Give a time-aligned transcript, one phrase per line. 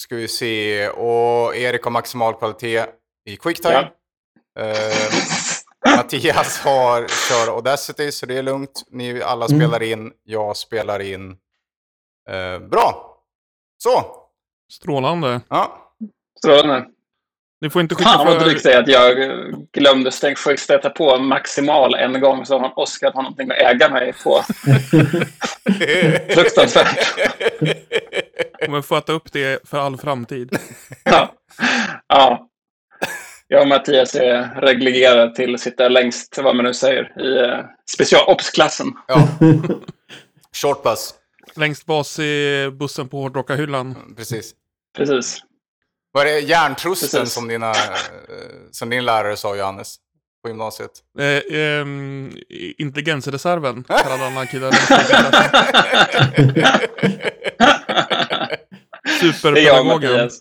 [0.00, 0.88] ska vi se.
[0.88, 2.84] Och Erik har maximal kvalitet
[3.26, 3.74] i quicktime.
[4.54, 4.62] Ja.
[4.62, 8.84] Eh, Mattias har, kör Audacity, så det är lugnt.
[8.90, 9.58] Ni alla Mm.
[9.60, 11.30] spelar in, jag spelar in.
[12.30, 13.16] Eh, bra!
[13.78, 14.04] Så!
[14.72, 15.40] Strålande.
[15.48, 15.92] Ja.
[16.38, 16.86] Strålande.
[17.60, 18.44] Ni får inte skicka Fan vad för...
[18.44, 19.16] drygt att jag
[19.72, 20.12] glömde
[20.60, 24.42] stöta på maximal en gång så har Oskar har någonting att äga mig på.
[26.34, 26.98] Fruktansvärt.
[28.66, 30.58] Kommer få äta upp det för all framtid.
[31.04, 31.32] Ja.
[32.08, 32.48] ja.
[33.48, 37.64] Jag och Mattias är reglerade till att sitta längst, vad man nu säger, i uh,
[37.90, 38.86] special-ops-klassen.
[39.08, 39.28] ja.
[40.62, 41.14] Short bus,
[41.54, 44.14] Längst bas i bussen på hårdrockarhyllan.
[44.16, 44.54] precis.
[44.96, 45.42] Precis.
[46.12, 47.34] Var det järntrusten Precis.
[47.34, 47.74] som, dina, eh,
[48.70, 49.96] som din lärare sa, Johannes?
[50.46, 50.90] På gymnasiet?
[51.18, 52.30] Eh, ehm,
[52.78, 54.74] intelligensreserven kallade jag och
[59.20, 59.86] Superpedagogen.
[60.12, 60.40] Mattias.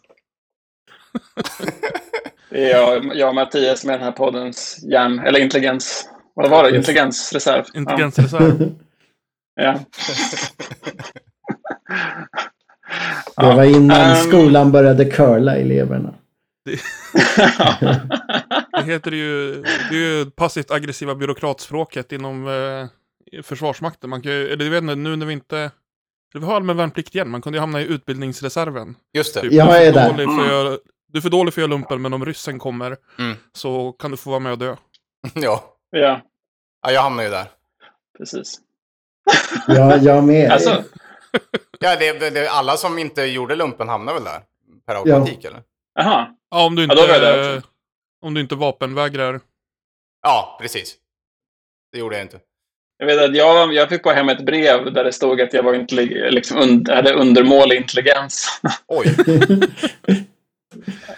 [2.49, 6.09] Det är jag, jag och Mattias med den här poddens hjärn, eller intelligens.
[6.33, 6.77] Vad var det?
[6.77, 7.65] Intelligensreserv.
[7.73, 8.71] Intelligensreserv.
[9.57, 9.79] Ja.
[13.37, 14.15] Det var innan Ehm.
[14.15, 16.13] skolan började curla eleverna.
[18.77, 22.87] Det heter ju, det är ju passivt aggressiva byråkratspråket inom eh,
[23.43, 24.09] Försvarsmakten.
[24.09, 25.71] Man kan ju, eller jag vet inte, nu när vi inte...
[26.33, 28.95] Vi har allmän värnplikt igen, man kunde ju hamna i utbildningsreserven.
[29.13, 29.41] Just det.
[29.41, 30.09] Typ, Jag du, är där.
[30.11, 33.35] dålig för du är för dålig för att göra lumpen, men om ryssen kommer Mm.
[33.53, 34.75] så kan du få vara med och dö.
[35.33, 35.63] Ja.
[35.89, 36.21] ja,
[36.81, 37.45] ja, jag hamnar ju där.
[38.17, 38.59] precis.
[39.67, 40.51] Ja, jag med.
[40.51, 40.83] Alltså,
[41.79, 44.41] Ja, det, det, det, alla som inte gjorde lumpen hamnar väl där?
[44.87, 45.61] Per automatik, eller?
[45.99, 46.35] Aha.
[46.49, 47.67] Ja, om du Ja, inte, då var jag där också.
[48.21, 49.39] om du inte vapenvägrar.
[50.21, 50.95] Ja, precis.
[51.91, 52.39] Det gjorde jag inte.
[52.97, 55.63] Jag vet att jag, jag fick på hem ett brev där det stod att jag
[55.63, 58.61] var intellig- liksom und, hade undermålig intelligens.
[58.87, 59.15] Oj.
[59.17, 60.23] Det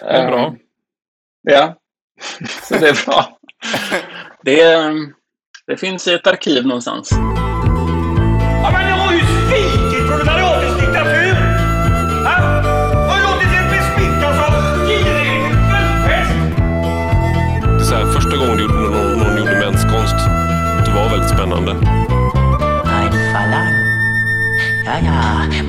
[0.00, 0.46] är bra.
[0.46, 0.56] Ehm,
[1.42, 1.74] Ja,
[2.62, 3.38] så det är bra.
[4.42, 4.76] Det,
[5.66, 7.10] det finns i ett arkiv någonstans.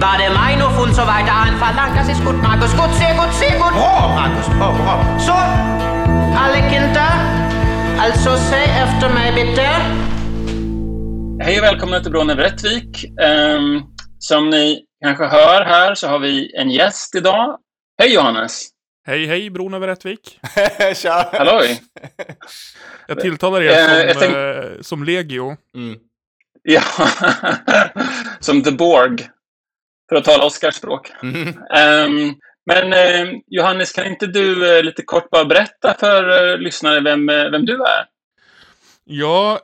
[0.02, 1.96] War der Meinhof und so weiter Verlang.
[1.96, 2.72] Das ist gut, Markus.
[2.76, 3.74] Gut, sehr gut, sehr gut.
[3.74, 4.48] Bra, Markus.
[4.48, 5.20] Bra, bra.
[5.20, 5.34] Så,
[6.44, 7.12] alle Kinder.
[8.00, 9.68] Alltså, säg efter mig bitte.
[11.44, 13.06] Hej och välkomna till Bron över Rättvik.
[13.22, 13.82] Ehm,
[14.20, 17.58] som ni kanske hör här så har vi en gäst idag.
[18.02, 18.68] Hej Johannes!
[19.08, 20.40] Hej, hej, bron över Rättvik.
[20.96, 21.30] Tja!
[21.34, 21.82] Halloj!
[23.08, 25.58] Jag tilltalar er Eh, som, jag tänk- eh, som legio.
[25.76, 26.00] Mm.
[26.64, 26.82] Ja,
[28.40, 29.30] som The Borg.
[30.10, 31.12] För att tala Oscarspråk.
[31.24, 31.48] Mm.
[31.76, 37.00] Ehm, men eh, Johannes, kan inte du eh, lite kort bara berätta för eh, lyssnare
[37.02, 38.06] vem, eh, vem du är?
[39.04, 39.60] Ja,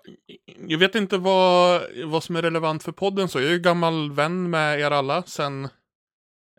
[0.67, 3.39] jag vet inte vad, vad som är relevant för podden så.
[3.39, 5.67] Jag är ju gammal vän med er alla sen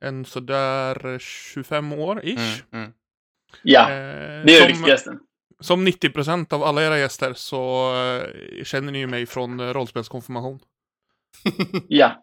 [0.01, 2.63] en sådär 25 år ish.
[2.73, 2.85] Mm.
[2.85, 2.93] Mm.
[3.63, 5.19] Ja, Eh, det är det som, viktigaste.
[5.61, 10.59] som 90% av alla era gäster så eh, känner ni ju mig från eh, rollspelskonfirmation.
[11.89, 12.23] Ja,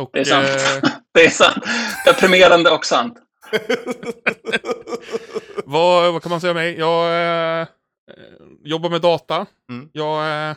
[0.00, 0.46] Och, det är sant.
[0.46, 1.64] eh, det är sant.
[2.06, 3.18] Deprimerande och sant.
[5.64, 6.78] vad, vad kan man säga om mig?
[6.78, 7.66] Jag eh,
[8.64, 9.46] jobbar med data.
[9.70, 9.90] Mm.
[9.92, 10.56] Jag eh,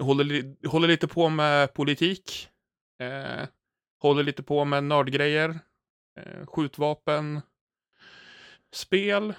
[0.00, 2.48] håller, håller lite på med politik.
[3.00, 3.48] Eh,
[4.00, 5.58] håller lite på med nördgrejer.
[6.20, 7.40] Eh, skjutvapen.
[8.74, 9.34] Spel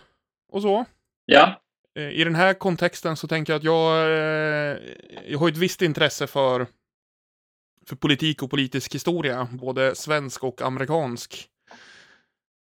[0.52, 0.86] och så.
[1.26, 1.62] Ja,
[2.00, 4.78] Eh, I den här kontexten så tänker jag att jag, eh,
[5.28, 6.68] jag har ett visst intresse för,
[7.90, 11.48] för politik och politisk historia, både svensk och amerikansk.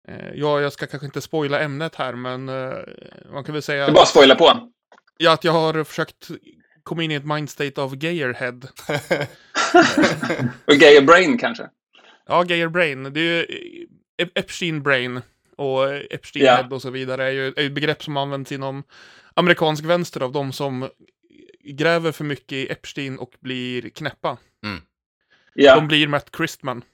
[0.09, 2.73] Eh, ja, jag ska kanske inte spoila ämnet här, men eh,
[3.33, 4.71] man kan väl det säga är bara att spoila på.
[5.17, 6.29] ja, att jag har försökt
[6.83, 8.61] komma in i ett mindstate av Gayerhead.
[10.65, 11.69] Och Gay Brain kanske.
[12.27, 13.03] Ja, Gayer Brain.
[13.03, 13.87] Det är ju
[14.19, 15.21] eh, Epstein Brain
[15.57, 16.57] och Epstein Ja.
[16.57, 18.83] Head och så vidare är ju är ju ett begrepp som används inom
[19.35, 20.89] amerikansk vänster av de som
[21.65, 24.37] gräver för mycket i Epstein och blir knäppa.
[25.61, 26.85] Ja, De blir Matt Christman.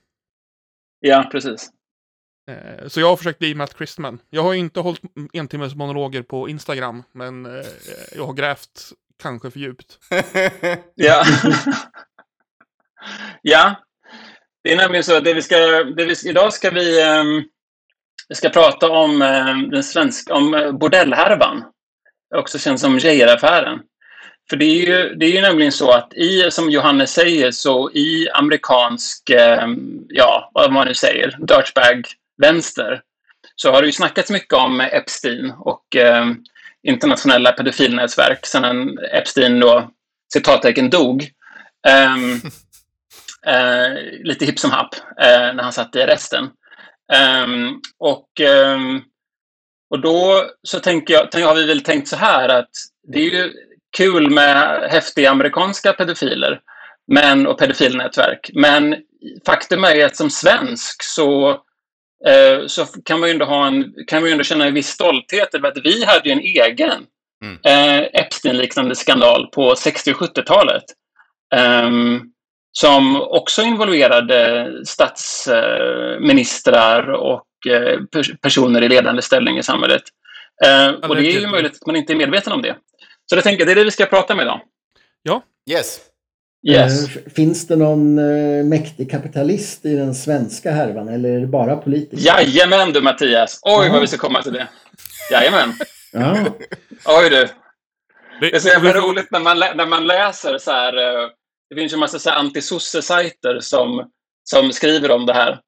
[1.01, 1.71] ja precis.
[2.51, 4.19] Eh, Så jag har försökt bli Matt Christman.
[4.31, 5.01] Jag har inte hållit
[5.33, 7.67] en timmes monologer på Instagram, men eh,
[8.17, 9.99] jag har grävt kanske för djupt.
[10.95, 11.25] Ja.
[13.43, 13.75] ja.
[14.63, 17.45] Det är nämligen så att det vi ska, det vi, idag ska vi, ehm,
[18.29, 21.65] vi ska prata om ehm, den svenska, om eh, bordellhärvan.
[22.35, 23.81] Också känd som Geijeraffären.
[24.51, 27.91] För det är, ju, det är ju nämligen så att i, som Johannes säger, så
[27.91, 29.69] i amerikansk, eh,
[30.09, 33.03] ja, vad man nu säger, dirtbag-vänster,
[33.57, 36.27] så har det ju snackats mycket om Epstein och eh,
[36.83, 39.91] internationella pedofilnätverk sedan Epstein då,
[40.33, 41.31] citattecken, dog.
[41.89, 42.35] Ehm,
[43.47, 46.51] eh, lite hipp som happ eh, när han satt i arresten.
[47.13, 49.03] Ehm, och, ehm,
[49.91, 52.71] och då så tänker jag, har vi väl tänkt så här att
[53.03, 53.53] det är ju
[53.97, 56.61] kul med häftiga amerikanska pedofiler
[57.13, 58.51] men, och pedofilnätverk.
[58.55, 58.97] Men
[59.47, 61.49] faktum är att som svensk så,
[62.27, 64.89] eh, så kan man ju ändå, ha en, kan man ju ändå känna en viss
[64.89, 67.07] stolthet över att vi hade ju en egen
[67.45, 67.59] Mm.
[67.65, 70.85] eh, Epstein-liknande skandal på 60 och 70-talet.
[71.55, 72.21] Ehm,
[72.73, 80.03] som också involverade statsministrar och eh, pers- personer i ledande ställning i samhället.
[80.65, 82.77] Eh, och det är ju möjligt att man inte är medveten om det.
[83.31, 84.61] Så jag tänker, det är det vi ska prata med idag.
[85.71, 86.01] Yes.
[86.69, 87.17] Yes.
[87.17, 91.77] Eh, Finns det någon eh, mäktig kapitalist i den svenska härvan eller är det bara
[91.77, 92.23] politiker?
[92.27, 93.59] Jajamän du Mattias!
[93.63, 93.93] Oj Ja.
[93.93, 94.69] vad vi ska komma till det.
[95.31, 95.73] Jajamän!
[96.13, 96.37] Ja.
[97.07, 97.37] Oj du!
[97.37, 97.51] Det,
[98.41, 100.97] Det är så jävla roligt när man, när man läser så här.
[100.99, 101.29] eh,
[101.71, 104.11] Det finns ju en massa anti-sosse-sajter som,
[104.45, 105.61] som skriver om det här.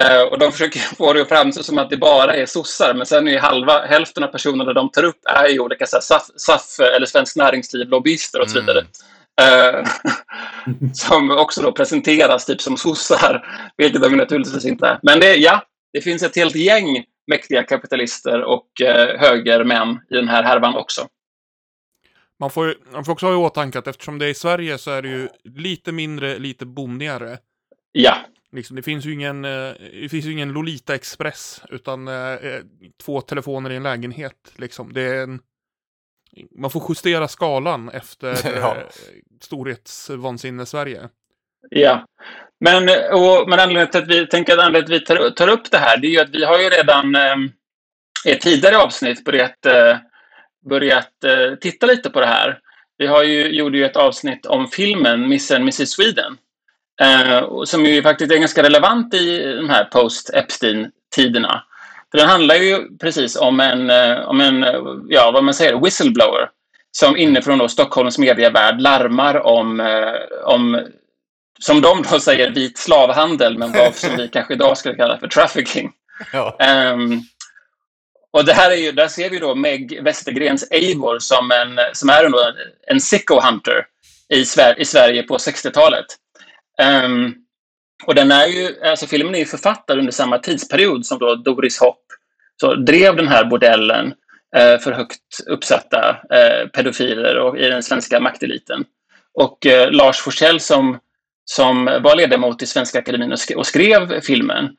[0.00, 2.94] Eh, och de försöker få det att framstå som att det bara är sossar.
[2.94, 5.98] Men sen är ju halva, hälften av personerna de tar upp är ju olika så
[6.00, 8.84] SAF, SAF eller Svenskt Näringsliv-lobbyister och så vidare.
[9.40, 9.84] Eh,
[10.92, 13.46] som också då presenteras typ som sossar,
[13.76, 14.98] vilket de naturligtvis inte är.
[15.02, 15.62] Men det, ja,
[15.92, 21.06] det finns ett helt gäng mäktiga kapitalister och eh, högermän i den här härvan också.
[22.40, 24.78] Man får, ju, man får också ha i åtanke att eftersom det är i Sverige
[24.78, 27.38] så är det ju lite mindre, lite bondigare.
[27.92, 28.16] Ja,
[28.52, 29.72] Liksom, det finns ju ingen, eh,
[30.02, 32.60] det finns ingen Lolita Express, utan eh, eh,
[33.02, 34.52] två telefoner i en lägenhet.
[34.56, 34.92] Liksom.
[34.92, 35.40] Det är en,
[36.58, 38.28] man får justera skalan efter
[38.60, 38.76] Ja.
[38.76, 38.82] eh,
[39.40, 41.08] storhetsvansinne Sverige.
[41.70, 42.06] Ja.
[42.60, 45.52] Men, och, men anledningen till att vi tänker att anledningen till att vi tar, tar
[45.52, 47.36] upp det här, det är ju att vi har ju redan eh,
[48.24, 49.96] i ett tidigare avsnitt börjat, eh,
[50.68, 52.58] börjat eh, titta lite på det här.
[52.98, 56.38] Vi har ju, gjorde ju ett avsnitt om filmen Miss and Mrs Sweden.
[57.00, 61.64] Eh, som ju faktiskt är ganska relevant i de här post-Epstein-tiderna.
[62.10, 65.80] För den handlar ju precis om en, eh, om en eh, ja, vad man säger,
[65.84, 66.50] whistleblower.
[66.90, 70.86] Som inifrån då Stockholms medievärld larmar om, eh, om
[71.60, 75.28] som de då säger, vit slavhandel, men vad som vi kanske idag skulle kalla för
[75.28, 75.92] trafficking.
[76.32, 76.56] Ja.
[76.60, 77.20] Ehm,
[78.30, 82.08] och det här är ju, där ser vi då Meg Westergrens Eivor som, en, som
[82.08, 82.34] är en,
[82.86, 83.86] en sicko hunter
[84.28, 86.06] i, Sver- i Sverige på 60-talet.
[86.82, 87.34] Um,
[88.06, 91.78] och den är ju, alltså filmen är ju författad under samma tidsperiod som då Doris
[91.78, 92.04] Hopp
[92.60, 94.14] så drev den här bordellen
[94.56, 98.84] uh, eh, för högt uppsatta uh, pedofiler och i den svenska makteliten.
[99.34, 100.98] Och uh, Lars Forssell som,
[101.44, 104.76] som var ledamot i Svenska Akademin och, sk- och skrev filmen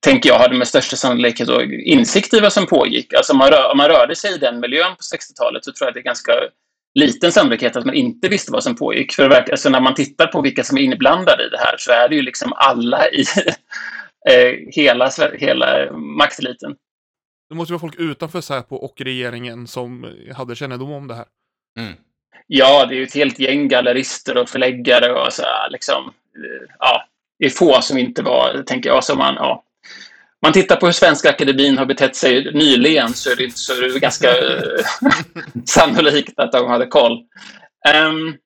[0.00, 1.48] tänker jag hade med största sannolikhet
[1.84, 3.14] insikt i vad som pågick.
[3.14, 5.86] Alltså om man, rör, om man rörde sig i den miljön på 60-talet så tror
[5.86, 6.32] jag att det är ganska
[6.94, 9.12] liten sannolikhet att man inte visste vad som pågick.
[9.12, 11.92] För verkar- alltså när man tittar på vilka som är inblandade i det här så
[11.92, 13.24] är det ju liksom alla i
[14.30, 16.74] eh, hela, hela makteliten.
[17.48, 20.06] Det måste ju vara folk utanför Säpo och regeringen som
[20.36, 21.24] hade kännedom om det här.
[21.78, 21.92] Mm.
[22.46, 26.04] Ja, det är ju ett helt gäng gallerister och förläggare och så här, liksom.
[26.06, 27.04] eh, Ja,
[27.38, 29.64] det är få som inte var, tänker jag, som man, ja.
[30.42, 33.80] Man tittar på hur Svenska Akademin har betett sig nyligen så är det, så är
[33.80, 34.84] det ganska eh,
[35.64, 37.18] sannolikt att de hade koll.
[37.88, 38.36] Ehm,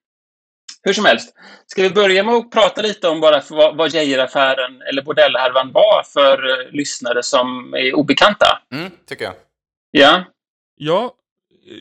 [0.83, 1.33] hur som helst,
[1.67, 5.71] ska vi börja med att prata lite om bara för vad, vad Geijeraffären eller bordellhärvan
[5.71, 8.61] var för eh, lyssnare som är obekanta?
[8.73, 9.33] Mm, tycker jag.
[9.91, 10.25] Ja,
[10.79, 11.15] Ja,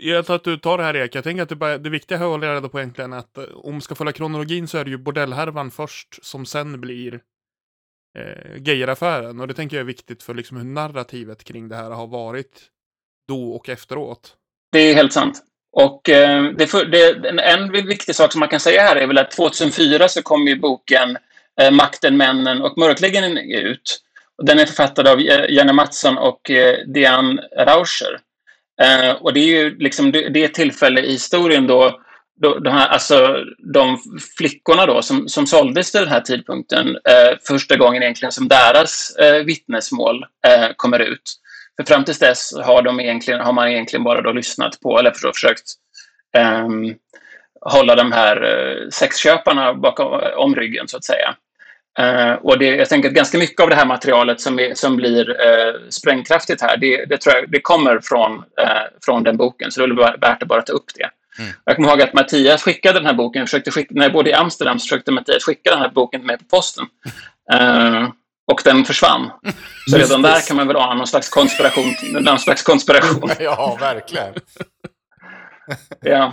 [0.00, 1.14] jag tar att du tar det här Erik.
[1.14, 3.38] Jag tänker att det, bara, det viktiga här att hålla reda på egentligen är att
[3.38, 7.20] eh, om man ska följa kronologin så är det ju bordellhärvan först som sen blir
[8.16, 9.40] eh, Geijeraffären.
[9.40, 12.62] Och det tänker jag är viktigt för liksom hur narrativet kring det här har varit
[13.28, 14.34] då och efteråt.
[14.72, 15.42] Det är helt sant.
[15.72, 19.06] Och eh, det, för, det, en, en viktig sak som man kan säga här är
[19.06, 21.18] väl att 2004 så kom ju boken
[21.60, 24.02] eh, Makten, männen och mörkläggningen ut.
[24.42, 28.20] Den är författad av Janne Mattsson och eh, Diane Rauscher.
[28.82, 32.00] Eh, och det är ju liksom det, det tillfälle i historien då, då
[32.36, 33.98] de, här, alltså, de
[34.38, 39.16] flickorna då som, som såldes till den här tidpunkten eh, första gången egentligen som deras
[39.16, 41.40] eh, vittnesmål eh, kommer ut.
[41.76, 45.10] För fram tills dess har, de egentligen, har man egentligen bara då lyssnat på, eller
[45.10, 45.64] förstå, försökt
[46.36, 46.68] eh,
[47.60, 51.34] hålla de här eh, sexköparna bakom eh, om ryggen, så att säga.
[51.98, 54.96] Eh, och det, jag tänker att ganska mycket av det här materialet som, är, som
[54.96, 59.72] blir eh, sprängkraftigt här, det, det, tror jag, det kommer från, eh, från den boken,
[59.72, 61.10] så det är värt att bara ta upp det.
[61.64, 64.32] Jag kommer ihåg att Mattias skickade den här boken, försökte skicka, när jag bodde i
[64.32, 66.86] Amsterdam så försökte Mattias skicka den här boken till mig på posten.
[67.52, 68.08] Eh,
[68.52, 69.30] och den försvann.
[69.90, 71.94] Så redan där kan man väl ana någon slags konspiration.
[72.10, 73.30] Någon slags konspiration.
[73.40, 74.34] Ja, verkligen.
[76.00, 76.32] Ja.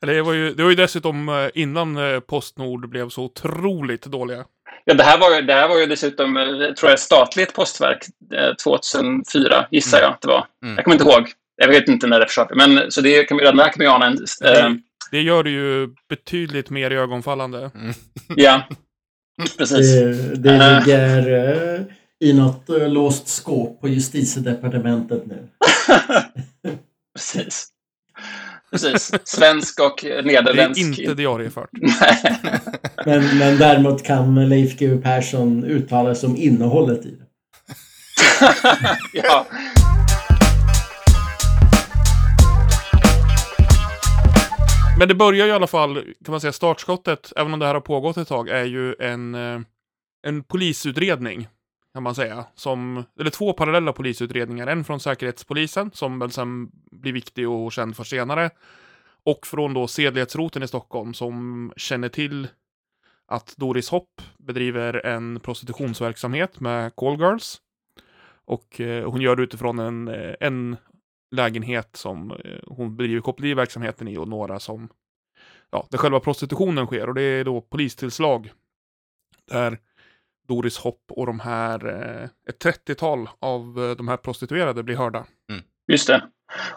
[0.00, 4.44] Det var ju, det var ju dessutom eh, innan eh, Postnord blev så otroligt dåliga.
[4.84, 6.34] Ja, det, här var ju, det här var ju dessutom,
[6.78, 10.46] tror jag, statligt postverk eh, 2004, gissar jag att det var.
[10.62, 10.74] Mm.
[10.76, 11.32] Jag kommer inte ihåg.
[11.56, 12.54] Jag vet inte när det försökte.
[12.54, 14.18] Men så det kan vi, redan där kan vi ana en...
[14.44, 14.70] Eh,
[15.10, 17.70] Det gör det ju betydligt mer ögonfallande.
[18.36, 18.68] ja,
[19.58, 19.92] precis.
[19.94, 20.78] Det, det Eh.
[20.80, 21.32] ligger
[21.76, 21.80] eh,
[22.20, 25.48] i något eh, låst skåp på justitiedepartementet nu.
[27.16, 27.66] Precis.
[28.70, 29.10] Precis.
[29.24, 30.98] Svensk och Det är nederländsk.
[30.98, 31.70] inte diariefört.
[33.06, 37.24] Men, men däremot kan Leif GW Persson uttala sig om innehållet i det.
[39.12, 39.46] ja.
[44.98, 47.74] Men det börjar ju i alla fall, kan man säga, startskottet, även om det här
[47.74, 49.60] har pågått ett tag, är ju en, eh,
[50.22, 51.48] en polisutredning.
[51.92, 52.44] Kan man säga.
[52.54, 54.66] Som, eller två parallella polisutredningar.
[54.66, 58.50] En från Säkerhetspolisen, som väl sen blir viktig och känd för senare.
[59.24, 62.48] Och från då sedlighetsroten i Stockholm, som känner till
[63.26, 67.60] att Doris Hopp bedriver en prostitutionsverksamhet med callgirls.
[68.44, 70.76] Och eh, hon gör det utifrån en, eh, en
[71.30, 74.88] lägenhet som eh, hon bedriver koppleriverksamheten i och några som,
[75.70, 77.08] ja, där själva prostitutionen sker.
[77.08, 78.52] Och det är då polistillslag
[79.50, 79.78] där
[80.48, 85.26] Doris Hopp och de här, eh, ett 30-tal av eh, de här prostituerade blir hörda.
[85.50, 85.62] Mm.
[85.86, 86.22] Just det.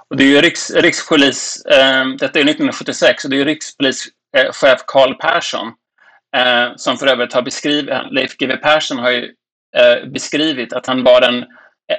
[0.09, 4.83] Och det är ju Riks, Rikspolis, eh, detta är 1976, och det är ju rikspolischef
[4.87, 5.67] Carl Persson
[6.35, 9.33] eh, som för övrigt har beskrivit, Leif GW Persson har ju
[9.77, 11.45] eh, beskrivit att han var, en,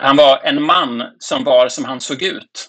[0.00, 2.68] han var en man som var som han såg ut.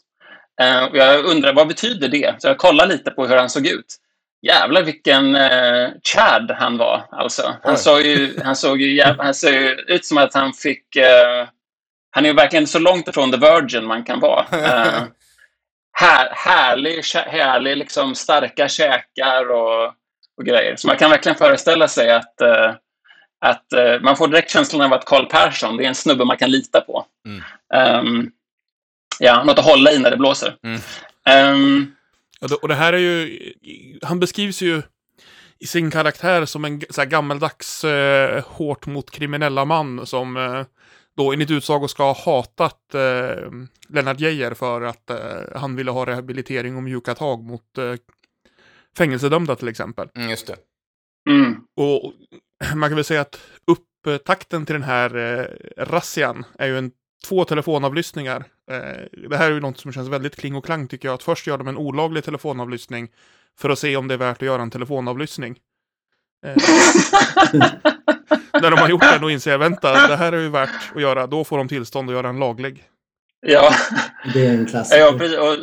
[0.62, 2.36] Eh, och jag undrar, vad betyder det?
[2.42, 3.96] Så jag kollar lite på hur han såg ut.
[4.42, 7.56] Jävlar vilken eh, Chad han var, alltså.
[7.64, 10.96] Han såg ju, han såg ju, han såg ju ut som att han fick...
[10.96, 11.48] Eh,
[12.12, 14.46] han är ju verkligen så långt ifrån the virgin man kan vara.
[14.52, 15.04] Eh,
[15.92, 19.86] här, härlig, härlig liksom starka käkar och,
[20.38, 20.76] och grejer.
[20.76, 22.74] Så man kan verkligen föreställa sig att, eh,
[23.40, 26.38] att eh, man får direkt känslan av att Carl Persson, det är en snubbe man
[26.38, 27.06] kan lita på.
[27.26, 27.42] Mm.
[27.74, 28.32] Ehm,
[29.20, 30.56] ja, något att hålla i när det blåser.
[30.64, 30.80] Mm.
[31.26, 31.96] Ehm,
[32.42, 33.40] Ja, och det här är ju,
[34.02, 34.82] han beskrivs ju
[35.60, 40.66] i sin karaktär som en så här, gammeldags eh, hårt mot kriminella man som eh,
[41.18, 43.52] då enligt utsago ska ha hatat eh,
[43.90, 45.18] Lennart Geijer för att eh,
[45.56, 47.94] han ville ha rehabilitering och mjuka tag mot eh,
[48.98, 50.08] fängelsedömda till exempel.
[50.16, 50.56] Mm, just det.
[51.30, 52.14] mm, Och
[52.76, 55.46] man kan väl säga att upptakten till den här eh,
[55.86, 56.92] razzian är ju en,
[57.28, 58.44] två telefonavlyssningar.
[58.72, 61.16] Eh, det här är ju något som känns väldigt kling och klang tycker jag.
[61.16, 63.08] Att först gör de en olaglig telefonavlyssning
[63.60, 65.58] för att se om det är värt att göra en telefonavlyssning.
[66.46, 66.56] Eh,
[68.62, 71.28] när de har gjort den och inser, vänta, det här är ju värt att göra,
[71.28, 72.84] då får de tillstånd att göra en laglig.
[73.42, 73.74] ja.
[74.34, 75.00] Det är en klassiker.
[75.00, 75.38] Ja, precis.
[75.38, 75.56] Och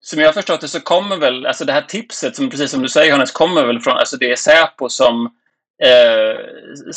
[0.00, 2.82] som jag har förstått det så kommer väl, alltså det här tipset, som precis som
[2.82, 5.30] du säger Hannes, kommer väl från, alltså det är Säpo som,
[5.82, 6.38] eh,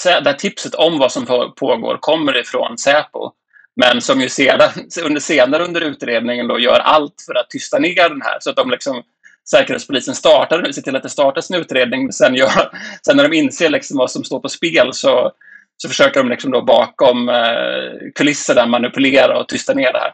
[0.03, 3.31] där det här tipset om vad som pågår kommer ifrån Säpo.
[3.75, 4.69] Men som ju sedan,
[5.03, 8.37] under, senare under utredningen då gör allt för att tysta ner den här.
[8.39, 9.03] Så att de liksom,
[9.49, 12.71] Säkerhetspolisen startar, ser till att det startas en utredning, men sen, gör,
[13.05, 15.31] sen när de inser liksom vad som står på spel så,
[15.77, 20.13] så försöker de liksom då bakom eh, kulisserna manipulera och tysta ner det här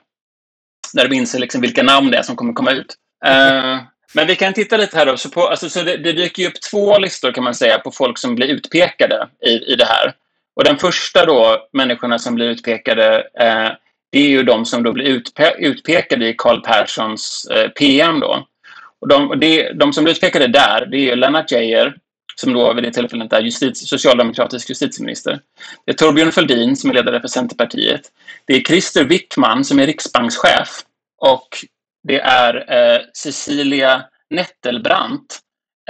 [0.94, 2.96] när de inser liksom vilka namn det är som kommer komma ut.
[3.26, 3.80] Eh,
[4.14, 5.18] men vi kan titta lite här då.
[5.18, 7.92] Så, på, alltså, så det, det dyker ju upp två listor kan man säga på
[7.92, 10.14] folk som blir utpekade i, i det här.
[10.56, 13.70] Och den första då, människorna som blir utpekade, eh,
[14.12, 18.48] det är ju de som då blir utpe utpekade i Carl Perssons eh, PM då.
[19.02, 21.96] Och de, och det, de som blir utpekade där, det är ju Lennart Geijer,
[22.36, 25.40] som då vid det tillfället är justitie, socialdemokratisk justitieminister.
[25.86, 28.02] Det är Torbjörn Fälldin som är ledare för Centerpartiet.
[28.46, 30.70] Det är Christer Wickman som är riksbankschef
[31.18, 31.48] och
[32.04, 35.40] det är eh, Cecilia Nettelbrandt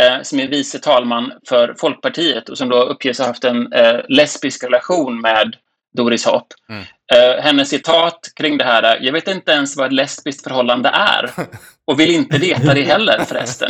[0.01, 3.99] eh, som är vice talman för Folkpartiet och som då uppges ha haft en eh,
[4.09, 5.55] lesbisk relation med
[5.97, 6.47] Doris Hopp.
[6.69, 6.83] Mm.
[7.13, 10.89] Eh, hennes citat kring det här är “Jag vet inte ens vad ett lesbiskt förhållande
[10.89, 11.31] är
[11.87, 13.69] och vill inte veta det heller förresten.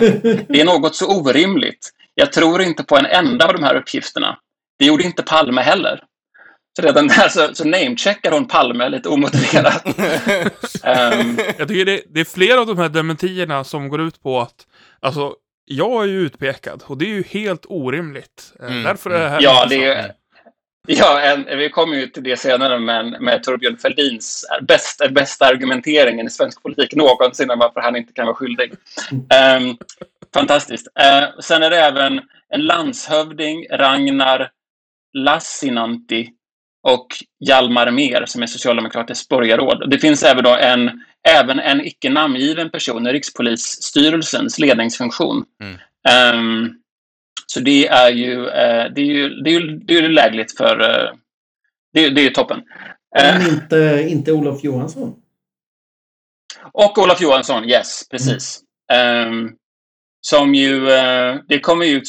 [0.49, 1.89] Det är något så orimligt.
[2.13, 4.37] Jag tror inte på en enda av de här uppgifterna.
[4.79, 6.03] Det gjorde inte Palme heller.”
[6.75, 9.85] Så redan där så, så namecheckar hon Palme lite omotiverat.
[10.83, 14.41] Ehm, Jag tycker det, det är flera av de här dementierna som går ut på
[14.41, 14.67] att,
[14.99, 18.53] alltså, jag är ju utpekad och det är ju helt orimligt.
[18.59, 20.11] Eh, Mm, Därför är det här Ja, det är,
[20.87, 26.27] Ja, en, vi kommer ju till det senare med, med Torbjörn Fälldins bästa, bästa argumenteringen
[26.27, 28.71] i svensk politik någonsin om varför han inte kan vara skyldig.
[29.11, 29.77] Um,
[30.33, 30.87] fantastiskt.
[30.87, 34.49] Uh, sen är det även en landshövding, Ragnar
[35.13, 36.29] Lassinantti
[36.83, 37.07] och
[37.39, 39.89] Hjalmar Mer som är socialdemokratiskt borgarråd.
[39.89, 45.45] Det finns även, då en, även en icke namngiven person i Rikspolisstyrelsens ledningsfunktion.
[45.61, 45.77] Mm.
[46.39, 46.79] Um,
[47.47, 50.57] så det är ju, eh, det är ju, det är ju, det är ju lägligt
[50.57, 50.81] för...
[50.81, 51.11] eh,
[51.93, 52.57] det, är- det är ju toppen.
[53.17, 55.15] Eh, Men inte, inte Olof Johansson.
[56.71, 58.61] och Olof Johansson, yes, precis.
[58.93, 59.51] Ehm,
[60.27, 62.07] som ju, eh, det kommer ju ut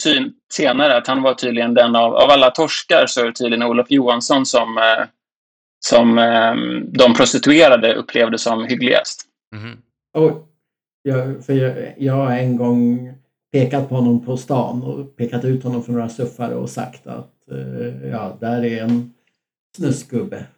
[0.53, 3.91] senare att han var tydligen den av, av alla torskar så är det tydligen Olof
[3.91, 5.05] Johansson som, eh,
[5.87, 6.55] som eh,
[6.99, 9.23] de prostituerade upplevde som hyggligast.
[9.55, 9.79] Mhm.
[10.15, 10.49] Och
[11.03, 13.13] jag, för jag, jag har en gång
[13.53, 17.33] pekat på honom på stan och pekat ut honom för några suffare och sagt att
[17.51, 19.15] eh, ja, där är en
[19.77, 20.47] snuskgubbe.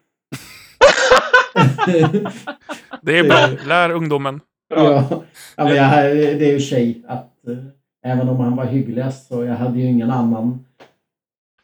[3.02, 3.48] Det är bra.
[3.66, 4.40] Lär ungdomen.
[4.68, 5.24] Ja,
[5.56, 9.44] ja, men jag, det är ju tjej att eh, även om han var hyggligast så
[9.44, 10.64] jag hade ju ingen annan.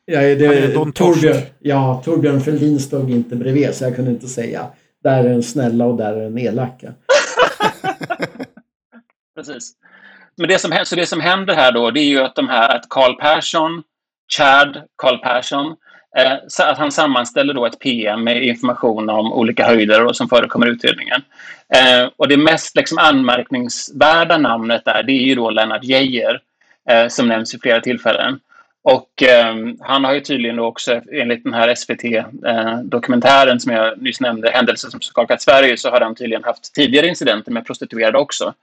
[0.04, 1.20] Ja, det, Han är Don Torsk.
[1.20, 4.66] Torbjörn, ja, Torbjörn Fälldin stod inte bredvid så jag kunde inte säga
[5.02, 6.92] där är den snälla och där är den elaka.
[9.36, 9.72] Precis.
[10.36, 12.76] Men det som, så det som händer här då, det är ju att de här,
[12.76, 13.82] att Carl Persson,
[14.36, 15.72] Chad Carl Persson, eh,
[16.16, 16.32] Eh,
[16.68, 20.70] att han sammanställer då ett PM med information om olika höjder och som förekommer i
[20.70, 21.22] utredningen.
[21.74, 26.40] Eh, och det mest liksom anmärkningsvärda namnet där, det är ju då Lennart Geijer,
[26.90, 28.40] eh, som nämns i flera tillfällen.
[28.84, 34.02] Och eh, han har ju tydligen då också, enligt den här SVT-dokumentären eh, som jag
[34.02, 38.18] nyss nämnde, Händelser som skakat Sverige, så har han tydligen haft tidigare incidenter med prostituerade
[38.18, 38.54] också.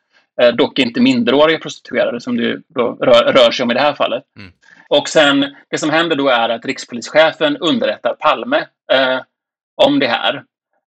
[0.41, 4.24] Eh, dock inte minderåriga prostituerade som det rör, rör sig om i det här fallet.
[4.38, 4.51] Mm.
[4.89, 8.58] Och sen, det som händer då är att rikspolischefen underrättar Palme
[8.91, 9.19] eh,
[9.75, 10.43] om det här.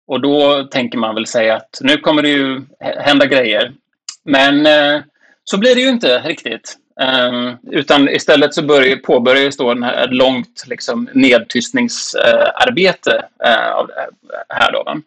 [0.08, 3.74] Och då tänker man väl säga att nu kommer det ju hä- hända grejer.
[4.24, 5.02] Men eh,
[5.44, 6.78] så blir det ju inte riktigt.
[7.02, 13.88] Eh, utan istället så börjar, påbörjas då den här ett långt liksom, nedtystningsarbete eh, av
[13.88, 14.08] det
[14.50, 14.72] här.
[14.72, 15.02] Då, va?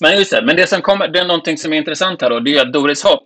[0.00, 2.40] Men just det, men det som kommer, det är någonting som är intressant här då,
[2.40, 3.24] det är att Doris Hopp,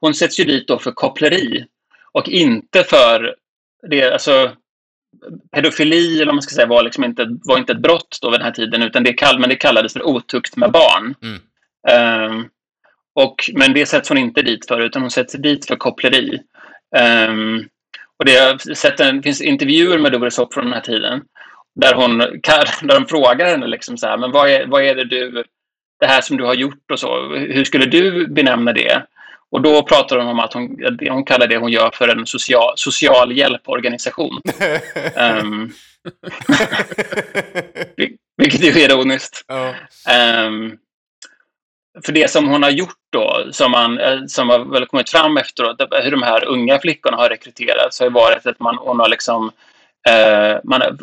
[0.00, 1.66] hon sätts ju dit då för koppleri
[2.12, 3.34] och inte för
[3.88, 4.50] det, alltså
[5.54, 8.40] pedofili eller vad man ska säga var liksom inte, var inte ett brott då vid
[8.40, 11.14] den här tiden utan det, kall, men det kallades för otukt med barn.
[11.22, 11.40] Mm.
[11.88, 12.48] Ehm,
[13.14, 16.40] och, men det sätts hon inte dit för utan hon sätts dit för koppleri.
[16.96, 17.64] Ehm,
[18.18, 21.22] och det, jag sett en, det finns intervjuer med Doris Hopp från den här tiden
[21.74, 22.18] där, hon,
[22.82, 25.44] där de frågar henne liksom så här, men vad är, vad är det du,
[26.02, 29.02] det här som du har gjort och så, hur skulle du benämna det?
[29.50, 30.76] Och då pratar hon om att hon,
[31.10, 34.40] hon kallar det hon gör för en social, social hjälporganisation.
[37.96, 39.44] Vil- vilket är ironiskt.
[39.48, 39.74] ja.
[40.12, 40.72] Ehm,
[42.04, 45.36] för det som hon har gjort då, som, man, eh, som har väl kommit fram
[45.36, 49.08] efteråt, hur de här unga flickorna har rekryterats, har ju varit att man, hon har
[49.08, 49.50] liksom
[50.08, 50.96] Eh, man har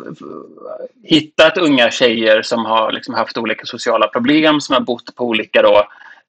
[1.04, 5.62] hittat unga tjejer som har liksom haft olika sociala problem, som har bott på olika
[5.62, 5.86] då,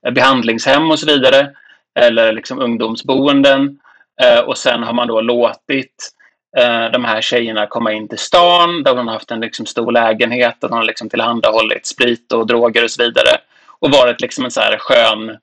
[0.08, 1.52] eh, behandlingshem och så vidare,
[2.00, 3.80] eller liksom ungdomsboenden.
[4.22, 6.12] Eh, och sen har man då låtit
[6.58, 9.92] eh, de här tjejerna komma in till stan där hon har haft en liksom stor
[9.92, 13.38] lägenhet och de har liksom tillhandahållit sprit och droger och så vidare.
[13.80, 15.38] Och varit liksom en så här skön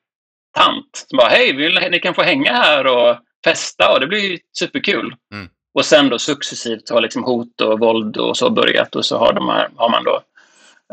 [0.56, 4.38] tant som bara hej, vill, ni kan få hänga här och festa och det blir
[4.58, 5.14] superkul.
[5.32, 5.48] Mm.
[5.78, 9.32] Och sen då successivt har liksom hot och våld och så börjat och så har,
[9.32, 10.22] de här, har man då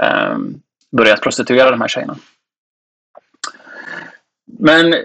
[0.02, 0.38] eh,
[0.92, 2.16] börjat prostituera de här tjejerna.
[4.60, 4.96] Men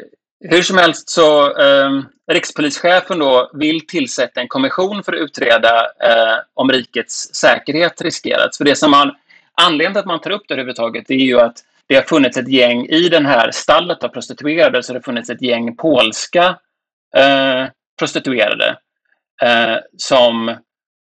[0.41, 1.91] hur som helst så eh,
[2.33, 8.59] rikspolischefen då vill tillsätta en kommission för att utreda eh, om rikets säkerhet riskerats.
[8.59, 9.15] För det som man,
[9.55, 12.49] anledningen till att man tar upp det överhuvudtaget är ju att det har funnits ett
[12.49, 16.59] gäng i den här stallet av prostituerade så det har funnits ett gäng polska
[17.17, 17.67] eh,
[17.99, 18.77] prostituerade
[19.43, 20.57] eh, som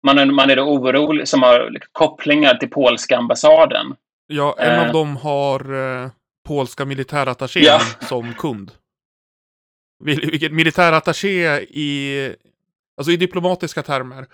[0.06, 3.96] man är, man är då orolig, som har kopplingar till polska ambassaden.
[4.28, 4.88] Ja, en Eh.
[4.88, 6.10] av dem har eh,
[6.48, 7.80] polska militärattachén Ja.
[8.08, 8.72] som kund.
[10.04, 12.36] Vil- Vilket militärattaché i,
[12.98, 14.26] alltså i diplomatiska termer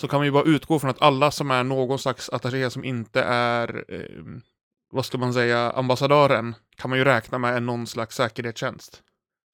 [0.00, 2.84] så kan man ju bara utgå från att alla som är någon slags attaché som
[2.84, 4.00] inte är, eh,
[4.92, 9.02] vad ska man säga, ambassadören kan man ju räkna med är någon slags säkerhetstjänst.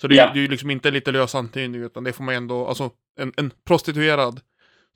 [0.03, 0.31] Så det, är- Ja.
[0.33, 2.91] det är ju liksom inte en lite lös antydning utan det får man ändå, alltså
[3.19, 4.41] en, en prostituerad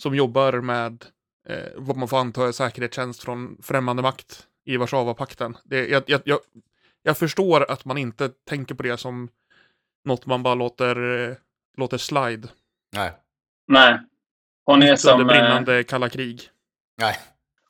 [0.03, 1.05] som jobbar med
[1.49, 5.57] eh, vad man får anta är säkerhetstjänst från främmande makt i Warszawapakten.
[5.65, 6.39] Det, jag, jag, jag,
[7.03, 9.29] jag förstår att man inte tänker på det som
[10.05, 11.37] något man bara låter, eh,
[11.77, 12.49] låter slide.
[12.97, 13.13] Nej.
[13.69, 13.99] Nej.
[14.65, 15.21] Hon är Mitt under som...
[15.21, 16.41] eh, brinnande kalla krig.
[17.01, 17.17] Nej.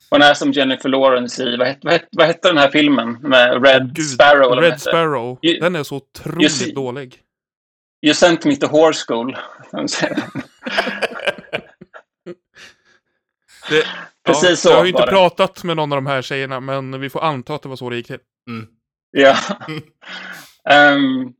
[0.09, 3.17] Hon är som Jennifer Lawrence i, vad hette, vad hette, vad hette den här filmen?
[3.21, 4.55] Med Red Gud, Sparrow?
[4.61, 4.81] Red?
[4.81, 5.39] Sparrow.
[5.41, 7.23] Den är så otroligt Just- dålig.
[8.05, 9.37] You sent me to horse school.
[13.69, 13.83] Det,
[14.25, 16.99] Precis ja, så Jag har ju inte pratat med någon av de här tjejerna, men
[16.99, 18.19] vi får anta att det var så det gick till.
[18.49, 18.67] Mm.
[19.11, 19.35] Ja.
[20.69, 21.33] Ehm,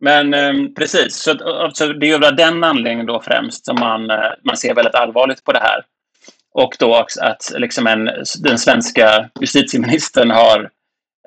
[0.00, 3.76] men ehm, precis, så, att- alltså, det är ju av den anledningen då främst som
[3.80, 5.84] man, eh, man ser väldigt allvarligt på det här.
[6.54, 8.10] Och då också att liksom en,
[8.42, 10.70] den svenska justitieministern har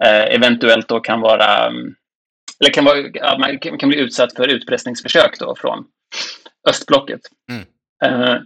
[0.04, 1.96] eh, eventuellt då kan vara mm,
[2.60, 5.86] eller kan, vara, man kan, bli utsatt för utpressningsförsök då från
[6.70, 7.22] östblocket.
[7.52, 7.66] Mm.
[8.06, 8.42] Eh,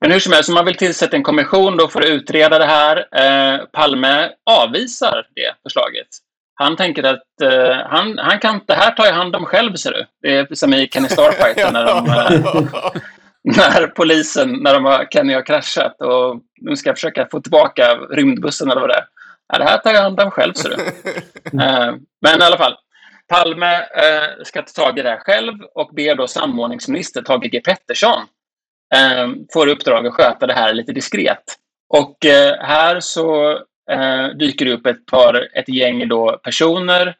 [0.00, 2.66] men hur som helst, om man vill tillsätta en kommission då för att utreda det
[2.66, 2.96] här.
[2.96, 6.08] Eh, Palme avvisar det förslaget.
[6.54, 9.90] Han tänker att eh, han, han kan, det här tar jag hand om själv, ser
[9.90, 10.06] du.
[10.22, 13.02] Det är som i Kenny Starfighter när, de, eh,
[13.72, 18.70] när polisen, när de har, Kenny har kraschat och de ska försöka få tillbaka rymdbussen
[18.70, 19.04] eller vad det är.
[19.52, 20.76] Ja, det här tar jag hand om själv, ser du.
[21.62, 22.76] Eh, men i alla fall.
[23.32, 27.60] Palme eh, ska ta tag i det här själv och ber då samordningsminister Thage G
[27.60, 28.20] Pettersson
[28.94, 31.42] eh, får i uppdrag att sköta det här lite diskret.
[31.88, 33.50] Och eh, här så
[33.90, 37.14] eh, dyker det upp ett par, ett gäng då personer,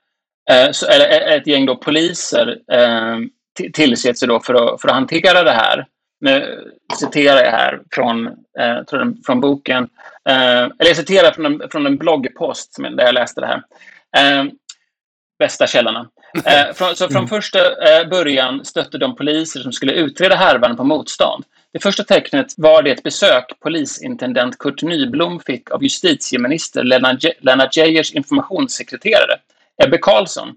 [0.50, 3.18] eh, så, eller eh, ett gäng då poliser eh,
[3.72, 5.86] tillsätts då för att, för att hantera det här.
[6.20, 6.64] Nu
[7.00, 8.26] citerar jag här från,
[8.58, 9.88] eh, tror jag, från boken,
[10.28, 13.62] eh, eller jag citerar från en, från en bloggpost där jag läste det här.
[14.16, 14.44] Eh,
[15.42, 16.08] bästa källorna.
[16.44, 20.84] Eh, från, så från första eh, början stötte de poliser som skulle utreda härvan på
[20.84, 21.44] motstånd.
[21.72, 27.76] Det första tecknet var det besök polisintendent Kurt Nyblom fick av justitieminister Lennart Ge- Lennart
[27.76, 29.36] Geijers informationssekreterare
[29.84, 30.48] Ebbe Carlsson.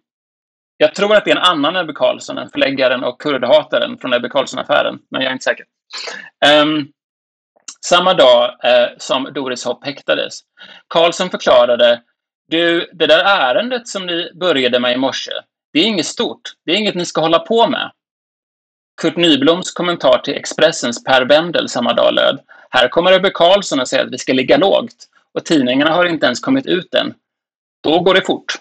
[0.77, 4.29] Jag tror att det är en annan Ebbe Carlsson än förläggaren och kurdhataren från Ebbe
[4.29, 5.65] Carlsson-affären, men jag är inte säker.
[6.45, 6.87] Ehm,
[7.85, 10.39] samma dag eh, som Doris Hopp häktades.
[10.89, 12.01] Carlsson förklarade
[12.47, 15.31] du, det där ärendet som ni började med i morse,
[15.73, 16.41] det är inget stort.
[16.65, 17.91] Det är inget ni ska hålla på med.
[19.01, 23.87] Kurt Nybloms kommentar till Expressens Per Bendel samma dag löd Här kommer Ebbe Carlsson och
[23.87, 24.95] säger att vi ska ligga lågt
[25.33, 27.13] och tidningarna har inte ens kommit ut än.
[27.83, 28.53] Då går det fort.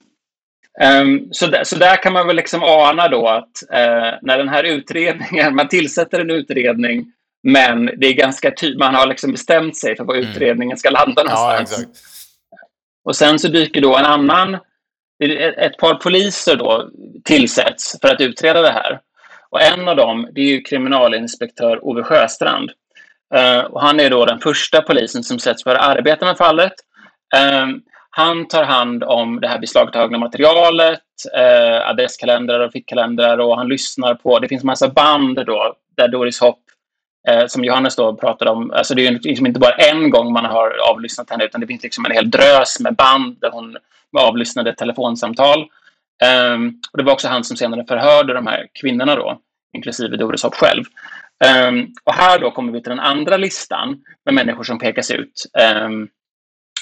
[0.81, 4.49] Ehm, så, där, så där kan man väl liksom ana då att eh, när den
[4.49, 9.77] här utredningen, man tillsätter en utredning men det är ganska tydligt, man har liksom bestämt
[9.77, 10.29] sig för var Mm.
[10.31, 11.73] utredningen ska landa Ja, någonstans.
[11.83, 12.24] exakt.
[13.05, 14.55] Och sen så dyker då en annan,
[15.25, 16.90] ett ett par poliser då
[17.25, 19.01] tillsätts för att utreda det här.
[19.51, 22.71] Och en av dem, det är ju kriminalinspektör Ove Sjöstrand.
[23.35, 26.73] Uh, och han är då den första polisen som sätts för att arbeta med fallet.
[27.37, 27.67] Eh,
[28.11, 31.01] han tar hand om det här beslagtagna materialet,
[31.37, 36.40] eh, adresskalendrar och fickkalendrar och han lyssnar på, det finns massa band då där Doris
[36.40, 36.61] Hopp
[37.29, 40.45] eh, som Johannes då pratade om, alltså det är liksom inte bara en gång man
[40.45, 43.77] har avlyssnat henne utan det finns liksom en hel drös med band där hon
[44.19, 45.69] avlyssnade telefonsamtal.
[46.23, 49.39] Ehm, och det var också han som senare förhörde de här kvinnorna då,
[49.73, 50.85] inklusive Doris Hopp själv.
[51.45, 55.47] Ehm, och här då kommer vi till den andra listan med människor som pekas ut.
[55.59, 56.09] Ehm,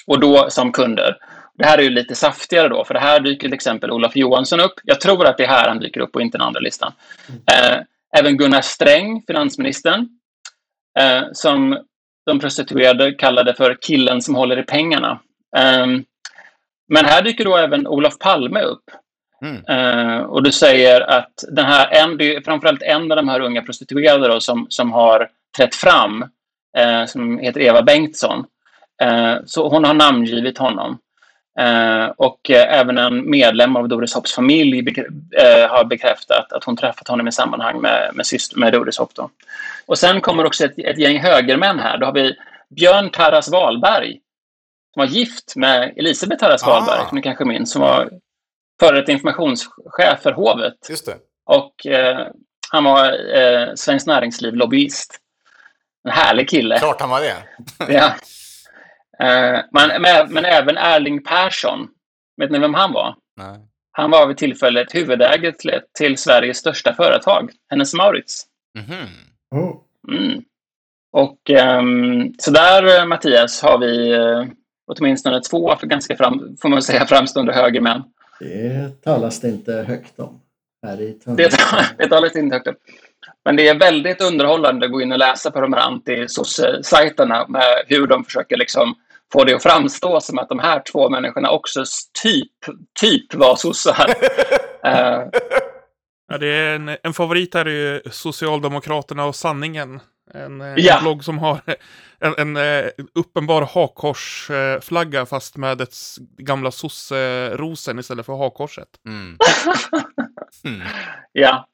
[0.07, 1.17] och då som kunder.
[1.55, 4.61] Det här är ju lite saftigare då, för det här dyker till exempel Olof Johansson
[4.61, 4.75] upp.
[4.85, 6.93] Jag tror att det är här han dyker upp och inte den andra listan.
[7.29, 7.79] Eh,
[8.19, 10.09] även Gunnar Sträng, finansministern,
[10.99, 11.79] eh, som
[12.27, 15.21] de prostituerade kallade för killen som håller i pengarna.
[15.57, 16.05] Ehm,
[16.89, 18.85] men här dyker då även Olof Palme upp.
[19.43, 19.65] Mm.
[19.67, 23.41] Eh, och du säger att den här, en, det är framförallt en av de här
[23.41, 26.25] unga prostituerade då, som, som har trätt fram,
[26.79, 28.45] eh, som heter Eva Bengtsson.
[29.03, 30.99] Eh, så hon har namngivit honom.
[31.61, 36.77] Eh, och eh, även en medlem av Doris Hopps familj eh, har bekräftat att hon
[36.77, 39.15] träffat honom i sammanhang med, med, syster, med Doris Hopp.
[39.15, 39.31] Då.
[39.87, 41.99] Och sen kommer också ett, ett gäng högermän här.
[41.99, 42.37] Då har vi
[42.77, 44.21] Björn Tarras Wahlberg
[44.95, 46.67] som var gift med Elisabeth Tarras Ah.
[46.71, 48.11] Wahlberg, som ni kanske minns, som var
[48.81, 50.75] före detta informationschef för hovet.
[50.91, 51.17] Just det.
[51.47, 52.27] Och eh,
[52.71, 55.19] han var eh, Svenskt Näringsliv-lobbyist.
[56.05, 56.79] En härlig kille.
[56.79, 57.37] Klart han var det.
[57.89, 58.15] Ja.
[59.19, 61.89] Eh, men, men, även Erling Persson.
[62.37, 63.17] Vet ni vem han var?
[63.37, 63.59] Nej.
[63.93, 68.47] Han var vid tillfället huvudägare till, till Sveriges största företag, Hennes Mauritz.
[68.79, 69.07] Mhm.
[69.51, 69.77] Oh,
[70.09, 70.45] Mm.
[71.13, 74.45] Och ehm, så där, eh, Mattias, har vi eh,
[74.87, 78.03] åtminstone två för ganska fram, får man säga, framstående högermän.
[78.41, 80.41] det talas det inte högt om
[80.87, 81.51] här i Det,
[81.99, 82.79] det talas inte högt upp.
[83.45, 87.63] Men det är väldigt underhållande att gå in och läsa på de här anti-sajterna med
[87.87, 88.95] hur de försöker liksom
[89.33, 91.85] få det att framstå som att de här två människorna också
[92.23, 92.53] typ,
[93.01, 94.07] typ var sossar.
[94.85, 95.23] Eh,
[96.29, 100.01] Ja, det är en, en favorit här är ju Socialdemokraterna och sanningen.
[100.35, 100.97] En, eh, Ja.
[100.97, 101.61] en blogg som har
[102.21, 105.95] en, en eh, uppenbar hakkorsflagga fast med ett
[106.39, 108.89] gamla sosse-rosen istället för hakkorset.
[109.07, 109.37] Mm.
[110.65, 110.81] Mm.
[111.33, 111.67] Ja.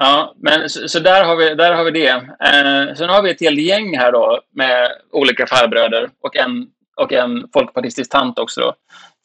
[0.00, 2.08] Ja, men så, så där, har vi, där har vi det.
[2.08, 7.12] Eh, sen har vi ett helt gäng här då med olika farbröder och en, och
[7.12, 8.74] en folkpartistisk tant också då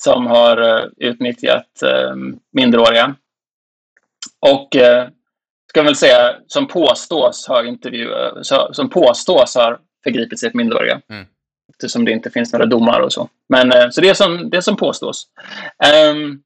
[0.04, 2.16] som har eh, utnyttjat eh,
[2.54, 3.16] minderåriga.
[4.40, 5.08] Och eh,
[5.70, 8.10] ska väl säga som påstås intervju,
[8.42, 11.02] så, som påstås har förgripit sig på minderåriga.
[11.10, 11.26] Mm.
[11.74, 13.30] Eftersom det inte finns några domar och så.
[13.50, 15.28] Men eh, så det är som, det är som påstås.
[15.84, 16.42] Ehm,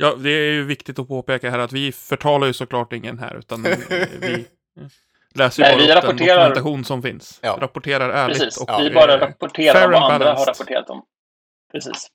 [0.00, 3.36] Ja, det är ju viktigt att påpeka här att vi förtalar ju såklart ingen här,
[3.38, 3.78] utan eh,
[4.20, 4.46] vi
[5.34, 7.38] läser ju Nej, bara vi upp den rapporterar- dokumentation som finns.
[7.42, 7.58] Ja.
[7.60, 11.02] Rapporterar ärligt Precis, och vi eh, bara rapporterar vad and andra har rapporterat om.
[11.72, 12.06] Precis.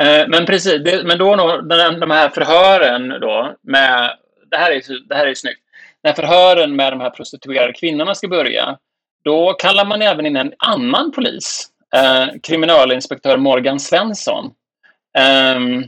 [0.00, 4.16] Eh, Men precis, det, men då den- de här förhören då med,
[4.50, 5.60] det här är ju det här är snyggt.
[6.02, 8.78] När förhören med de här prostituerade kvinnorna ska börja,
[9.24, 11.66] då kallar man även in en annan polis,
[11.96, 14.50] eh, kriminalinspektör Morgan Svensson.
[15.18, 15.84] Ehm,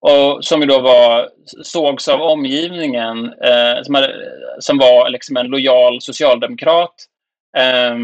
[0.00, 1.28] och som ju då var,
[1.62, 4.14] sågs av omgivningen eh, som, hade,
[4.58, 6.94] som var liksom en lojal socialdemokrat.
[7.56, 7.96] Eh,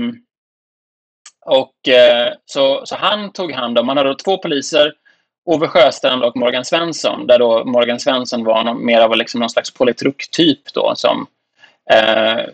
[1.46, 4.92] och eh, så, så han tog hand om, han hade då två poliser,
[5.44, 9.50] Ove Sjöstrand och Morgan Svensson, där då Morgan Svensson var någon, mer av liksom någon
[9.50, 11.26] slags politruk-typ då som,
[11.90, 12.44] eh,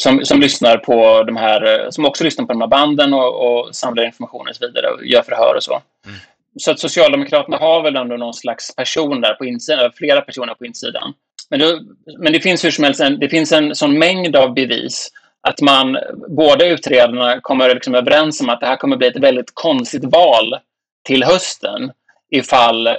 [0.00, 3.76] som, som lyssnar på de här, som också lyssnar på de här banden och, och
[3.76, 5.82] samlar information och så vidare och gör förhör och så.
[6.06, 6.18] Mm.
[6.58, 10.54] Så att Socialdemokraterna har väl ändå någon slags person där på insidan, eh, flera personer
[10.54, 11.14] på insidan.
[11.50, 11.80] Men, då,
[12.18, 15.10] men det finns hur som helst en, det finns en sån mängd av bevis
[15.42, 19.50] att man, båda utredarna kommer liksom överens om att det här kommer bli ett väldigt
[19.54, 20.58] konstigt val
[21.04, 21.92] till hösten
[22.30, 22.94] ifall, eh,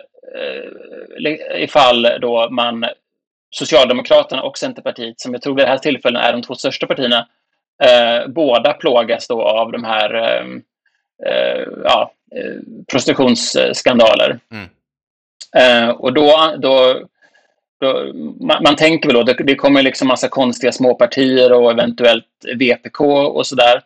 [1.55, 2.85] ifall då man
[3.49, 7.27] Socialdemokraterna och Centerpartiet, som jag tror vid det här tillfället är de två största partierna,
[7.83, 10.45] eh, båda plågas då av de här eh,
[11.25, 12.11] eh, ja,
[12.91, 14.39] prostitutionsskandaler.
[14.51, 14.69] Mm.
[15.57, 17.01] Eh, och då, då,
[17.81, 22.25] då man, man tänker väl då, det, det kommer liksom massa konstiga småpartier och eventuellt
[22.55, 23.81] VPK och sådär.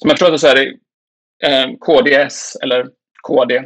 [0.00, 0.66] Som jag förstår så är det
[1.48, 2.86] eh, KDS, eller
[3.22, 3.62] KD,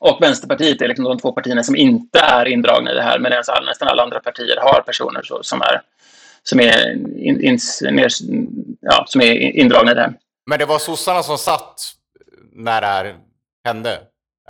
[0.00, 3.42] och Vänsterpartiet är liksom de två partierna som inte är indragna i det här, medan
[3.48, 5.82] all, nästan alla andra partier har personer så, som är,
[6.42, 7.58] som är, in, in,
[7.90, 8.08] ner,
[8.80, 10.14] ja, som är indragna i det här.
[10.46, 11.80] Men det var sossarna som satt
[12.52, 13.14] när det här
[13.64, 13.98] hände?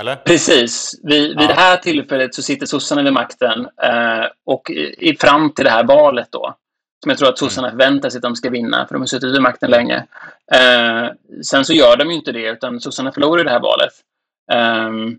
[0.01, 0.17] Eller?
[0.17, 1.01] Precis.
[1.03, 1.47] Vid, vid Ja.
[1.47, 5.71] det här tillfället så sitter sossarna vid makten eh, och i, i fram till det
[5.71, 6.55] här valet då,
[7.03, 9.35] som jag tror att sossarna förväntar sig att de ska vinna, för de har suttit
[9.35, 10.07] vid makten länge.
[10.53, 11.09] Eh,
[11.43, 13.93] sen så gör de ju inte det, utan sossarna förlorar det här valet.
[14.53, 15.19] Ehm,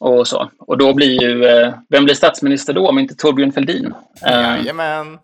[0.00, 0.50] och så.
[0.58, 3.94] Och då blir ju, eh, vem blir statsminister då om inte Torbjörn Fälldin?
[4.26, 5.18] Eh, Jajamän.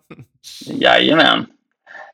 [0.67, 1.45] jajamän.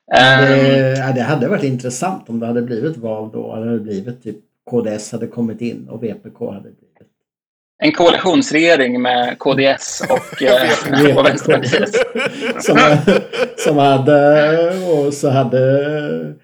[0.06, 3.54] Det, Ehm, ja, det hade varit intressant om det hade blivit val då.
[3.56, 4.36] Eller det hade blivit typ
[4.70, 6.78] KDS hade kommit in och VPK hade blivit.
[7.82, 11.94] en koalitionsregering med KDS och, eh, och Vänsterpartiet.
[12.64, 12.78] som,
[13.56, 16.34] som hade och så hade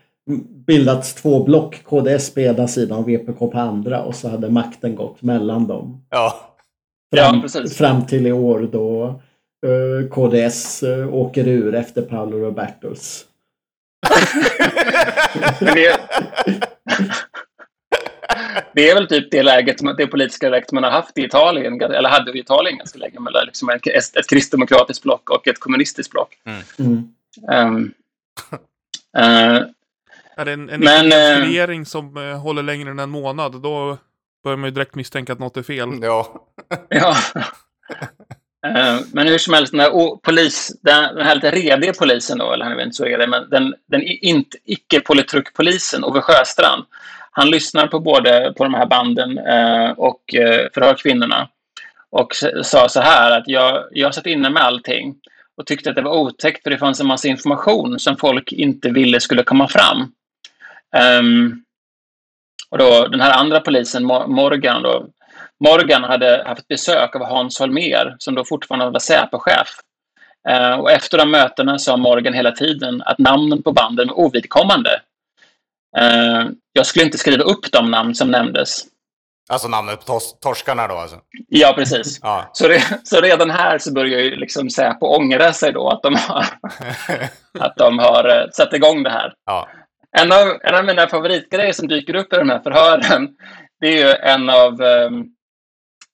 [0.66, 1.82] bildats två block.
[1.84, 6.04] KDS på ena sidan och VPK på andra och så hade makten gått mellan dem.
[6.10, 6.54] Ja.
[7.10, 7.76] Ja, Fram, precis.
[7.76, 9.20] fram till i år då
[9.66, 13.24] eh, KDS eh, åker ur efter Paolo Robertos.
[15.60, 15.98] Men det,
[18.78, 22.08] det är väl typ det läget, det politiska läget man har haft i Italien, eller
[22.08, 23.86] hade i Italien ganska länge, med liksom ett,
[24.16, 26.38] ett kristdemokratiskt block och ett kommunistiskt block.
[26.78, 27.12] Mm.
[27.52, 27.92] Um,
[29.18, 29.62] eh,
[30.36, 33.98] Är det en, en Men, eh, regering som eh, håller längre än en månad, då
[34.44, 35.88] börjar man ju direkt misstänka att något är fel.
[36.02, 36.48] Ja.
[36.88, 37.16] ja.
[38.66, 42.38] Eh, men hur som helst, den här, o- polis, den, den här lite rediga polisen
[42.38, 44.02] då, eller han är väl inte så redig, men den, den
[44.64, 46.84] icke-politrukpolisen, Ove Sjöstrand,
[47.38, 51.48] han lyssnar på både på de här banden eh, och eh, förhör kvinnorna.
[52.10, 55.14] Och sa så här att jag, jag satt inne med allting
[55.56, 58.90] och tyckte att det var otäckt för det fanns en massa information som folk inte
[58.90, 60.12] ville skulle komma fram.
[61.20, 61.64] Um,
[62.70, 65.06] och då den här andra polisen, Morgan, då,
[65.64, 69.68] Morgan hade haft besök av Hans Holmér som då fortfarande var Säpochef.
[70.50, 75.00] Uh, och efter de mötena sa Morgan hela tiden att namnen på banden var ovidkommande.
[75.98, 78.84] Eh, jag skulle inte skriva upp de namn som nämndes.
[79.50, 81.16] Alltså namnet på tors- torskarna då alltså.
[81.48, 82.18] Ja, precis.
[82.22, 82.50] Ja.
[82.52, 86.14] Så, re, så redan här så börjar ju liksom Säpo ångra sig då att de
[86.14, 86.46] har,
[87.58, 89.32] att de har eh, satt igång det här.
[89.46, 89.68] ja.
[90.18, 93.28] En av, en av mina favoritgrejer som dyker upp i de här förhören,
[93.80, 95.24] det är ju en av, ehm,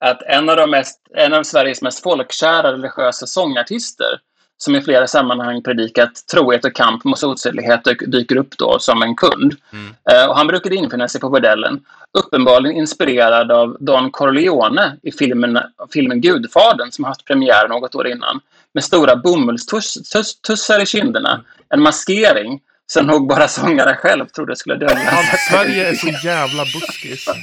[0.01, 4.19] att en av, de mest, en av Sveriges mest folkkära religiösa sångartister
[4.65, 9.03] som i flera sammanhang predikat trohet och kamp mot osedlighet dy- dyker upp då som
[9.03, 9.55] en kund.
[9.73, 9.95] Mm.
[10.11, 11.81] Eh, och han brukade infinna sig på bordellen,
[12.19, 15.59] uppenbarligen inspirerad av Don Corleone i filmen,
[15.93, 18.41] filmen Gudfadern som haft premiär något år innan.
[18.75, 25.11] Med stora bomullstussar i kinderna, en maskering som nog bara sångaren själv trodde skulle dölja.
[25.51, 27.27] Sverige är så jävla buskis.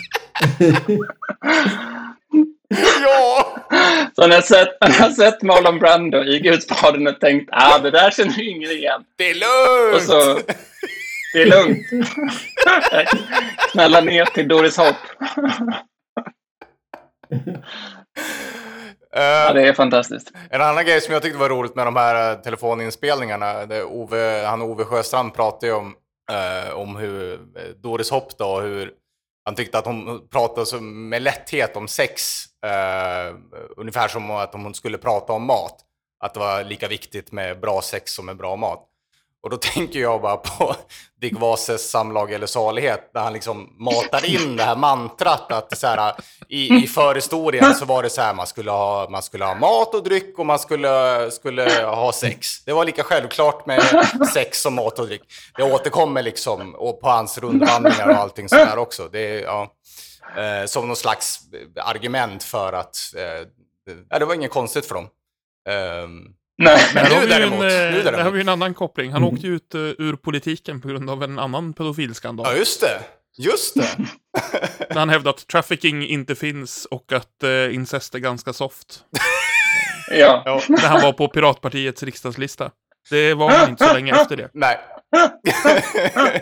[3.01, 3.55] Ja!
[4.15, 8.49] Så han har sett, sett Marlon Brando i Gudfadern och tänkt ah, det där känner
[8.49, 9.03] ingen igen.
[9.17, 10.03] Det är lugnt!
[10.03, 10.39] Så,
[11.33, 11.87] det är lugnt.
[13.71, 14.95] Knalla ner till Doris Hopp.
[15.53, 16.23] Ja,
[19.13, 20.31] Eh, det är fantastiskt.
[20.49, 24.45] En annan grej som jag tyckte var roligt med de här eh, telefoninspelningarna, det Ove,
[24.45, 25.95] han Ove Sjöstrand pratade ju om,
[26.31, 28.91] eh, om hur eh, Doris Hopp då, hur
[29.43, 33.35] han tyckte att hon pratade så med lätthet om sex, eh,
[33.77, 35.85] ungefär som att om hon skulle prata om mat.
[36.23, 38.87] Att det var lika viktigt med bra sex som med bra mat.
[39.43, 40.75] Och då tänker jag bara på
[41.21, 45.87] Dick Vases Samlag eller salighet, där han liksom matar in det här mantrat att så
[45.87, 46.13] här,
[46.47, 49.95] i, i förhistorien så var det så här, man skulle ha, man skulle ha mat
[49.95, 52.63] och dryck och man skulle, skulle ha sex.
[52.65, 53.83] Det var lika självklart med
[54.33, 55.23] sex som mat och dryck.
[55.55, 59.09] Det återkommer liksom och på hans rundvandringar och allting sådär också.
[59.11, 59.71] Det ja,
[60.37, 65.07] eh, som någon slags eh, argument för att, eh, det var inget konstigt för dem.
[65.69, 66.81] Ehm, Nej.
[66.93, 68.33] Men nu däremot, en, eh, nu Där har däremot.
[68.33, 69.11] vi ju en annan koppling.
[69.11, 72.45] Han åkte ju ut eh, ur politiken på grund av en annan pedofilskandal.
[72.49, 72.99] Ja, just det.
[73.37, 73.97] Just det.
[74.89, 78.99] När han hävdade att trafficking inte finns och att eh, incest är ganska soft.
[80.13, 80.43] Ja.
[80.45, 82.71] Ja, När han var på Piratpartiets riksdagslista.
[83.09, 84.49] Det var han inte så länge efter det.
[84.53, 84.79] nej.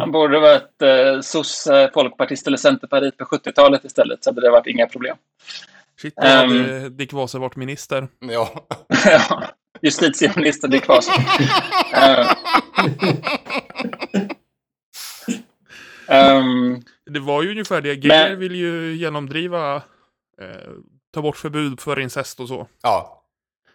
[0.00, 4.50] Han borde ha varit eh, sosse, folkpartist eller centerpartist på 70-talet istället, så hade det
[4.50, 5.16] varit inga problem.
[6.02, 6.96] Shit, då hade Ehm.
[6.96, 8.08] Dick Wase varit minister.
[8.20, 8.66] ja.
[9.04, 9.44] Ja.
[9.82, 10.84] Justitieminister Dick.
[10.88, 12.32] Eh.
[16.08, 17.94] Ehm, Det var ju ungefär det.
[17.96, 19.76] GG vill ju genomdriva,
[20.40, 20.70] eh,
[21.14, 22.66] ta bort förbud för incest och så.
[22.82, 23.24] ja.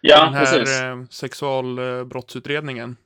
[0.00, 0.80] ja, Den här precis.
[0.80, 2.96] eh, sexualbrottsutredningen.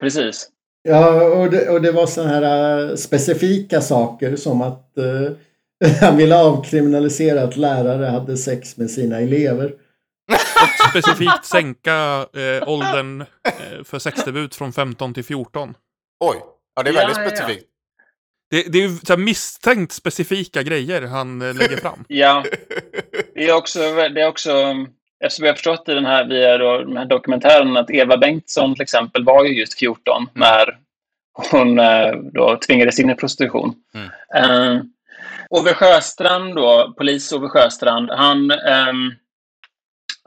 [0.00, 0.48] precis.
[0.82, 5.32] Ja, och det, och det var sådana här äh, specifika saker som att eh,
[6.00, 9.72] han ville avkriminalisera att lärare hade sex med sina elever.
[10.32, 15.74] Och specifikt sänka eh, åldern eh, för sexdebut från 15 till 14.
[16.20, 16.36] Oj.
[16.76, 17.30] Ja, det är Ja, väldigt ja, ja.
[17.30, 17.66] specifikt.
[18.50, 22.04] Det, det är ju så här misstänkt specifika grejer han eh, lägger fram.
[22.08, 22.44] Ja,
[23.34, 24.50] det är också, det är också
[25.24, 28.74] eftersom vi har förstått i den här, via då, den här dokumentären att Eva Bengtsson
[28.74, 30.78] till exempel var ju just 14 när
[31.50, 33.74] hon eh, då tvingades in i prostitution.
[33.94, 34.90] Mm.
[35.56, 39.14] Ove Sjöstrand då, polis Ove Sjöstrand, han um,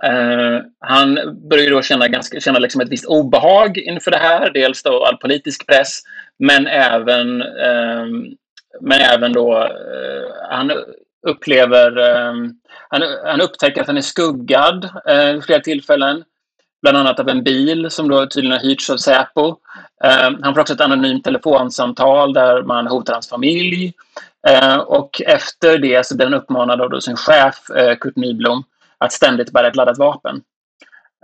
[0.06, 4.50] uh, han börjar ju då känna, ganska, känna liksom ett visst obehag inför det här.
[4.54, 6.02] Dels då all politisk press,
[6.40, 8.36] men även, um,
[8.82, 10.72] men även då uh, han
[11.28, 12.60] upplever, um,
[12.90, 16.24] han, han upptäcker att han är skuggad uh, vid flera tillfällen.
[16.82, 19.48] Bland annat av en bil som då tydligen har hyrts av Säpo.
[20.04, 23.94] Eh, han får också ett anonymt telefonsamtal där man hotar hans familj.
[24.48, 28.64] Eh, och efter det så blir han uppmanad av då sin chef eh, Kurt Nyblom
[28.98, 30.42] att ständigt bära ett laddat vapen.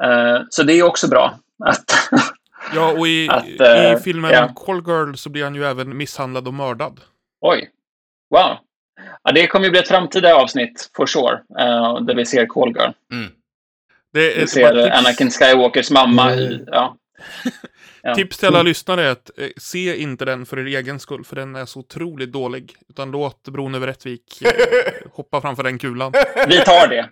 [0.04, 1.40] Eh, så det är också bra.
[1.64, 1.84] Att
[2.76, 4.54] Ja, och i, Att, eh, i filmen ja.
[4.56, 7.00] Call Girl så blir han ju även misshandlad och mördad.
[7.42, 7.70] Oj,
[8.30, 8.58] wow.
[9.24, 12.70] Ja, det kommer ju bli ett framtida avsnitt, for sure, eh, där vi ser Call
[12.70, 12.92] Girl.
[13.12, 13.32] Mm.
[14.14, 16.32] Det är ser Anakin Skywalkers mamma.
[16.34, 16.44] Mm.
[16.52, 16.98] I, ja.
[18.06, 18.16] Ja.
[18.16, 21.36] tips till alla lyssnare är att eh, se inte den för er egen skull, för
[21.36, 22.76] den är så otroligt dålig.
[22.90, 24.52] Utan låt bron över Rättvik eh,
[25.14, 26.12] hoppa framför den kulan.
[26.48, 27.10] Vi tar det.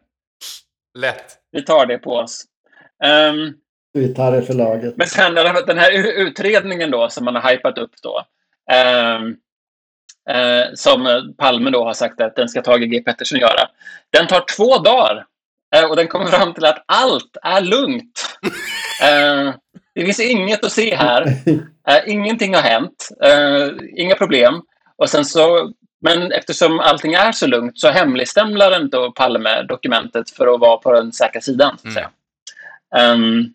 [1.00, 1.26] Lätt.
[1.52, 2.44] Vi tar det på oss.
[3.04, 3.54] Ehm,
[3.94, 4.98] Vi tar det för laget.
[4.98, 8.26] Men sen den här- den här u- utredningen då som man har hypat upp då.
[8.72, 9.36] ehm,
[10.30, 13.70] eh, som Palme då har sagt att den ska Tage G Pettersson göra.
[14.10, 15.26] Den tar två dagar.
[15.76, 18.38] Eh, och den kommer fram till att allt är lugnt.
[19.04, 19.54] Eh,
[19.96, 21.28] det finns inget att se här.
[21.88, 23.10] Eh, ingenting har hänt.
[23.96, 24.62] Inga problem.
[24.96, 30.30] Och sen så, men eftersom allting är så lugnt så hemligstämplar inte då Palme dokumentet
[30.30, 31.78] för att vara på den säkra sidan.
[31.78, 32.12] Så att.
[32.96, 33.54] Ehm,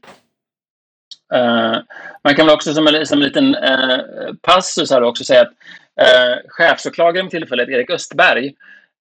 [1.34, 1.76] eh,
[2.24, 3.98] man kan väl också som en, som en liten uh,
[4.42, 5.52] passus här också säga att
[6.00, 8.54] uh, chefsåklagaren för tillfället, Erik Östberg,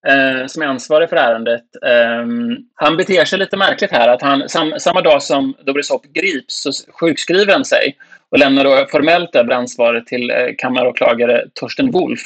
[0.07, 4.07] eh, som är ansvarig för ärendet, ehm, han beter sig lite märkligt här.
[4.07, 7.97] Att han, sam, samma dag som Doris Hopp grips så sjukskriver han sig
[8.29, 12.21] och lämnar då formellt över ansvaret till uh, kammaråklagare Torsten Wolf.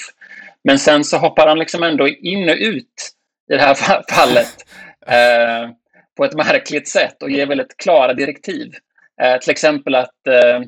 [0.63, 3.11] Men sen så hoppar han liksom ändå in och ut
[3.51, 4.55] i det här fa- fallet.
[5.07, 5.69] Eh,
[6.17, 8.73] på ett märkligt sätt och ger väldigt klara direktiv.
[9.21, 10.61] Eh, till exempel att eh,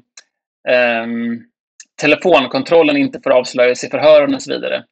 [0.76, 1.40] ehm,
[2.02, 4.84] telefonkontrollen inte får avslöjas i förhören och så vidare.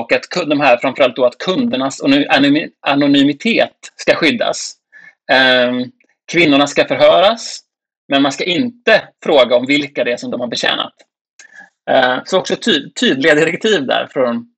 [0.00, 4.74] Och att de här, framförallt då att kundernas anony- anonym- anonymitet ska skyddas.
[5.32, 5.84] Ehm,
[6.32, 7.60] kvinnorna ska förhöras,
[8.08, 10.92] men man ska inte fråga om vilka det är som de har betjänat.
[11.90, 14.50] Eh, så också ty- tydliga direktiv där från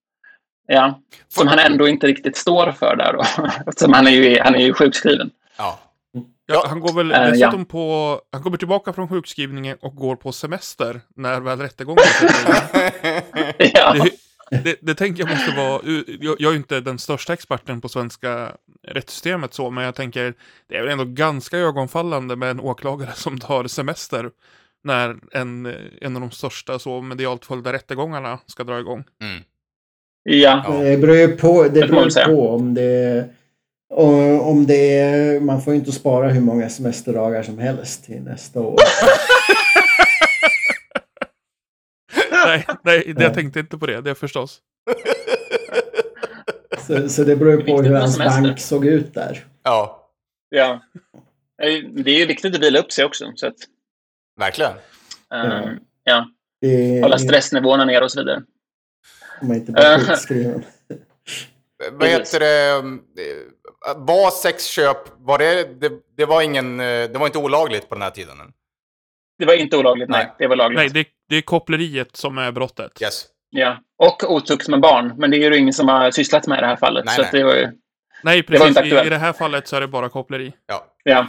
[0.68, 3.22] Ja, som han ändå inte riktigt står för där då.
[3.70, 5.30] Eftersom han är ju, han är ju sjukskriven.
[5.59, 5.78] Ja.
[6.47, 7.30] Ja, han går väl Eh, ja.
[7.30, 8.20] dessutom på...
[8.32, 12.05] Han kommer tillbaka från sjukskrivningen och går på semester när väl rättegången.
[13.59, 14.11] Ja, det,
[14.51, 15.81] det, det tänker jag måste vara...
[16.21, 20.35] Jag, jag är ju inte den största experten på svenska rättssystemet så, men jag tänker
[20.69, 24.31] det är väl ändå ganska ögonfallande med en åklagare som tar semester
[24.85, 29.05] när en, en av de största så medialt följda rättegångarna ska dra igång.
[29.23, 29.43] Mm.
[30.23, 30.65] ja.
[30.67, 30.73] Ja.
[30.73, 33.29] Det beror ju på, det beror på om det
[33.89, 38.23] och om det är, man får ju inte spara hur många semesterdagar som helst till
[38.23, 38.77] nästa år.
[42.47, 44.61] nej, nej, jag tänkte inte på det, det förstås.
[46.87, 48.43] Så, så det beror på hur hans semester.
[48.43, 49.45] bank såg ut där.
[49.63, 50.09] ja,
[50.49, 50.81] ja.
[51.93, 53.33] Det är ju viktigt att vila upp sig också.
[53.35, 53.55] Så att,
[54.41, 54.73] verkligen.
[55.35, 55.69] eh,
[56.05, 56.27] ja,
[56.61, 58.43] Det hålla är, stressnivåerna ner och så vidare.
[59.41, 59.99] om man inte blir Eh.
[59.99, 60.65] sjukskriven.
[61.93, 62.73] Vad heter det?
[62.79, 67.89] um, eh, Var sexköp, var det, det, det var ingen, eh, det var inte olagligt
[67.89, 68.37] på den här tiden?
[69.39, 70.24] Det var inte olagligt, nej.
[70.24, 70.34] Nej.
[70.39, 70.78] Det var lagligt.
[70.78, 73.03] Nej, det, det är koppleriet som är brottet.
[73.03, 73.26] Yes.
[73.51, 73.78] Ja.
[73.99, 75.14] Och otukt med barn.
[75.18, 77.05] Men det är ju ingen som har sysslat med i det här fallet.
[77.05, 77.30] Nej, så nej.
[77.32, 77.68] Det var ju...
[78.22, 78.68] Nej, precis.
[78.68, 79.07] inte I.
[79.07, 80.53] I det här fallet så är det bara koppleri.
[80.66, 80.87] Ja.
[81.05, 81.26] Ja.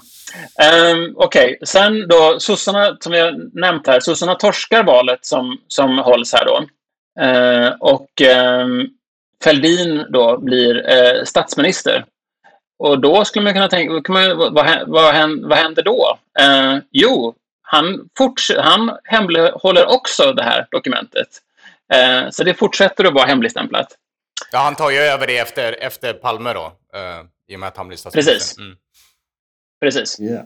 [0.93, 6.33] Um, Okej, sen då sossarna, som har nämnt här, sossarna torskar valet som, som hålls
[6.33, 6.65] här då.
[7.23, 8.87] Eh, och ehm,
[9.43, 12.05] Fälldin då blir eh, statsminister.
[12.79, 14.53] Och då skulle man kunna tänka, kan man, vad,
[14.87, 16.17] vad, händer, vad händer då?
[16.39, 17.35] Eh, jo,
[17.69, 21.27] han, forts- han hemlighåller också det här dokumentet.
[21.93, 23.87] Eh, så det fortsätter att vara hemligstämplat.
[24.51, 26.65] ja, han tar ju över det efter, efter Palme då.
[26.95, 28.33] eh, I och med att han blir statsminister.
[28.33, 28.57] Precis.
[28.57, 28.75] Mm.
[29.81, 30.19] Precis.
[30.19, 30.41] Ja,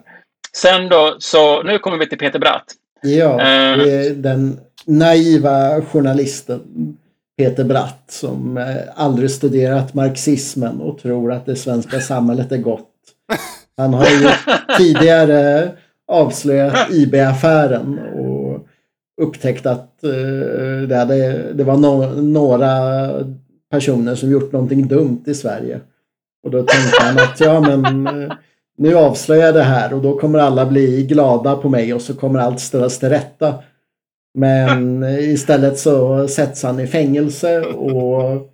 [0.53, 2.65] Sen då, så nu kommer vi till Peter Bratt.
[3.01, 3.77] ja Eh.
[3.77, 6.61] det är den naiva journalisten
[7.37, 8.65] Peter Bratt som eh,
[8.95, 12.87] aldrig studerat marxismen och tror att det svenska samhället är gott.
[13.77, 14.29] Han har ju
[14.77, 15.71] tidigare
[16.11, 18.67] avslöjat IB-affären och
[19.21, 23.09] upptäckt att eh, det, hade, det var no några
[23.71, 25.79] personer som gjort någonting dumt i Sverige.
[26.43, 28.31] Och då tänkte han att ja men eh,
[28.77, 32.13] nu avslöjar jag det här och då kommer alla bli glada på mig och så
[32.13, 33.53] kommer allt ställas till rätta.
[34.33, 38.51] Men istället så sätts han i fängelse och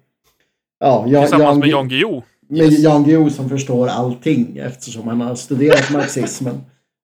[0.80, 2.22] ja, jag, Tillsammans med Jan Guillou.
[2.50, 6.62] med Jan Guillou som förstår allting eftersom han har studerat marxismen.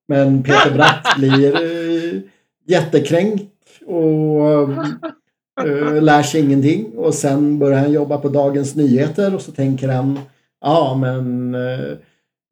[0.08, 2.22] Men Peter Bratt blir eh,
[2.68, 3.52] jättekränkt
[3.86, 4.74] och
[5.66, 6.86] eh, lär sig ingenting.
[6.98, 10.20] Och sen börjar han jobba på Dagens Nyheter och så tänker han
[10.62, 11.98] ja men eh,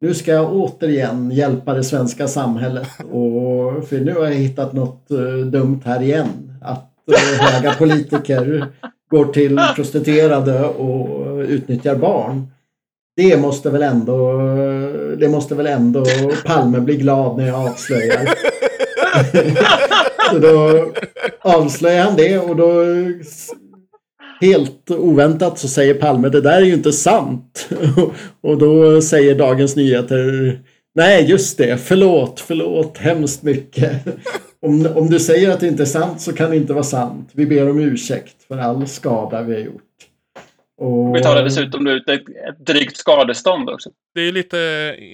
[0.01, 2.87] nu ska jag återigen hjälpa det svenska samhället.
[2.99, 5.07] Och, för nu har jag hittat något
[5.51, 6.57] dumt här igen.
[6.61, 6.87] Att
[7.39, 8.67] höga politiker
[9.09, 12.47] går till prostituerade och utnyttjar barn.
[13.15, 14.37] Det måste väl ändå,
[15.19, 16.05] det måste väl ändå
[16.45, 18.29] Palme bli glad när jag avslöjar.
[20.31, 20.87] så då
[21.41, 22.83] avslöjar han det och då
[24.41, 27.69] helt oväntat så säger Palme det där är ju inte sant.
[28.41, 30.59] och då säger Dagens Nyheter
[30.93, 31.77] Nej, just det.
[31.77, 33.91] Förlåt, förlåt hemskt mycket.
[34.65, 37.29] Om, om du säger att det inte är sant så kan det inte vara sant.
[37.33, 39.90] Vi ber om ursäkt för all skada vi har gjort.
[40.81, 43.89] Och, Vi tar dessutom ut ett, ett drygt skadestånd också.
[44.13, 44.57] Det är, lite,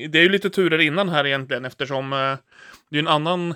[0.09, 2.36] det är ju lite turer innan här egentligen eftersom eh,
[2.89, 3.55] det är en annan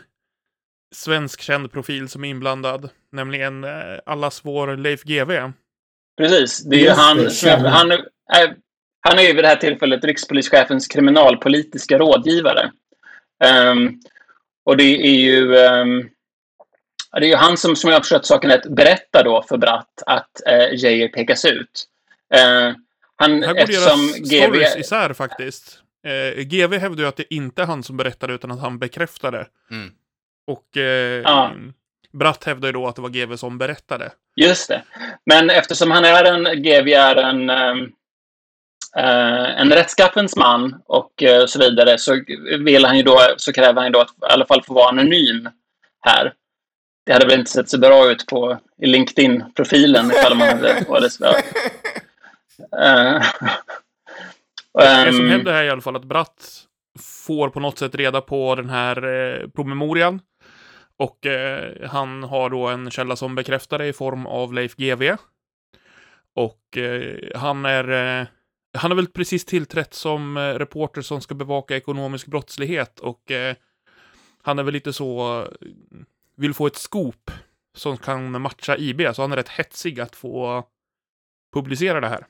[0.95, 2.89] svensk känd profil som är inblandad.
[3.11, 5.51] Nämligen eh, allas vår Leif GW.
[6.17, 6.59] Precis.
[6.59, 7.17] Det är ju han,
[7.65, 8.55] han, är,
[9.01, 12.71] han är ju vid det här tillfället rikspolischefens kriminalpolitiska rådgivare.
[13.43, 13.99] Ehm,
[14.65, 15.55] och det är ju
[17.11, 19.57] ja, det är ju han som, som jag har förstått saken rätt, berättar då för
[19.57, 21.87] Bratt att eh, Geijer pekas ut.
[22.33, 22.73] Eh,
[23.15, 24.25] han, Här går deras GV...
[24.25, 25.79] stories isär faktiskt.
[26.07, 29.47] Eh, GV hävdar ju att det inte är han som berättade utan att han bekräftade.
[29.71, 29.91] Mm.
[30.47, 31.51] Och eh, Ja.
[32.13, 34.11] Bratt hävdar ju då att det var GV som berättade.
[34.35, 34.83] Just det.
[35.25, 37.91] Men eftersom han är en GV är en, ehm,
[38.97, 42.23] eh, en rättskaffens man och eh, så vidare så
[42.59, 44.89] vill han ju då, så kräver han ju då att i alla fall få vara
[44.89, 45.49] anonym
[46.01, 46.33] här.
[47.05, 51.13] Det hade väl inte sett så bra ut på i LinkedIn-profilen ifall man hade varit
[51.13, 51.25] så.
[54.73, 56.63] Det som ehm, händer här är i alla fall att Bratt
[56.99, 60.19] får på något sätt reda på den här eh, promemorian.
[60.97, 65.17] Och eh, han har då en källa som bekräftar det i form av Leif GW.
[66.35, 67.89] Och eh, han är
[68.21, 68.27] eh,
[68.73, 73.55] han har väl precis tillträtt som eh, reporter som ska bevaka ekonomisk brottslighet och eh,
[74.41, 75.67] han är väl lite så, eh,
[76.35, 77.31] vill få ett scoop
[77.75, 80.63] som kan matcha IB, så han är rätt hetsig att få
[81.53, 82.25] publicera det här.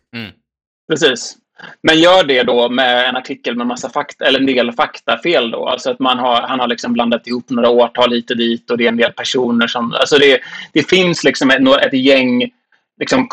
[0.89, 1.37] Precis.
[1.83, 5.67] Men gör det då med en artikel med massa fakta, eller en del faktafel då.
[5.67, 8.77] Alltså att man har, han har liksom blandat ihop några årtal hit och dit och
[8.77, 9.93] det är en del personer som...
[9.93, 10.39] Alltså det,
[10.73, 12.51] det finns liksom ett, ett gäng
[12.99, 13.27] liksom,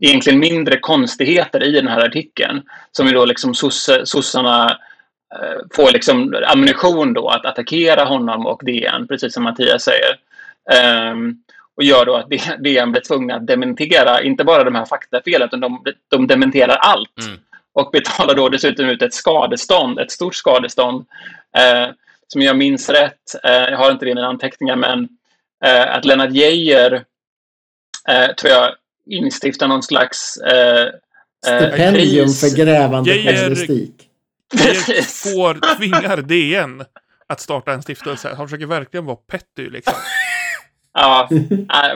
[0.00, 2.62] egentligen mindre konstigheter i den här artikeln
[2.92, 3.54] som ju då liksom
[4.04, 4.70] sossarna
[5.34, 10.18] eh, får liksom ammunition då att attackera honom och DN, precis som Mattias säger.
[10.70, 11.43] Ehm,
[11.76, 12.30] och gör då att
[12.64, 17.18] DN blir tvungna att dementera, inte bara de här faktafelen, utan de, de dementerar allt.
[17.26, 17.38] Mm.
[17.72, 21.06] Och betalar då dessutom ut ett skadestånd, ett stort skadestånd.
[21.56, 21.88] Eh,
[22.28, 25.08] som jag minns rätt, eh, jag har inte det i mina anteckningar, men
[25.64, 27.04] eh, att Lennart Geijer,
[28.08, 28.70] eh, tror jag,
[29.10, 30.90] instiftar någon slags eh, eh,
[31.60, 34.08] Stipendium för grävande Geijer- journalistik.
[34.62, 35.22] Precis.
[35.22, 36.84] får, tvingar DN
[37.26, 38.34] att starta en stiftelse.
[38.36, 39.94] Han försöker verkligen vara petty liksom.
[40.98, 41.28] Ja,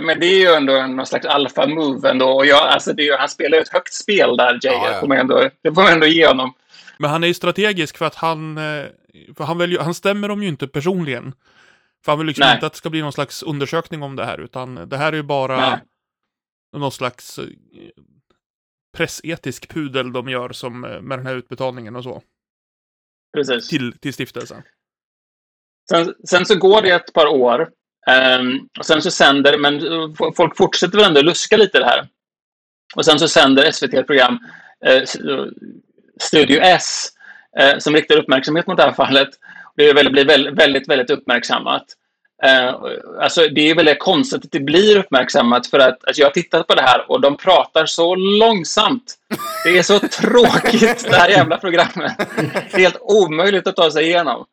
[0.01, 2.31] men det är ju ändå någon slags alfa-move ändå.
[2.31, 4.85] Och jag, alltså det är ju, han spelar ju ett högt spel där, Geijer.
[4.85, 5.01] Ja, ja.
[5.01, 6.55] Får ändå, det får man ändå ge honom.
[6.99, 8.85] Men han är ju strategisk för att han, eh,
[9.37, 11.35] för han, väljer, han stämmer dem ju inte personligen.
[12.05, 12.55] För han vill liksom Nej.
[12.55, 15.17] inte att det ska bli någon slags undersökning om det här, utan det här är
[15.17, 15.79] ju bara Nej.
[16.77, 17.45] någon slags eh,
[18.97, 22.23] pressetisk pudel de gör som eh, med den här utbetalningen och så.
[23.37, 23.69] Precis.
[23.69, 24.63] Till, till stiftelsen.
[25.91, 27.71] Sen, sen så går det ett par år.
[28.09, 29.81] Um, och sen så sänder, men
[30.37, 32.09] folk fortsätter väl ändå luska lite i det här.
[32.97, 34.39] Och sen så sänder SVT ett program,
[34.87, 35.03] eh,
[36.21, 37.09] Studio S,
[37.59, 39.29] eh, som riktar uppmärksamhet mot det här fallet.
[39.77, 41.85] Det blir väldigt, väldigt, väldigt uppmärksammat.
[42.43, 42.75] Eh,
[43.21, 46.67] alltså det är väldigt konstigt att det blir uppmärksammat för att alltså jag har tittat
[46.67, 49.15] på det här och de pratar så långsamt.
[49.65, 52.13] Det är så tråkigt det här jävla programmet.
[52.37, 54.45] Det är helt omöjligt att ta sig igenom.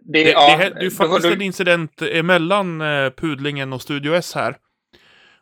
[0.00, 4.34] Det, Det, ja, det, då- faktiskt då- en incident emellan eh, Pudlingen och Studio S
[4.34, 4.56] här.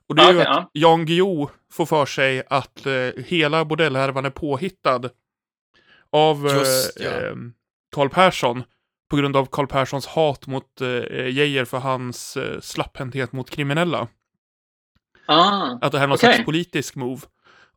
[0.09, 0.71] Och det är Ja, ju att ja.
[0.73, 2.93] Jan Guillou får för sig att eh,
[3.25, 5.11] hela bordellhärvan är påhittad
[6.11, 7.11] av Just, ja.
[7.11, 7.35] eh,
[7.95, 8.63] Karl Persson
[9.11, 10.89] på grund av Karl Perssons hat mot eh,
[11.29, 14.09] Geijer för hans eh, slapphänthet mot kriminella.
[15.27, 16.33] Ah, Att det här är någon Okej.
[16.35, 17.21] slags politisk move.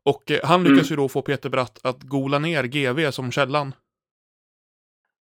[0.02, 3.74] Och eh, han lyckas ju då få Peter Bratt att gola ner GV som källan.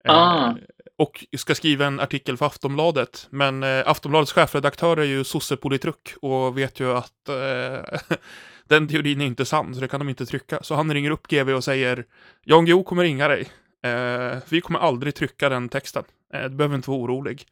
[0.05, 0.55] Eh, Ah.
[1.01, 3.27] Och ska skriva en artikel för Aftonbladet.
[3.29, 7.99] Men eh, Aftonbladets chefredaktör är ju sossepolitruk och vet ju att eh,
[8.67, 10.59] den teorin är inte sann, så det kan de inte trycka.
[10.63, 12.05] Så han ringer upp GV och säger
[12.43, 13.49] Jan Guillou kommer ringa dig.
[13.83, 16.03] Eh, vi kommer aldrig trycka den texten.
[16.33, 17.45] Eh, du behöver inte vara orolig.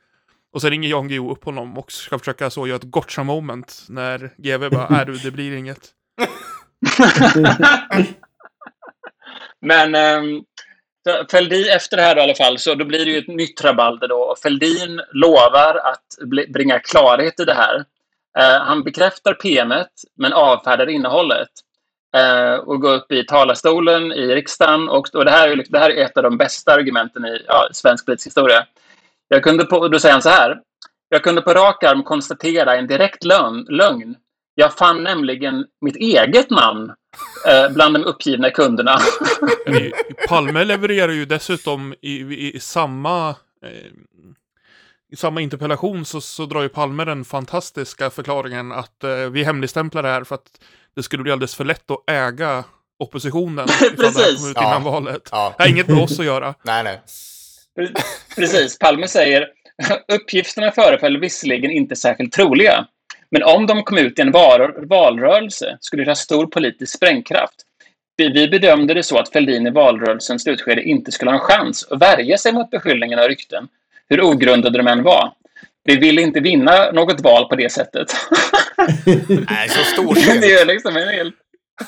[0.53, 3.85] Och sen ringer Jan Guillou upp honom och ska försöka så göra ett gotcha moment
[3.89, 5.89] när GV bara, är du, det blir inget.
[9.61, 10.45] Men um,
[11.31, 13.63] Fälldin, efter det här då, i alla fall, så då blir det ju ett nytt
[13.63, 14.15] rabalder då.
[14.15, 17.85] Och Fälldin lovar att bringa klarhet i det här.
[18.39, 21.49] Eh, han bekräftar PMet, men avfärdar innehållet.
[22.15, 24.89] Eh, och går upp i talarstolen i riksdagen.
[24.89, 27.43] Och, och det, här är, liksom, det här är ett av de bästa argumenten i
[27.47, 28.65] ja, svensk politisk historia.
[29.27, 30.59] Jag kunde på, då säger han så här.
[31.09, 33.65] Jag kunde på rak arm konstatera en direkt lögn.
[33.69, 34.15] lögn.
[34.55, 36.93] Jag fann nämligen mitt eget namn
[37.47, 38.99] eh, bland de uppgivna kunderna.
[39.67, 39.91] I-
[40.27, 43.29] Palme levererar ju dessutom i, i, i samma
[43.65, 43.69] eh,
[45.11, 50.03] i samma interpellation så, så drar ju Palme den fantastiska förklaringen att eh, vi hemligstämplar
[50.03, 50.47] det här för att
[50.95, 52.63] det skulle bli alldeles för lätt att äga
[52.99, 54.41] oppositionen ifall det här Precis.
[54.41, 54.67] kom ut Ja.
[54.69, 55.29] innan valet.
[55.31, 55.53] Ja.
[55.57, 56.53] Det har inget med oss att göra.
[56.63, 57.01] Nej, nej.
[57.79, 57.95] Pre-
[58.35, 59.47] Precis, Palme säger
[60.13, 62.85] uppgifterna förefaller visserligen inte särskilt troliga.
[63.31, 64.31] Men om de kom ut i en
[64.87, 67.55] valrörelse skulle det ha stor politisk sprängkraft.
[68.17, 71.87] Vi, vi bedömde det så att Fälldin i valrörelsens slutskede inte skulle ha en chans
[71.91, 73.67] att värja sig mot beskyllningarna och rykten,
[74.09, 75.33] hur ogrundade de än var.
[75.83, 78.07] Vi ville inte vinna något val på det sättet.
[79.49, 81.31] Nej, så stor det är liksom en hel...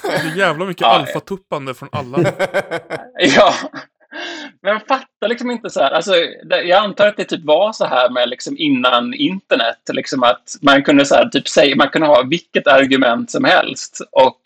[0.02, 0.88] Det är jävla mycket Ja.
[0.88, 2.34] alfatuppande från alla.
[3.36, 3.54] Ja.
[4.62, 5.91] Men jag fattar liksom inte så här.
[5.91, 6.16] Alltså,
[6.49, 9.80] jag antar att det typ var så här med liksom innan internet.
[9.93, 14.01] Liksom att man kunde så här, typ säga, man kunde ha vilket argument som helst.
[14.12, 14.41] Och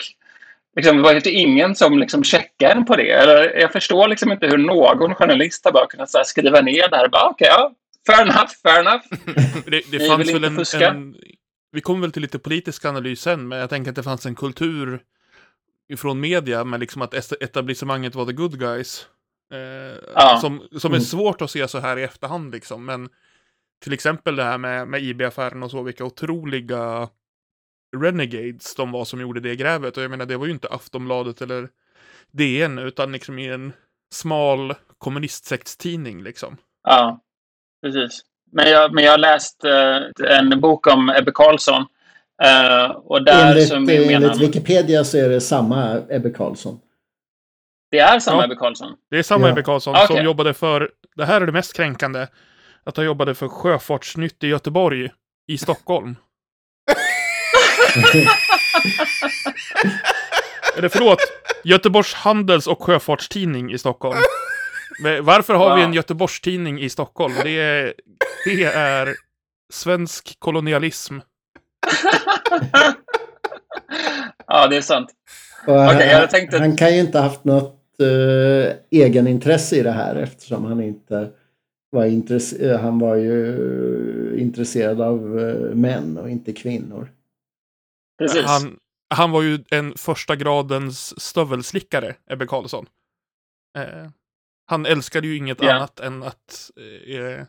[0.76, 3.11] liksom, det var ju ingen som liksom checkade en på det.
[3.11, 6.89] Eller, jag förstår liksom inte hur någon journalist har bara kunnat så här, skriva ner
[6.89, 7.07] det här.
[7.07, 7.72] Bara, Okej, ja,
[8.07, 9.03] fair enough, fair enough.
[9.66, 10.89] Det, det Ni fanns väl inte en, fuska?
[10.89, 11.16] en...
[11.72, 14.36] Vi kommer väl till lite politisk analys sen, men jag tänker att det fanns en
[14.36, 14.99] kultur
[15.97, 19.07] från media med liksom att etablissemanget var the good guys.
[19.56, 20.38] Eh, Ja.
[20.41, 21.01] Som, som är Mm.
[21.06, 22.86] svårt att se så här i efterhand liksom.
[22.86, 23.10] Men
[23.84, 27.10] till exempel det här med, med IB-affären och så, vilka otroliga
[27.97, 29.97] renegades de var som gjorde det grävet.
[29.97, 31.70] Och jag menar, det var ju inte Aftonbladet eller
[32.32, 33.74] DN, utan liksom i en
[34.14, 36.58] smal kommunistsektstidning liksom.
[36.84, 37.20] Ja,
[37.84, 38.22] precis.
[38.51, 41.86] Men jag, men jag har läst eh, en bok om Ebbe Carlsson.
[42.43, 44.41] Eh, och där Enligt, så menar enligt.
[44.41, 46.80] Wikipedia så är det samma Ebbe Carlsson.
[47.96, 48.46] Det är samma Ja.
[48.46, 48.93] Ebbe Carlsson.
[49.12, 49.52] Det är samma Ja.
[49.52, 50.08] Ebbe Carlsson Okej.
[50.08, 52.28] som jobbade för, det här är det mest kränkande,
[52.84, 55.10] att han jobbade för Sjöfartsnytt i Göteborg
[55.48, 56.16] i Stockholm.
[60.78, 61.20] Eller förlåt,
[61.64, 64.18] Göteborgs Handels och Sjöfartstidning i Stockholm.
[65.00, 65.96] Men varför har vi en Wow.
[65.96, 67.34] Göteborgstidning i Stockholm?
[67.43, 67.93] Det är,
[68.46, 69.16] det är
[69.74, 71.18] svensk kolonialism.
[74.48, 75.10] ja, det är sant.
[75.68, 80.82] Okej, han, han kan ju inte haft något uh, egenintresse i det här eftersom han
[80.82, 81.30] inte
[81.96, 82.80] var intresserad.
[82.80, 87.12] Han var ju intresserad av eh, män och inte kvinnor.
[88.18, 88.46] Precis.
[88.46, 88.80] Han,
[89.10, 92.86] han var ju en första gradens stövelslickare, Ebbe Carlsson.
[93.78, 94.10] Eh,
[94.66, 95.74] han älskade ju inget Ja.
[95.74, 96.72] annat än att
[97.08, 97.46] eh,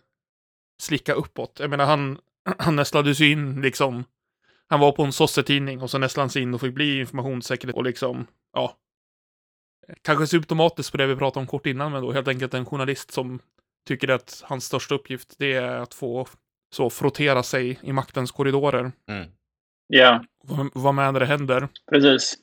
[0.83, 1.57] slicka uppåt.
[1.61, 2.19] Jag menar, han,
[2.59, 4.05] han nästlade sig in liksom.
[4.69, 7.77] Han var på en sossetidning och så nästlade han sig in och fick bli informationssäkerhet
[7.77, 8.77] och liksom, ja.
[10.03, 13.12] Kanske symptomatiskt på det vi pratade om kort innan, men då helt enkelt en journalist
[13.12, 13.39] som
[13.89, 16.26] tycker att hans största uppgift det är att få
[16.74, 18.93] så frottera sig i maktens korridorer.
[19.11, 19.28] Mm.
[19.89, 21.68] Ja, Vad, vad med när det händer.
[21.91, 22.34] precis.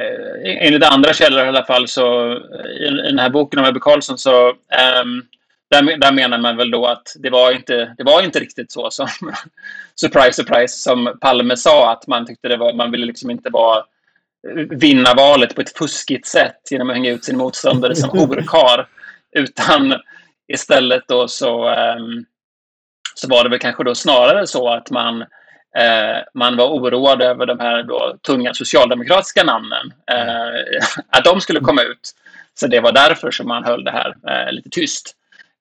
[0.00, 2.32] Eh, enligt andra källor i alla fall så
[2.80, 5.22] i, i den här boken om Ebbe Carlsson så ehm,
[5.70, 8.90] där, där menar man väl då att det var inte, det var inte riktigt så
[8.90, 9.08] som
[10.00, 13.84] surprise, surprise, som Palme sa att man tyckte det var, man ville liksom inte vara
[14.70, 18.88] vinna valet på ett fuskigt sätt genom att hänga ut sin motståndare som horkar.
[19.32, 19.94] Utan
[20.48, 22.24] istället då så, ehm,
[23.14, 25.22] så var det väl kanske då snarare så att man,
[25.76, 29.92] eh, man var oroad över de här då tunga socialdemokratiska namnen.
[30.10, 30.84] Eh,
[31.18, 32.12] att de skulle komma ut.
[32.54, 35.16] Så det var därför som man höll det här eh, lite tyst.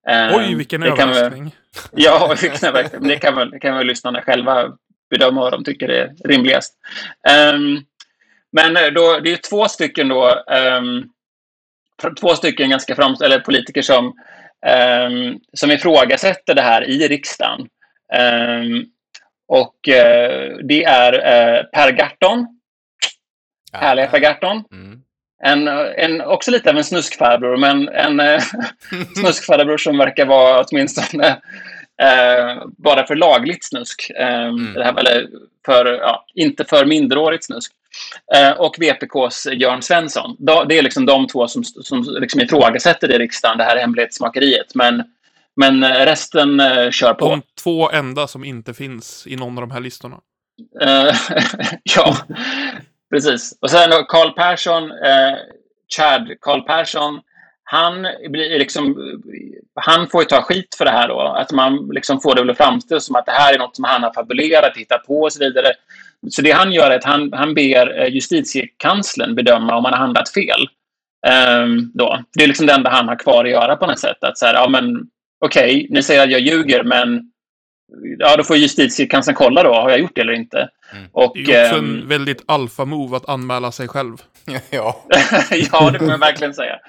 [0.09, 1.55] Eh, Oj, vilken överraskning.
[1.91, 3.07] Ja, vilken överraskning.
[3.07, 4.71] det kan väl, det kan väl lyssnarna själva
[5.09, 6.73] bedöma vad de tycker är rimligast.
[7.29, 7.79] Ehm,
[8.51, 10.43] men eh, då, det är två stycken då,
[12.03, 14.05] fr- två stycken ganska fram, eller politiker som,
[15.05, 17.67] um, som ifrågasätter det här i riksdagen.
[18.13, 18.85] Ehm,
[19.47, 22.47] och eh, det är eh, Per Gahrton,
[23.73, 24.63] härliga Per Gahrton.
[24.71, 25.01] Mm.
[25.43, 28.41] En, en, också lite av en snuskfarbror, men en eh,
[29.15, 31.27] snuskfarbror som verkar vara åtminstone
[32.01, 34.09] eh, bara för lagligt snusk.
[34.19, 34.75] Eh, Mm.
[34.81, 35.27] här, eller
[35.65, 37.71] för, ja, inte för minderårigt snusk.
[38.35, 40.35] Eh, och VPKs Jörn Svensson.
[40.39, 44.75] Det är liksom de två som, som liksom ifrågasätter i riksdagen, det här hemlighetsmakeriet.
[44.75, 45.03] Men,
[45.55, 47.29] men eh, resten eh, kör på.
[47.29, 50.17] De två enda som inte finns i någon av de här listorna.
[51.83, 52.17] Ja,
[53.13, 53.57] precis.
[53.61, 55.37] Och sen då Carl Persson, eh,
[55.97, 57.21] Chad Carl Persson,
[57.71, 58.95] han, blir liksom,
[59.75, 61.19] han får ju ta skit för det här då.
[61.19, 64.03] Att man liksom får det att framstå som att det här är något som han
[64.03, 65.67] har fabulerat, hittat på och så vidare.
[66.29, 69.99] Så det han gör är att han, han ber eh, justitiekanslern bedöma om han har
[69.99, 70.67] handlat fel.
[71.27, 72.23] Ehm, då.
[72.33, 74.23] Det är liksom det enda han har kvar att göra på något sätt.
[74.23, 75.07] Att så här, ja men
[75.45, 77.31] okej, ni säger att jag ljuger, men
[78.19, 80.69] ja, då får justitiekanslern kolla då, har jag gjort det eller inte?
[80.93, 81.07] Mm.
[81.11, 84.17] Och, Det är också en väldigt alfa-move att anmäla sig själv.
[84.69, 85.05] ja.
[85.71, 86.79] ja, det får man verkligen säga.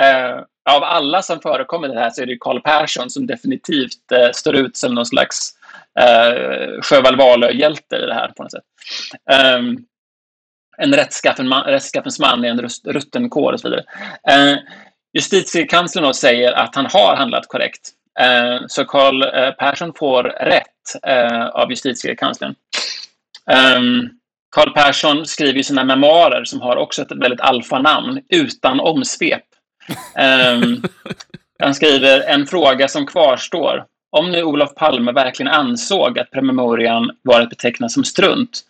[0.00, 0.40] Eh,
[0.70, 4.56] av alla som förekommer det här så är det Karl Persson som definitivt eh, står
[4.56, 5.52] ut som någon slags
[6.00, 8.64] uh, Sjöwall Wahlöö-hjälte i det här på något sätt.
[9.30, 9.78] Ehm,
[10.78, 13.84] en man, rättskaffens man i en rust- rutten kår och så vidare.
[14.30, 14.58] Uh,
[15.12, 17.94] justitiekanslern säger att han har handlat korrekt.
[18.20, 22.54] Eh, så Karl eh, Persson får rätt eh, av justitiekanslern.
[23.50, 24.08] Ehm,
[24.50, 29.42] Karl Persson skriver ju sina memoarer som har också ett väldigt alfanamn utan omsvep.
[30.16, 30.82] Ehm,
[31.58, 33.84] han skriver en fråga som kvarstår.
[34.10, 38.64] Om nu Olof Palme verkligen ansåg att promemorian var att beteckna som strunt,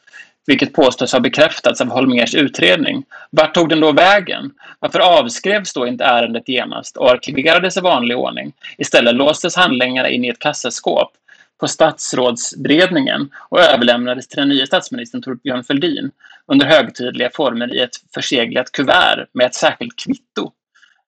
[0.46, 4.50] vilket påstås ha bekräftats av Holmers utredning, vart tog den då vägen?
[4.78, 8.52] Varför avskrevs då inte ärendet genast och arkiverades i vanlig ordning?
[8.78, 11.12] Istället låstes handlingarna in i ett kassaskåp
[11.60, 16.10] på statsrådsberedningen och överlämnades till den nya statsministern Torbjörn Fälldin
[16.46, 20.52] under högtidliga former i ett förseglat kuvert med ett särskilt kvitto.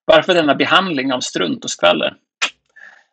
[0.04, 2.14] Varför denna behandling av strunt och skvaller?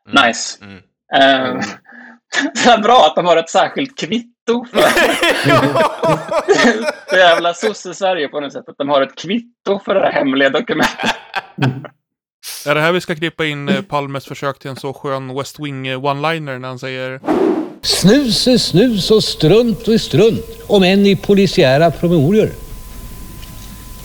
[0.07, 0.27] Mm.
[0.27, 0.63] Nice.
[0.63, 0.81] Mm.
[2.53, 4.77] Det är bra att de har ett särskilt kvitto för
[7.11, 8.69] det jävla sosse-Sverige på något sätt.
[8.69, 11.15] Att de har ett kvitto för det här hemliga dokumentet.
[12.65, 15.59] Är det här vi ska klippa in eh, Palmes försök till en så skön West
[15.59, 17.19] Wing eh, one-liner när han säger
[17.81, 22.49] Snus är snus och strunt är strunt, om än i polisiära promemorior.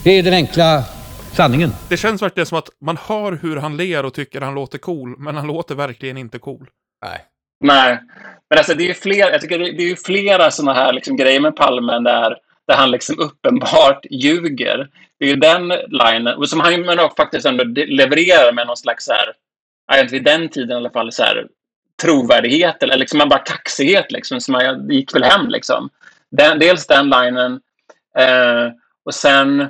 [0.05, 0.85] Det är den enkla
[1.33, 1.71] sanningen.
[1.89, 5.19] Det känns verkligen som att man hör hur han ler och tycker han låter cool,
[5.19, 6.67] men han låter verkligen inte cool.
[7.05, 7.25] Nej.
[7.61, 8.01] Nej,
[8.51, 11.41] men alltså det är ju fler, jag tycker det är flera sådana här liksom grejer
[11.41, 12.37] med Palme där,
[12.69, 14.89] där han liksom uppenbart ljuger.
[15.19, 18.77] Det är ju den linen, och som han men också faktiskt ändå levererar med någon
[18.77, 19.33] slags så här,
[20.01, 21.47] inte, vid den tiden i alla fall, så här,
[22.03, 25.91] trovärdighet eller liksom bara kaxighet liksom, som jag det gick väl hem liksom.
[26.31, 27.61] Den, dels den linen
[28.19, 28.69] eh,
[29.05, 29.69] och sen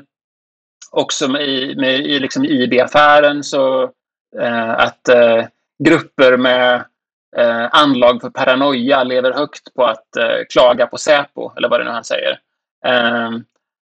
[0.91, 3.83] också med, i- med, i liksom IB-affären så
[4.41, 5.45] eh, att eh,
[5.85, 6.85] grupper med
[7.37, 11.85] eh, anlag för paranoia lever högt på att eh, klaga på Säpo, eller vad det
[11.85, 12.39] nu han säger.
[12.87, 13.45] Ehm,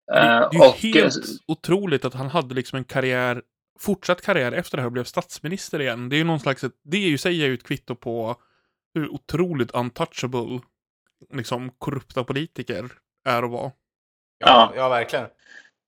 [0.08, 1.16] Det, eh, det är och, ju helt
[1.48, 3.42] otroligt att han hade liksom en karriär,
[3.80, 6.10] fortsatt karriär efter det här och blev statsminister igen.
[6.10, 8.36] Det är ju någon slags, ett- det är ju, säger ju ett kvitto på
[8.96, 10.60] hur otroligt untouchable
[11.34, 12.90] liksom korrupta politiker
[13.30, 13.72] är och var.
[14.40, 14.74] Ja, Ja.
[14.76, 14.90] ja.
[14.90, 15.26] verkligen.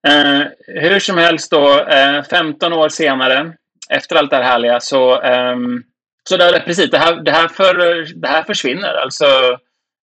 [0.08, 3.54] Eh, hur som helst då, eh, 15 år senare,
[3.90, 5.84] efter allt det här härliga, så, ehm,
[6.30, 8.94] så där, precis, det här, det, här för, det här försvinner.
[8.94, 9.26] Alltså,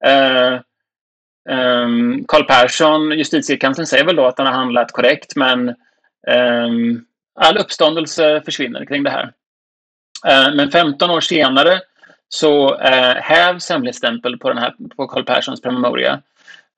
[0.05, 0.53] eh,
[1.51, 1.89] eh,
[2.29, 5.69] Carl Persson, justitiekanslern, säger väl då att han har handlat korrekt, men
[6.29, 6.69] eh,
[7.35, 9.33] all uppståndelse försvinner kring det här.
[10.27, 11.81] Eh, men 15 år senare
[12.29, 16.23] så eh, hävs hemligstämpel på, den här, på Carl Perssons promemoria.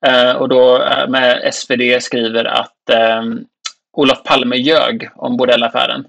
[0.05, 3.23] Eh, och då eh, med SvD skriver att eh,
[3.93, 6.05] Olof Palme ljög om bordellaffären.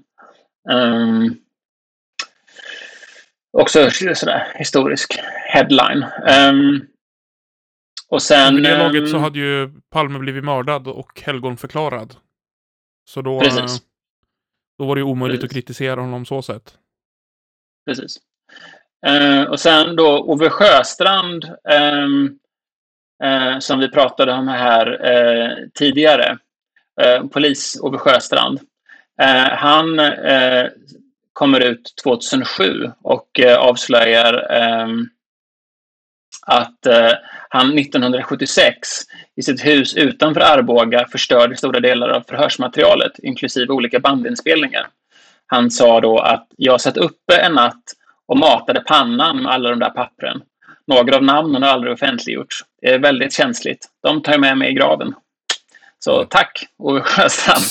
[0.69, 1.37] Um,
[3.61, 5.19] också sådär historisk
[5.53, 6.05] headline.
[6.27, 6.81] Ehm,
[8.09, 8.55] och sen...
[8.55, 12.15] Vid det laget så ehm, hade ju Palme blivit mördad och helgonförklarad.
[13.09, 13.81] Så då, Precis.
[14.79, 15.51] då var det ju omöjligt Precis.
[15.51, 16.77] att kritisera honom så sätt.
[17.85, 18.17] Precis.
[19.07, 22.39] Eh, och sen då Ove Sjöstrand, ehm,
[23.23, 26.37] eh, som vi pratade om här eh, tidigare.
[27.01, 28.59] Eh, polis Ove Sjöstrand.
[29.51, 29.99] Han
[31.37, 35.07] kommer ut 2007 och eh, avslöjar ehm,
[36.47, 37.11] att eh,
[37.49, 38.77] han 1976
[39.35, 44.87] i sitt hus utanför Arboga förstörde stora delar av förhörsmaterialet, inklusive olika bandinspelningar.
[45.47, 47.83] Han sa då att jag satt uppe en natt
[48.27, 50.41] och matade pannan med alla de där pappren.
[50.87, 52.65] Några av namnen har aldrig offentliggjorts.
[52.81, 53.87] Det är väldigt känsligt.
[54.03, 55.13] De tar jag med mig i graven.
[55.99, 57.65] Så tack, Ove Sjöstrand,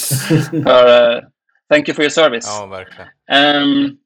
[0.66, 1.22] för uh,
[1.70, 2.46] thank you for your service.
[2.58, 3.08] Ja, verkligen.
[3.30, 3.96] Ehm,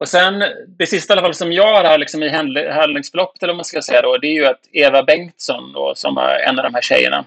[0.00, 0.44] och sen,
[0.78, 2.28] det sista i alla fall som jag har här liksom i
[2.70, 6.38] handlingsförloppet, eller man ska säga då, det är ju att Eva Bengtsson, då, som är
[6.38, 7.24] en av de här tjejerna,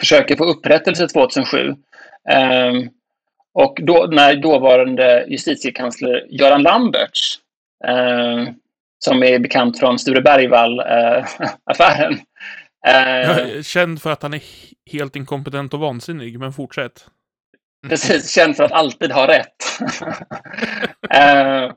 [0.00, 1.74] försöker få upprättelse 2007.
[2.30, 2.88] Ehm,
[3.54, 7.38] och då, när dåvarande justitiekansler Göran Lamberts,
[7.86, 8.46] ehm,
[8.98, 12.18] som är bekant från Sture Bergvall-affären, eh,
[13.20, 17.06] Jag är känd för att han är he- helt inkompetent och vansinnig, men fortsätt.
[17.88, 19.56] Precis, känd för att alltid ha rätt.
[21.14, 21.72] Eh,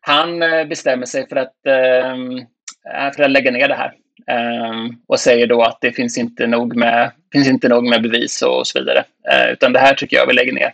[0.00, 2.16] han eh, bestämmer sig för att, eh,
[3.16, 3.92] för att lägga ner det här.
[4.30, 4.74] Eh,
[5.08, 8.66] och säger då att det finns inte nog med, finns inte nog med bevis och
[8.66, 9.04] så vidare.
[9.32, 10.72] Eh, utan det här tycker jag vi lägger ner.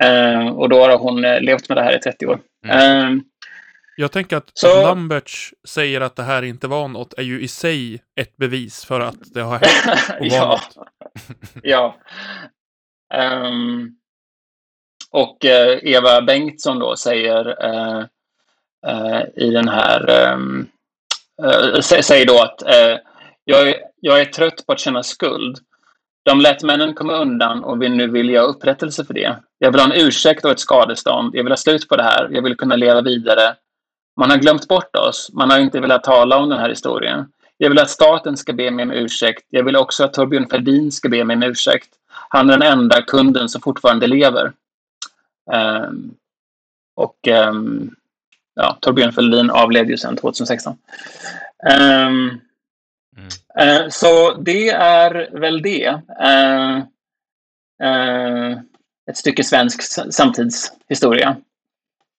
[0.00, 2.38] Eh, och då har hon eh, levt med det här i 30 år.
[2.68, 3.10] Eh,
[3.96, 7.48] Jag tänker att Så- Lamberts säger att det här inte var något är ju i
[7.48, 10.60] sig ett bevis för att det har hänt och ja.
[11.62, 11.96] ja.
[13.14, 13.96] Ehm,
[15.10, 18.04] och eh, Eva Bengtsson då säger eh,
[18.86, 20.32] eh, i den här...
[20.32, 20.66] Um,
[21.82, 22.62] säger då att
[23.44, 25.58] jag, är, jag är trött på att känna skuld.
[26.22, 29.36] De lät männen komma undan och vill, nu vill jag upprättelse för det.
[29.58, 31.34] Jag vill ha en ursäkt och ett skadestånd.
[31.34, 32.28] Jag vill ha slut på det här.
[32.32, 33.54] Jag vill kunna leva vidare.
[34.16, 35.30] Man har glömt bort oss.
[35.32, 37.26] Man har inte velat tala om den här historien.
[37.56, 39.46] Jag vill att staten ska be mig om ursäkt.
[39.48, 41.88] Jag vill också att Torbjörn Fälldin ska be mig om ursäkt.
[42.32, 44.52] Han är den enda kunden som fortfarande lever.
[45.52, 46.14] Ehm,
[46.96, 47.90] och ehm,
[48.54, 50.76] ja, Torbjörn Fälldin avled ju sen 2016.
[51.70, 52.40] Ehm,
[53.58, 56.00] eh, så det är väl det.
[56.20, 56.76] Eh,
[57.82, 58.58] eh,
[59.10, 61.36] ett stycke svensk samtidshistoria.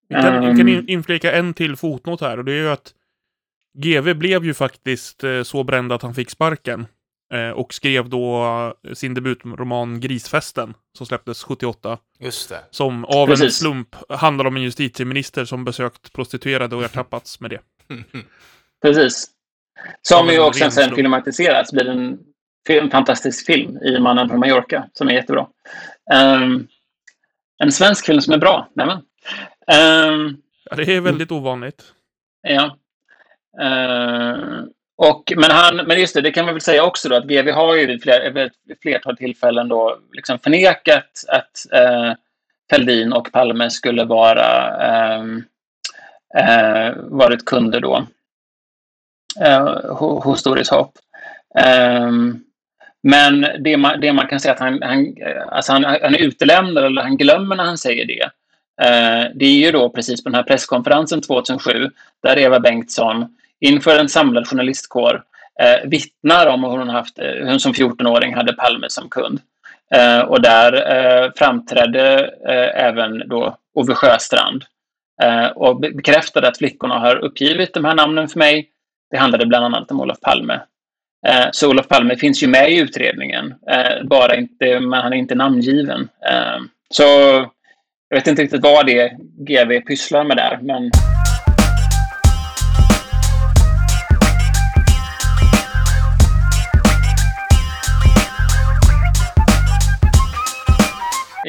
[0.07, 2.93] Vi kan, vi kan in- inflika en till fotnot här och det är ju att
[3.77, 6.87] GV blev ju faktiskt eh, så bränd att han fick sparken.
[7.31, 11.97] Eh, och skrev då sin debutroman Grisfesten som släpptes 78.
[12.19, 12.59] Just det.
[12.71, 13.57] Som av en Precis.
[13.57, 17.59] slump handlar om en justitieminister som besökt prostituerade och ertappats med det.
[18.81, 19.27] Precis.
[20.01, 20.95] Som men ju också sen slump.
[20.95, 21.71] filmatiserats.
[21.71, 22.19] blir en,
[22.69, 25.47] en fantastisk film i Mannen från Mallorca som är jättebra.
[26.13, 26.67] Um,
[27.57, 28.69] en svensk film som är bra.
[28.75, 28.97] Nämen.
[30.07, 31.83] Um, Ja, det är väldigt ovanligt.
[32.41, 32.77] Ja.
[33.61, 34.63] Eh,
[35.09, 37.49] och, men, han, men just det, det kan man väl säga också då att GV
[37.51, 42.13] har ju vid, fler, vid ett flertal tillfällen då liksom förnekat att eh,
[42.69, 45.23] Fälldin och Palme skulle vara eh,
[46.37, 48.07] eh, varit kunder då
[49.41, 50.93] eh, hos Doris Hopp.
[51.59, 52.43] Ehm,
[53.03, 56.21] men det man, det man kan säga att han, han, eh, alltså han, han är
[56.21, 58.23] utelämnad eller han glömmer när han säger det.
[58.81, 61.89] Eh, det är ju då precis på den här presskonferensen 2007
[62.23, 65.23] där Eva Bengtsson inför en samlad journalistkår
[65.61, 69.39] eh, vittnar om hur hon, haft, hur hon som 14-åring hade Palme som kund.
[69.95, 74.63] Eh, och där eh, framträdde eh, även då Ove Sjöstrand
[75.23, 78.69] eh, och bekräftade att flickorna har uppgivit de här namnen för mig.
[79.11, 80.59] Det handlade bland annat om Olof Palme.
[81.27, 85.17] Eh, så Olof Palme finns ju med i utredningen, eh, bara inte, men han är
[85.17, 86.09] inte namngiven.
[86.89, 87.03] Så
[88.09, 90.91] jag vet inte riktigt vad det är GV pysslar med där, men...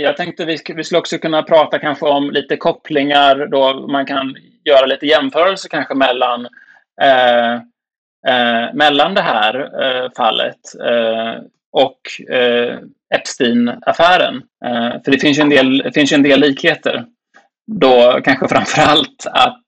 [0.02, 4.36] Jag tänkte vi, vi skulle också kunna prata kanske om lite kopplingar då man kan
[4.64, 6.48] göra lite jämförelser kanske mellan
[7.02, 7.54] eh,
[8.28, 11.42] eh, mellan det här eh, fallet eh,
[11.72, 12.78] och eh,
[13.14, 14.42] Epstein-affären.
[14.64, 17.04] Eh, för det finns ju en del, finns en del likheter.
[17.80, 19.66] Då kanske framför allt att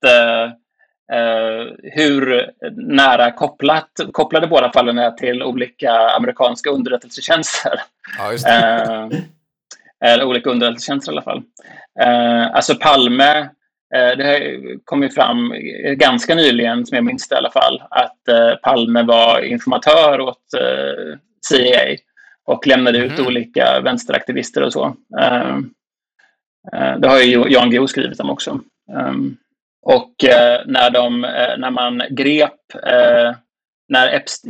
[1.82, 7.80] hur nära kopplat, kopplade båda fallen är till olika amerikanska underrättelsetjänster.
[8.18, 9.10] Ja.
[10.04, 11.42] Eller olika underrättelsetjänster i alla fall.
[12.52, 13.48] alltså Palme
[13.90, 15.54] det kom ju fram
[15.96, 18.18] ganska nyligen, som jag minns det i alla fall, att
[18.62, 20.42] Palme var informatör åt
[21.46, 21.96] CIA
[22.44, 23.26] och lämnade ut mm.
[23.26, 24.96] olika vänsteraktivister och så.
[26.98, 28.60] Det har ju Jan Guillou skrivit om också.
[28.92, 29.36] Um,
[29.82, 30.14] och
[30.66, 31.20] när, de,
[31.58, 32.60] när man grep,
[33.88, 34.44] när Epst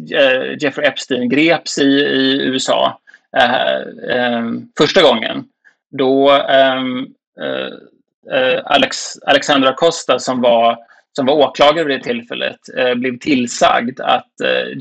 [0.61, 3.01] Jeffrey Epstein greps i, i USA
[3.37, 3.76] Eh,
[4.16, 4.45] eh,
[4.78, 5.45] första gången,
[5.91, 7.07] då ehm,
[8.32, 10.78] eh, Alex, Alexandra Costa som var
[11.16, 12.59] som var åklagare vid det tillfället
[12.97, 14.32] blev tillsagd att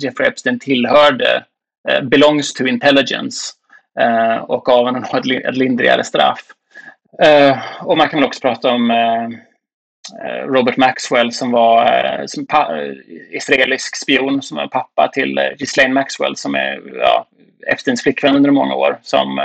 [0.01, 1.43] Jeffrey Epstein tillhörde
[1.89, 3.54] Eh, belongs to intelligence
[3.99, 6.41] eh, och gav honom ett lindrigare straff.
[7.24, 8.91] Eh, och man kan väl också prata om
[10.45, 12.47] Robert Maxwell som var som
[13.32, 17.28] israelisk spion som var pappa till Ghislaine Maxwell som är ja,
[17.68, 18.99] Epsteins flickvän under många år.
[19.01, 19.39] Som,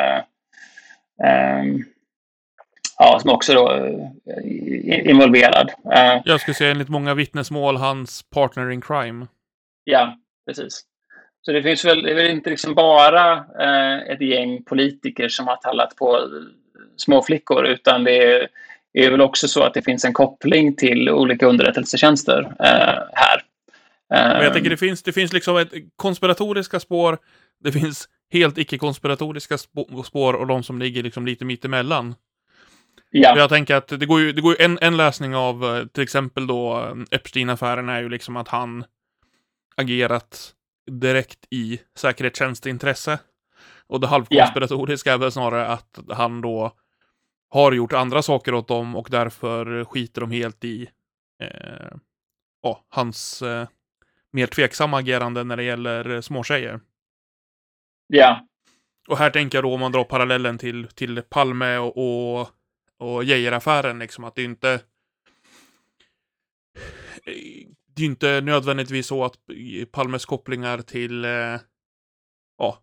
[1.63, 1.85] um,
[2.99, 3.91] ja, som också då
[4.87, 5.71] involverad.
[6.25, 9.27] Jag skulle säga enligt många vittnesmål hans partner in crime.
[9.85, 10.85] Ja, precis.
[11.43, 15.47] Så det finns väl, det är väl inte liksom bara eh, ett gäng politiker som
[15.47, 16.29] har tallat på
[16.97, 18.49] småflickor utan det är,
[18.93, 23.43] är väl också så att det finns en koppling till olika underrättelsetjänster eh, här.
[24.11, 27.19] Men jag tänker det finns, det finns liksom ett konspiratoriska spår,
[27.65, 29.59] det finns helt icke-konspiratoriska
[30.05, 32.15] spår och de som ligger liksom lite mittemellan.
[33.11, 33.39] Ja.
[33.39, 36.03] Jag tänker att det går ju, det går ju en, en läsning av eh, till
[36.03, 38.85] exempel då eh, Epstein-affären är ju liksom att han
[39.77, 40.53] agerat
[40.91, 43.19] direkt i säkerhetstjänstintresse.
[43.87, 45.15] Och det halvkonspiratoriska yeah.
[45.15, 46.73] är väl snarare att han då
[47.51, 50.89] har gjort andra saker åt dem och därför skiter de helt i
[51.43, 51.97] eh,
[52.63, 53.69] ja, hans eh,
[54.33, 56.81] mer tveksamma agerande när det gäller småtjejer.
[58.07, 58.47] Ja.
[59.09, 62.49] Och här tänker jag då om man drar parallellen till, till Palme och, och,
[62.99, 64.81] och Geijer-affären, liksom att det inte
[67.99, 69.35] det är ju inte nödvändigtvis så att
[69.91, 71.61] Palmes kopplingar till, eh,
[72.59, 72.79] ja,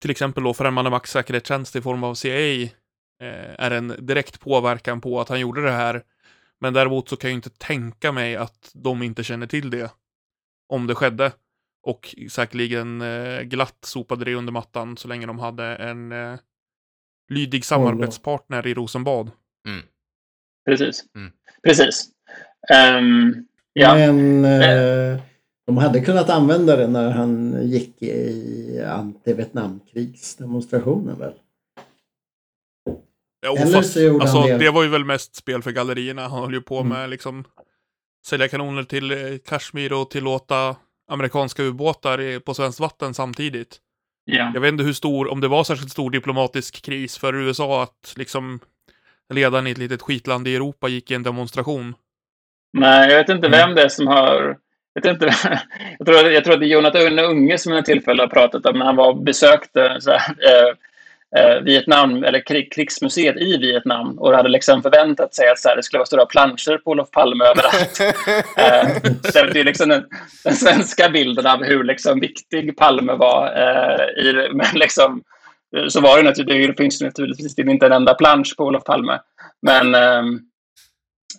[0.00, 2.68] till exempel då främmande maktsäkerhetstjänst i form av CIA
[3.58, 6.02] är en direkt påverkan på att han gjorde det här.
[6.60, 9.92] Men däremot så kan jag inte tänka mig att de inte känner till det.
[10.68, 11.32] Om det skedde.
[11.82, 16.38] Och säkerligen eh, glatt sopade det under mattan så länge de hade en eh,
[17.28, 19.30] lydig samarbetspartner i Rosenbad.
[19.68, 19.82] Mm.
[20.66, 21.04] Precis.
[21.14, 21.32] Mm.
[21.62, 22.08] Precis.
[22.74, 23.48] Um,
[23.78, 23.94] Ja.
[23.94, 25.20] Men eh,
[25.66, 31.32] de hade kunnat använda det när han gick i anti-Vietnamkrigsdemonstrationen väl?
[33.40, 34.58] Ja, Eller fast, så gjorde alltså, han det.
[34.58, 36.28] det var ju väl mest spel för gallerierna.
[36.28, 36.88] Han höll ju på mm.
[36.88, 37.44] med liksom
[38.26, 40.76] sälja kanoner till eh, Kashmir och tillåta
[41.10, 43.78] amerikanska ubåtar på svenskt vatten samtidigt.
[44.24, 44.50] Ja.
[44.54, 48.14] Jag vet inte hur stor, om det var särskilt stor diplomatisk kris för USA att
[48.16, 48.60] liksom
[49.34, 51.94] ledaren i ett litet skitland i Europa gick i en demonstration.
[52.72, 54.58] Nej, jag vet inte vem det är som har...
[54.92, 55.26] Jag, vet inte,
[55.98, 58.78] jag, tror, jag tror att det är Jonathan Unge som ett tillfälle har pratat om
[58.78, 60.74] när han var besökte så här, eh,
[61.62, 65.82] Vietnam, eller krig, krigsmuseet i Vietnam och hade liksom förväntat sig att så här, det
[65.82, 68.00] skulle vara stora planscher på Olof Palme överallt.
[68.56, 70.04] eh, så det är liksom den,
[70.44, 73.46] den, svenska bilden av hur liksom viktig Palme var.
[73.46, 75.22] Eh, i, men liksom,
[75.88, 79.20] så var det naturligtvis, det finns naturligtvis inte en enda plansch på Olof Palme.
[79.62, 80.40] Men, ehm,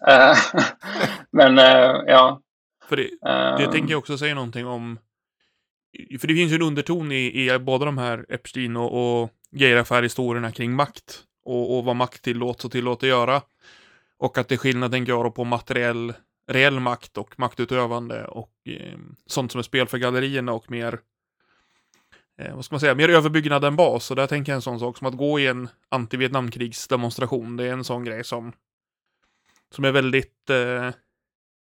[0.07, 0.37] eh,
[1.31, 2.41] men eh, ja.
[2.89, 3.09] För det,
[3.57, 4.99] det tänker jag också säga någonting om.
[6.19, 10.51] För det finns ju en underton i, i båda de här Epstein och, och Geiraffär-historierna
[10.51, 11.23] kring makt.
[11.43, 13.41] Och, och vad makt tillåts och tillåter göra.
[14.17, 16.13] Och att det är skillnad, tänker jag, på materiell,
[16.47, 20.99] reell makt och maktutövande och eh, sånt som är spel för gallerierna och mer
[22.39, 24.09] eh, vad ska man säga, mer överbyggnad än bas.
[24.09, 27.57] Och där tänker jag en sån sak som att gå i en anti-Vietnamkrigsdemonstration.
[27.57, 28.53] Det är en sån grej som,
[29.75, 30.89] som är väldigt eh,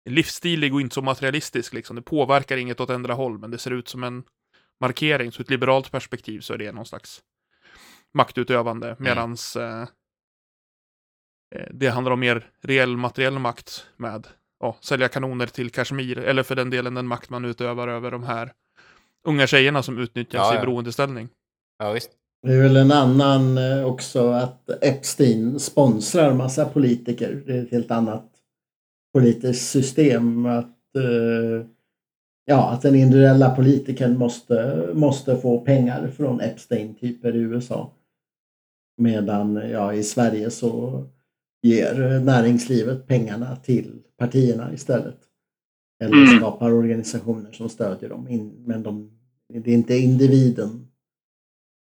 [0.10, 1.74] livsstilig och inte så materialistisk.
[1.74, 1.96] Liksom.
[1.96, 4.24] Det påverkar inget åt ändra håll, men det ser ut som en
[4.80, 5.32] markering.
[5.32, 7.22] Så ur ett liberalt perspektiv så är det någon slags
[8.14, 9.82] maktutövande, medans eh,
[11.56, 14.28] eh, det handlar om mer reell materiell makt med
[14.60, 18.24] ja, sälja kanoner till Kashmir, eller för den delen den makt man utövar över de
[18.24, 18.54] här
[19.28, 20.62] unga tjejerna som utnyttjas Ja, i ja.
[20.62, 21.30] beroendeställning.
[21.80, 22.12] Ja, visst.
[22.42, 27.44] Det är väl en annan eh, också att Epstein sponsrar massa politiker.
[27.46, 28.26] Det är ett helt annat
[29.14, 30.46] politiskt system.
[30.46, 31.66] Att, eh,
[32.46, 37.92] ja, att den individuella politikern måste, måste få pengar från Epstein-typer i USA.
[39.00, 41.04] Medan ja, i Sverige så
[41.62, 45.18] ger näringslivet pengarna till partierna istället.
[46.04, 46.38] Eller Mm.
[46.38, 48.28] skapar organisationer som stödjer dem.
[48.28, 49.12] In, men de,
[49.64, 50.86] det är inte individen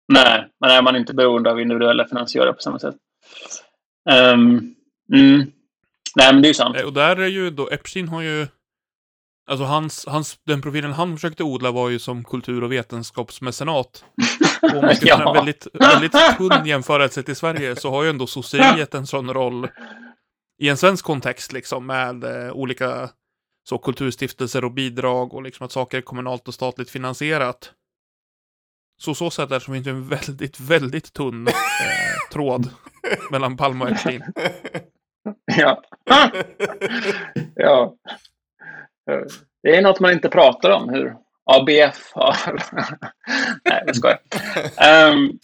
[0.09, 2.97] Nej, men är man inte beroende av individuella finansiärer på samma sätt.
[4.11, 4.75] Ehm,
[5.13, 5.39] mm.
[6.17, 6.77] Nej, men det är ju sant.
[6.77, 8.47] Eh, Och där är ju då, Epstein har ju,
[9.47, 14.05] alltså hans, hans, den profilen han försökte odla var ju som kultur och vetenskapsmecenat.
[14.63, 18.11] Och om man ska göra en väldigt, väldigt tunn jämförelse till Sverige så har ju
[18.11, 19.69] ändå sosseriet en sån roll
[20.59, 23.11] i en svensk kontext liksom med eh, olika
[23.69, 27.73] så kulturstiftelser och bidrag och liksom att saker är kommunalt och statligt finansierat.
[29.01, 31.53] Så så sätt är det som inte en väldigt, väldigt tunn eh,
[32.33, 32.71] tråd
[33.31, 34.23] mellan Palme och Epstein.
[35.47, 35.83] Ja.
[37.55, 37.95] ja.
[39.63, 42.37] Det är något man inte pratar om, hur ABF har...
[43.65, 44.19] Nej, jag skojar.
[45.11, 45.39] Um,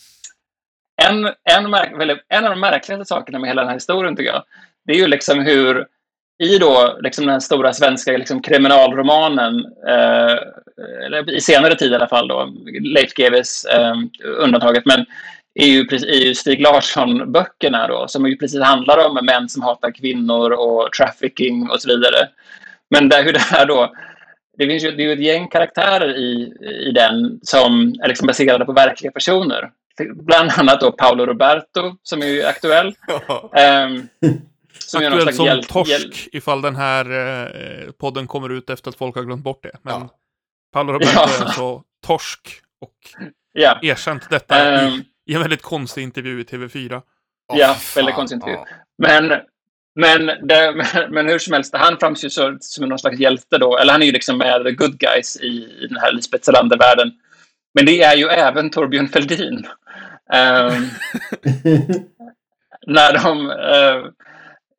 [1.02, 4.44] en, en, märk, en av de märkligaste sakerna med hela den här historien, tycker jag,
[4.86, 5.86] det är ju liksom hur
[6.40, 10.36] i då liksom den stora svenska liksom kriminalromanen, eh,
[11.06, 13.94] eller i senare tid i alla fall då, Leif GWs eh,
[14.24, 15.06] undantaget, men
[15.54, 20.50] i ju, ju Stig Larsson-böckerna då, som ju precis handlar om män som hatar kvinnor
[20.50, 22.28] och trafficking och så vidare.
[22.90, 23.92] Men där, hur det här då,
[24.58, 26.52] det finns ju, det är ju ett gäng karaktärer i,
[26.88, 29.70] i den som är liksom baserade på verkliga personer.
[30.14, 32.94] Bland annat då Paolo Roberto, som är ju aktuell.
[33.56, 34.08] Ehm,
[34.78, 37.04] som är någon Aktuell slags som hjäl- torsk hjäl- ifall den här
[37.86, 39.72] eh, podden kommer ut efter att folk har glömt bort det.
[39.82, 40.10] Men Ja.
[40.72, 41.22] Paolo Roberto Ja.
[41.22, 42.40] är alltså torsk
[42.80, 42.94] och
[43.52, 44.88] Ja, erkänt detta Ehm.
[44.88, 47.02] i, i en väldigt konstig intervju i TV4.
[47.52, 48.20] Ja, fy väldigt fan.
[48.20, 48.56] konstig intervju.
[48.56, 48.66] Ja.
[48.98, 49.40] Men,
[50.00, 53.78] men, det, men, hur som helst, han framstår så, som någon slags hjälte då.
[53.78, 57.12] Eller han är ju liksom med the good guys i, i den här Lisbeth Salander-världen.
[57.74, 59.66] Men det är ju även Torbjörn Fälldin.
[60.32, 60.72] Ehm,
[62.86, 63.50] när de...
[63.50, 64.10] eh,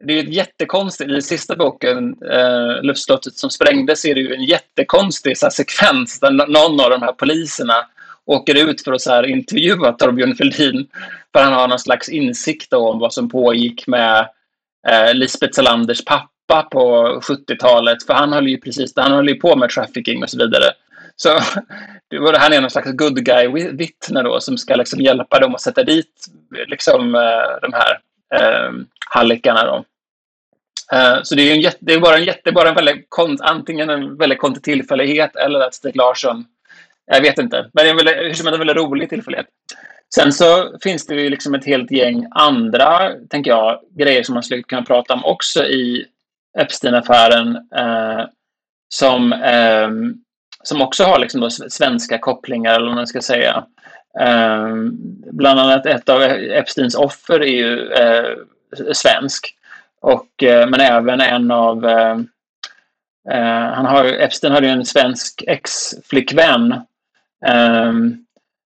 [0.04, 4.34] det är ju ett jättekonstigt, i sista boken, uh, Luftslottet som sprängdes, är det ju
[4.34, 7.88] en jättekonstig så här, sekvens där någon av de här poliserna
[8.26, 10.88] åker ut för att så här, intervjua Torbjörn Fälldin.
[11.34, 14.28] För han har någon slags insikt om vad som pågick med
[14.88, 18.06] eh, Lisbeth Salanders pappa på 70-talet.
[18.06, 20.66] För han höll ju precis han höll ju på med trafficking och så vidare.
[21.16, 21.30] Så
[22.10, 25.62] det var, han är någon slags good guy-vittne då som ska liksom hjälpa dem att
[25.62, 26.26] sätta dit
[26.68, 28.00] liksom, eh, de här
[28.36, 28.72] eh,
[29.10, 29.66] hallickarna.
[29.66, 29.86] Då.
[30.98, 33.08] Eh, så det är, en jätte, det är bara en, jätte, bara en väldigt
[33.40, 36.46] antingen en väldigt konstig tillfällighet eller att Stig Larsson
[37.06, 37.70] jag vet inte.
[37.74, 39.48] Men det är en väldigt, det är en väldigt rolig tillfällighet.
[40.16, 44.44] Sen så finns det ju liksom ett helt gäng andra, tänker jag, grejer som man
[44.44, 46.06] skulle kunna prata om också i
[46.58, 47.56] Epstein-affären.
[47.76, 48.26] Eh,
[48.94, 49.90] som, eh,
[50.64, 53.66] som också har liksom då svenska kopplingar, eller vad man ska säga.
[54.20, 54.76] Eh,
[55.32, 58.38] bland annat ett av Epsteins offer är ju eh,
[58.94, 59.56] svensk.
[60.02, 62.18] Och, eh, men även en av eh,
[63.30, 66.82] eh han har, Epstein hade ju en svensk ex-flickvän
[67.46, 68.26] ehm,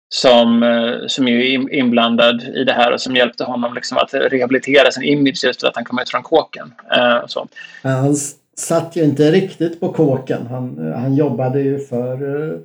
[0.09, 4.13] som, eh, som är in- inblandad i det här och som hjälpte honom liksom att
[4.13, 6.73] rehabilitera sin image just för att han kom ut från kåken.
[6.97, 7.47] Eh, och så.
[7.83, 8.15] Han
[8.57, 10.47] satt ju inte riktigt på kåken.
[10.47, 12.59] Han, han jobbade ju för eh,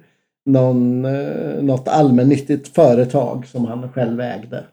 [0.47, 4.65] någon, eh, något allmännyttigt företag som han själv ägde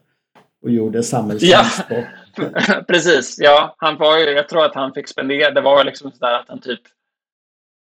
[0.62, 2.04] och gjorde samhällstjänst på.
[2.88, 3.74] Precis, ja.
[3.78, 6.60] Han var ju, jag tror att han fick spendera, det var liksom sådär att han
[6.60, 6.80] typ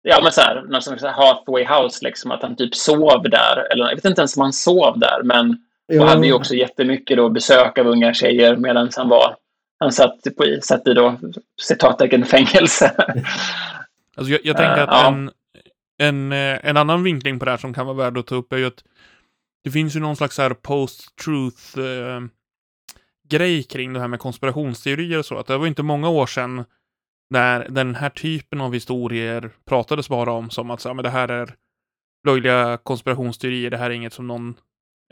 [0.02, 3.72] Ja, men så här, någon som säger Hathaway House, liksom, att han typ sov där.
[3.72, 5.56] Eller jag vet inte ens om han sov där, men
[5.98, 9.36] och hade ju också jättemycket då besök av unga tjejer medan han var
[9.80, 11.18] han satt, på, satt i då
[11.62, 12.94] citattecken fängelse.
[14.16, 15.08] Alltså jag, jag tänker att ja.
[15.08, 15.30] en,
[15.98, 18.52] en, eh, en annan vinkling på det här som kan vara värd att ta upp
[18.52, 18.84] är ju att
[19.64, 22.20] det finns ju någon slags här post-truth eh,
[23.28, 25.38] grej kring det här med konspirationsteorier och så.
[25.38, 26.64] Att det var inte många år sedan
[27.30, 31.28] när den här typen av historier pratades bara om som att så, men det här
[31.28, 31.54] är
[32.26, 34.54] löjliga konspirationsteorier, det här är inget som någon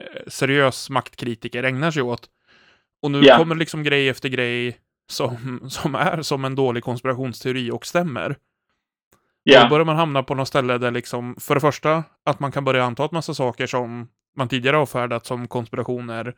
[0.01, 2.29] eh, seriös maktkritiker ägnar sig åt.
[3.03, 3.37] Och nu Ja.
[3.37, 4.79] kommer liksom grej efter grej
[5.11, 8.29] som, som är som en dålig konspirationsteori och stämmer.
[8.29, 12.53] Då ja, börjar man hamna på något ställe där liksom, för det första, att man
[12.53, 16.35] kan börja anta att massa saker som man tidigare avfärdat som konspirationer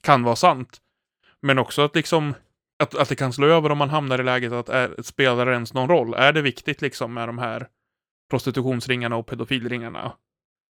[0.00, 0.78] kan vara sant.
[1.42, 2.34] Men också att liksom,
[2.78, 5.52] att, att det kan slå över om man hamnar i läget att är, spelar det
[5.52, 6.14] ens någon roll?
[6.14, 7.68] Är det viktigt liksom med de här
[8.30, 10.12] prostitutionsringarna och pedofilringarna?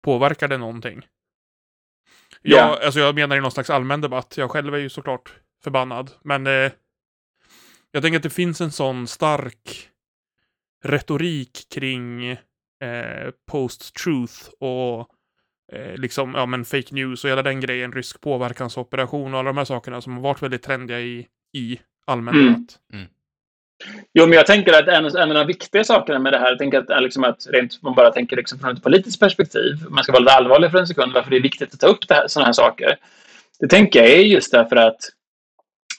[0.04, 1.06] Påverkar det någonting?
[2.42, 2.56] Ja.
[2.56, 4.36] Ja, alltså jag menar i någon slags allmän debatt.
[4.36, 5.32] Jag själv är ju såklart
[5.62, 6.10] förbannad.
[6.22, 6.72] Men eh,
[7.90, 9.90] jag tänker att det finns en sån stark
[10.84, 12.30] retorik kring
[12.80, 15.08] eh, post-truth och
[15.72, 19.58] eh, liksom, ja men fake news och hela den grejen, rysk påverkansoperation och alla de
[19.58, 22.46] här sakerna som har varit väldigt trendiga i, i allmän Mm.
[22.52, 22.78] debatt.
[24.12, 26.58] Jo, men jag tänker att en, en av de viktiga sakerna med det här, jag
[26.58, 30.04] tänker att, är liksom att rent, man bara tänker liksom från ett politiskt perspektiv, man
[30.04, 32.46] ska vara lite allvarlig för en sekund, varför det är viktigt att ta upp sådana
[32.46, 32.96] här saker.
[33.60, 35.00] Det tänker jag är just därför att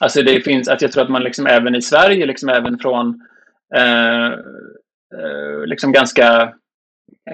[0.00, 3.26] alltså det finns, att jag tror att man liksom även i Sverige, liksom även från
[3.74, 6.52] eh, eh, liksom ganska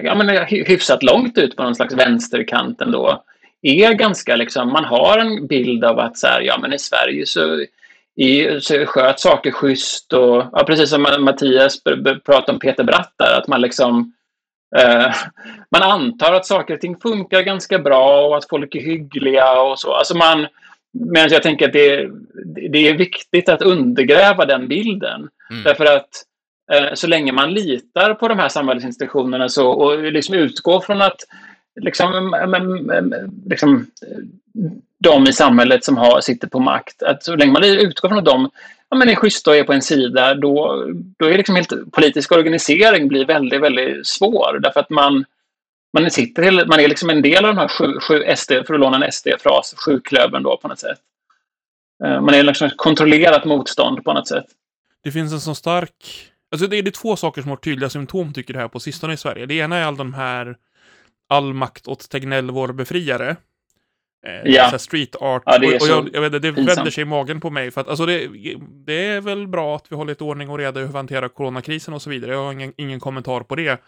[0.03, 3.23] ja, men hy- hyfsat långt ut på någon slags vänsterkant ändå,
[3.61, 7.25] är ganska liksom, man har en bild av att så här, ja men i Sverige
[7.25, 7.65] så
[8.17, 11.83] i, sköt saker schysst och ja, precis som Mattias
[12.25, 14.13] pratade om Peter Bratt där, att man liksom
[14.77, 15.13] eh,
[15.71, 19.79] man antar att saker och ting funkar ganska bra och att folk är hyggliga och
[19.79, 19.93] så.
[19.93, 20.47] Alltså man,
[20.93, 22.09] men jag tänker att det,
[22.69, 25.29] det är viktigt att undergräva den bilden.
[25.49, 25.63] Mm.
[25.63, 26.09] Därför att
[26.71, 31.17] eh, så länge man litar på de här samhällsinstitutionerna så, och liksom utgår från att
[31.81, 32.35] liksom,
[33.49, 33.85] liksom,
[34.99, 38.25] de i samhället som har, sitter på makt, att så länge man utgår från att
[38.25, 38.49] de
[38.89, 40.85] ja, men är schyssta och är på en sida, då,
[41.19, 44.59] då är liksom helt, politisk organisering blir väldigt, väldigt svår.
[44.59, 45.25] Därför att man,
[45.93, 48.73] man, sitter, hela- man är liksom en del av de här sju, sju SD, för
[48.73, 50.99] att låna en SD-fras, sjuklövern då på något sätt.
[52.03, 54.45] Eh, man är liksom ett kontrollerat motstånd på något sätt.
[55.03, 55.93] Det finns en sån stark...
[56.51, 59.13] Alltså det är det två saker som har tydliga symptom tycker jag, här på sistone
[59.13, 59.45] i Sverige.
[59.45, 60.55] Det ena är all de här
[61.29, 63.35] all makt åt Tegnell, vår befriare.
[64.27, 64.79] Eh, Ja.
[64.79, 65.43] street art.
[65.45, 67.71] Ja, det är och, jag, jag vet, det vänder sig i magen på mig.
[67.71, 68.27] För att alltså det,
[68.85, 71.27] det är väl bra att vi har lite ordning och reda i hur vi hanterar
[71.27, 72.31] coronakrisen och så vidare.
[72.31, 73.81] Jag har ingen, ingen kommentar på det.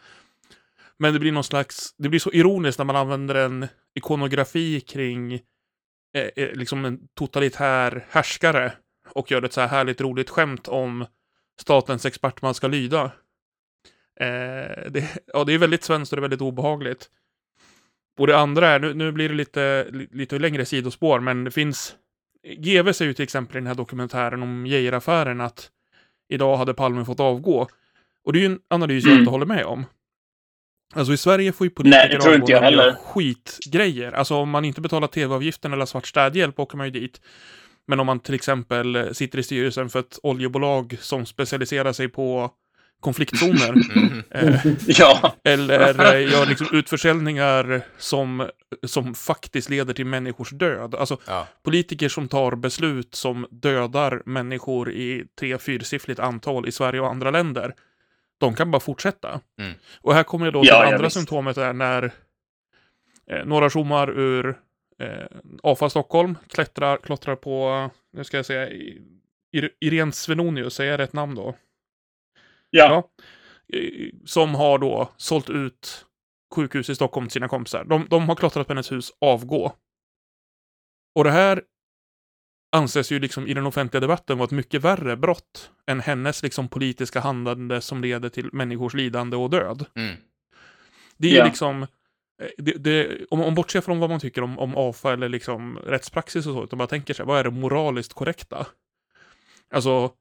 [0.98, 5.34] Men det blir någon slags, det blir så ironiskt när man använder en ikonografi kring
[6.16, 8.72] eh, eh, liksom en totalitär härskare
[9.12, 11.06] och gör ett så här härligt roligt skämt om
[11.62, 13.04] statens expertman ska lyda.
[14.20, 17.10] Eh, det, ja, det är väldigt svenskt och det är väldigt obehagligt.
[18.20, 21.52] Och det andra är, nu, nu blir det lite, li- lite längre sidospår, men det
[21.52, 21.96] finns...
[22.58, 25.70] GV säger ju till exempel i den här dokumentären om Geijeraffären att
[26.30, 27.68] idag hade Palme fått avgå.
[28.26, 29.20] Och det är ju en analys jag Mm.
[29.22, 29.86] inte håller med om.
[30.94, 32.94] Alltså i Sverige får ju politiker Nej, det tror inte jag heller.
[33.06, 34.12] skitgrejer.
[34.12, 37.22] Alltså om man inte betalar tv-avgiften eller svart städhjälp åker man ju dit.
[37.88, 42.52] Men om man till exempel sitter i styrelsen för ett oljebolag som specialiserar sig på
[43.00, 43.74] konfliktzoner.
[43.96, 44.24] Mhm.
[44.32, 48.50] eh, Ja, eller eh, gör liksom utförsäljningar som,
[48.84, 50.96] som faktiskt leder till människors död.
[50.96, 51.48] Alltså Ja.
[51.64, 57.32] politiker som tar beslut som dödar människor i tre, fyrsiffrigt antal i Sverige och andra
[57.32, 57.74] länder.
[58.38, 59.42] De kan bara fortsätta.
[59.60, 59.74] Mm.
[60.02, 61.16] Och här kommer jag då till Ja, det andra visst.
[61.16, 62.04] symptomet är när
[63.32, 64.58] eh, några tjommar ur
[65.02, 65.26] eh,
[65.64, 68.70] AFA Stockholm klättrar, klottrar på, nu ska jag säga,
[69.80, 71.56] Irene Svenonius, säger jag rätt namn då?
[72.70, 73.10] Ja.
[73.74, 76.06] eh, som har då sålt ut
[76.56, 77.84] sjukhus i Stockholm till sina kompisar.
[77.84, 79.74] De, de har klottrat på hennes hus, avgå.
[81.16, 81.64] Och det här
[82.72, 86.68] anses ju liksom i den offentliga debatten vara ett mycket värre brott än hennes liksom
[86.68, 89.86] politiska handlande som leder till människors lidande och död.
[89.96, 90.16] Mm.
[91.18, 91.46] Det är Ja.
[91.46, 91.84] liksom,
[92.42, 95.78] eh, det, det, om man bortser från vad man tycker om, om AFA eller liksom
[95.78, 98.68] rättspraxis och så, utan bara tänker sig, vad är det moraliskt korrekta?
[99.74, 100.12] Alltså,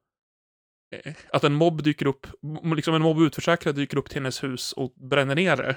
[1.32, 2.26] att en mobb dyker upp,
[2.76, 5.76] liksom en mobb utförsäkrad dyker upp till hennes hus och bränner ner det.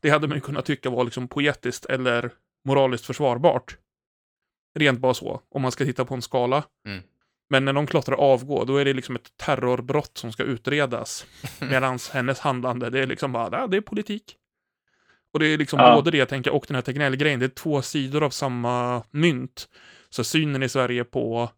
[0.00, 2.30] det hade man ju kunnat tycka var liksom poetiskt eller
[2.64, 3.76] moraliskt försvarbart.
[4.78, 6.64] Rent bara så, om man ska titta på en skala.
[6.86, 7.02] Mm.
[7.48, 11.26] Men när någon klottrar avgå, då är det liksom ett terrorbrott som ska utredas.
[11.60, 14.36] Medan hennes handlande, det är liksom bara, det är politik.
[15.32, 15.94] Och det är liksom Ja.
[15.94, 19.68] både det jag tänker och den här Tegnell-grejen, det är två sidor av samma mynt.
[20.10, 21.50] Så synen i Sverige på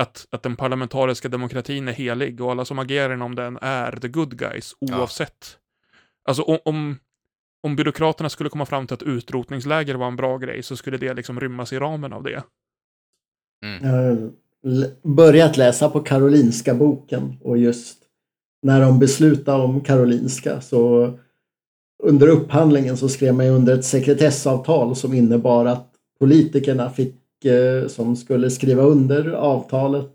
[0.00, 4.08] att, att den parlamentariska demokratin är helig och alla som agerar inom den är the
[4.08, 5.56] good guys, oavsett.
[6.24, 6.96] Alltså om, om,
[7.62, 11.14] om byråkraterna skulle komma fram till att utrotningsläger var en bra grej så skulle det
[11.14, 12.42] liksom rymmas i ramen av det.
[13.82, 14.30] Jag har
[15.02, 17.98] börjat läsa på Karolinska boken och just
[18.62, 21.12] när de beslutade om Karolinska så
[22.02, 27.19] under upphandlingen så skrev man ju under ett sekretessavtal som innebar att politikerna fick,
[27.88, 30.10] som skulle skriva under avtalet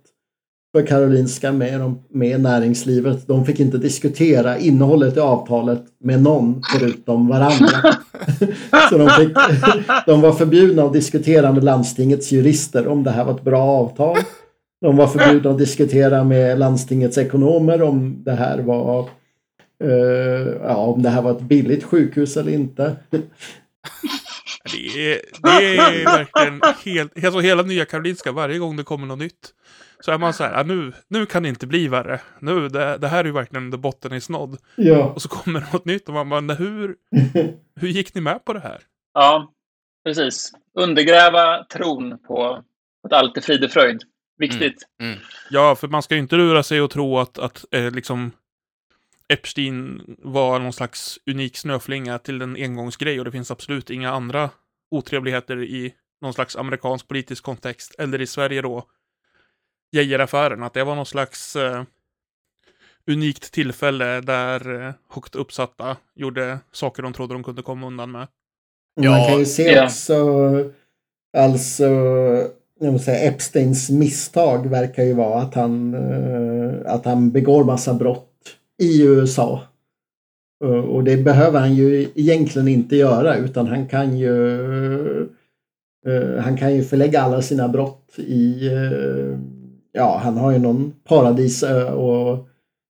[0.75, 7.27] för Karolinska med, med näringslivet, de fick inte diskutera innehållet i avtalet med någon förutom
[7.27, 7.77] varandra.
[8.89, 9.37] så de, fick,
[10.05, 14.17] de var förbjudna att diskutera med landstingets jurister om det här var ett bra avtal.
[14.81, 19.09] De var förbjudna att diskutera med landstingets ekonomer om det här var
[19.83, 22.95] eh, ja, om det här var ett billigt sjukhus eller inte.
[24.71, 29.19] Det är, det är verkligen helt, alltså hela Nya Karolinska, varje gång det kommer något
[29.19, 29.53] nytt.
[29.99, 32.21] Så är man så här, ja, nu, nu kan det inte bli värre.
[32.39, 34.57] Nu, det, det här är ju verkligen the botten is nådd.
[34.75, 35.03] Ja.
[35.03, 36.95] Och så kommer det något nytt och man bara, "Nej, hur,
[37.79, 38.81] hur gick ni med på det här?
[39.13, 39.51] Ja,
[40.05, 40.51] precis.
[40.79, 42.63] Undergräva tron på
[43.03, 44.03] att allt är frid och fröjd.
[44.37, 44.83] Viktigt.
[45.01, 45.19] Mm.
[45.49, 48.31] Ja, för man ska ju inte lura sig och tro att, att eh, liksom
[49.33, 54.49] Epstein var någon slags unik snöflinga till en engångsgrej och det finns absolut inga andra
[54.91, 58.83] otrevligheter i någon slags amerikansk politisk kontext eller i Sverige då
[59.91, 61.83] Geijeraffären, att det var någon slags eh,
[63.07, 68.27] unikt tillfälle där eh, högt uppsatta gjorde saker de trodde de kunde komma undan med.
[68.97, 69.85] Man Ja, kan ju se ja.
[69.85, 70.23] också,
[71.37, 71.85] alltså,
[72.79, 77.93] jag måste säga, Epsteins misstag verkar ju vara att han, eh, att han begår massa
[77.93, 78.34] brott
[78.83, 79.61] i USA.
[80.63, 84.61] Eh, Och det behöver han ju egentligen inte göra utan han kan ju
[86.07, 89.39] eh, han kan ju förlägga alla sina brott i eh,
[89.91, 92.47] ja, han har ju någon paradisö och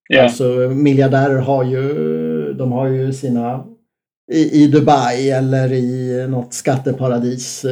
[0.10, 0.24] Ja.
[0.24, 0.44] Alltså
[0.76, 3.66] miljardärer har ju, de har ju sina
[4.32, 7.66] i, i Dubai eller i något skatteparadis.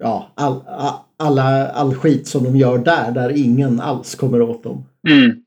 [0.00, 4.62] Ja, all, all, alla, all skit som de gör där, där ingen alls kommer åt
[4.62, 4.84] dem.
[5.08, 5.42] Mm.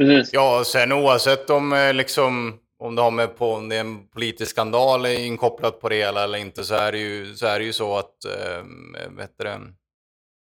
[0.00, 0.32] Precis.
[0.32, 4.08] Ja, sen oavsett om, eh, liksom, om det har med på, om det är en
[4.08, 7.64] politisk skandal inkopplat på det hela eller inte så är det ju så, är det
[7.64, 8.62] ju så att äh,
[9.10, 9.44] vet du,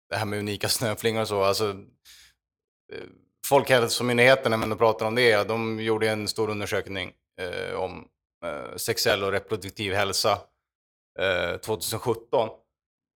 [0.10, 1.70] det, här med unika snöflingor och så, alltså
[2.94, 3.04] eh,
[3.46, 7.12] Folkhälsomyndigheten, när man pratar om det, de gjorde en stor undersökning
[7.42, 8.08] eh, om
[8.46, 10.40] eh, sexuell och reproduktiv hälsa
[11.20, 12.50] eh, 2017.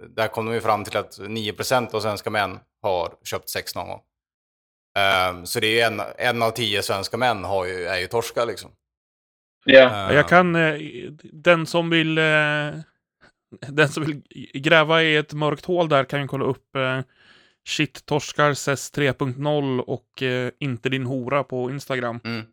[0.10, 3.88] Där kom de ju fram till att 9% av svenska män har köpt sex någon
[3.88, 4.02] gång.
[5.00, 8.46] Ehm, så det är en, en av tio svenska män har ju, är ju torska
[8.46, 8.72] liksom.
[9.66, 9.90] Ja.
[10.10, 10.80] Ehm, Jag kan, eh,
[11.24, 12.24] den som vill eh,
[13.68, 14.22] den som vill
[14.54, 17.00] gräva i ett mörkt hål där kan ju kolla upp eh,
[17.68, 20.24] Shit Torskar SES 3.0 och
[20.60, 22.20] Inte din hora på Instagram.
[22.24, 22.46] Mm.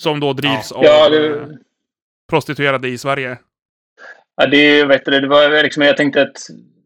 [0.00, 1.58] Som då drivs av Ja, det,
[2.30, 3.38] prostituerade i Sverige.
[4.36, 6.36] ja, det, vet du, det var liksom, jag tänkte att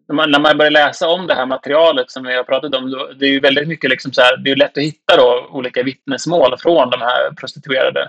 [0.08, 2.90] när man, när man börjar läsa om det här materialet som vi har pratat om,
[2.90, 5.48] då, det är ju väldigt mycket liksom så här, det är lätt att hitta då
[5.50, 8.08] olika vittnesmål från de här prostituerade.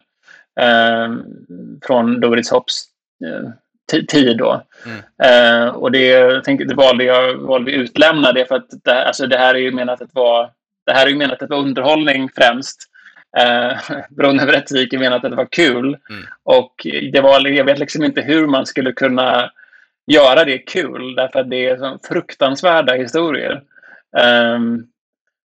[0.59, 1.15] Eh,
[1.87, 2.83] från Doris Hopps
[3.25, 3.49] eh,
[3.91, 4.63] ti- tid då.
[4.85, 4.99] Mm.
[5.23, 9.05] Eh, och det, jag tänker, det valde jag valde vi utlämna det för att det,
[9.05, 10.49] alltså det här är ju menat att vara
[10.85, 12.77] det här är ju menat att vara underhållning främst.
[13.37, 13.77] Eh,
[14.09, 15.97] Bron över etik är menat att det var kul.
[16.09, 16.23] Mm.
[16.43, 19.51] Och det var, jag vet liksom inte hur man skulle kunna
[20.09, 23.61] göra det kul därför att det är så fruktansvärda historier.
[24.55, 24.87] Um,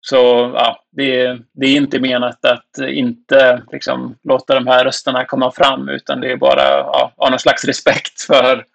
[0.01, 5.51] så ja, det, det är inte menat att inte liksom, låta de här rösterna komma
[5.51, 8.65] fram utan det är bara ja, någon slags respekt för,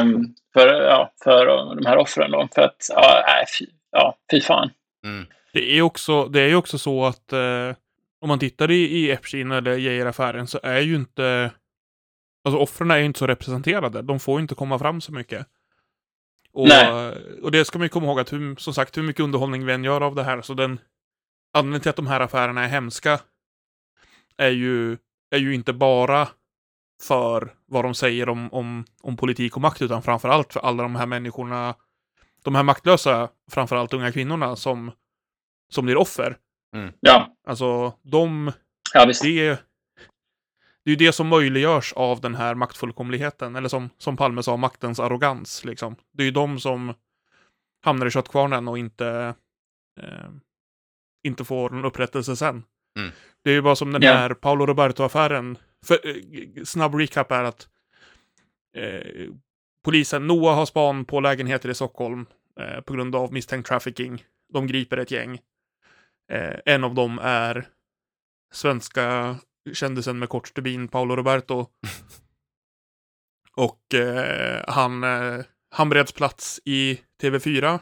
[0.00, 2.30] um, för, ja, för de här offren.
[2.30, 2.48] Då.
[2.54, 4.70] För att, ja, nej, fy, ja, fy fan.
[5.04, 5.26] Mm.
[5.52, 7.74] Det är också, det är ju också så att eh,
[8.20, 11.50] om man tittar i, i Epstein eller Geijer-affären så är ju inte
[12.44, 14.02] Alltså offren är ju inte så representerade.
[14.02, 15.46] De får ju inte komma fram så mycket.
[16.52, 17.12] Och, Nej.
[17.42, 19.72] och det ska man ju komma ihåg att hur, som sagt hur mycket underhållning vi
[19.72, 20.80] än gör av det här så den
[21.54, 23.20] anledningen till att de här affärerna är hemska
[24.36, 24.96] är ju,
[25.30, 26.28] är ju inte bara
[27.02, 30.96] för vad de säger om, om, om politik och makt utan framförallt för alla de
[30.96, 31.74] här människorna
[32.44, 34.92] de här maktlösa, framförallt unga kvinnorna som,
[35.72, 36.36] som blir offer.
[37.00, 38.52] Ja, Alltså de,
[38.94, 39.22] ja visst.
[39.22, 39.62] det,
[40.84, 44.56] det är ju det som möjliggörs av den här maktfullkomligheten, eller som, som Palme sa,
[44.56, 45.64] maktens arrogans.
[45.64, 45.96] Liksom.
[46.12, 46.94] Det är ju de som
[47.84, 49.34] hamnar i köttkvarnen och inte,
[50.00, 50.30] eh,
[51.26, 52.64] inte får någon upprättelse sen.
[52.98, 53.12] Mm.
[53.44, 55.58] Det är ju bara som den här Paolo Roberto-affären.
[55.90, 57.68] Eh, snabb recap är att
[58.76, 59.28] eh,
[59.84, 62.26] polisen, Noah har span på lägenheter i Stockholm
[62.60, 64.24] eh, på grund av misstänkt trafficking.
[64.52, 65.40] De griper ett gäng.
[66.32, 67.68] Eh, en av dem är
[68.52, 69.36] svenska
[69.72, 71.66] kändisen med kort stubin, Paolo Roberto.
[73.56, 77.78] Och eh, han, eh, han bereds plats i TV4.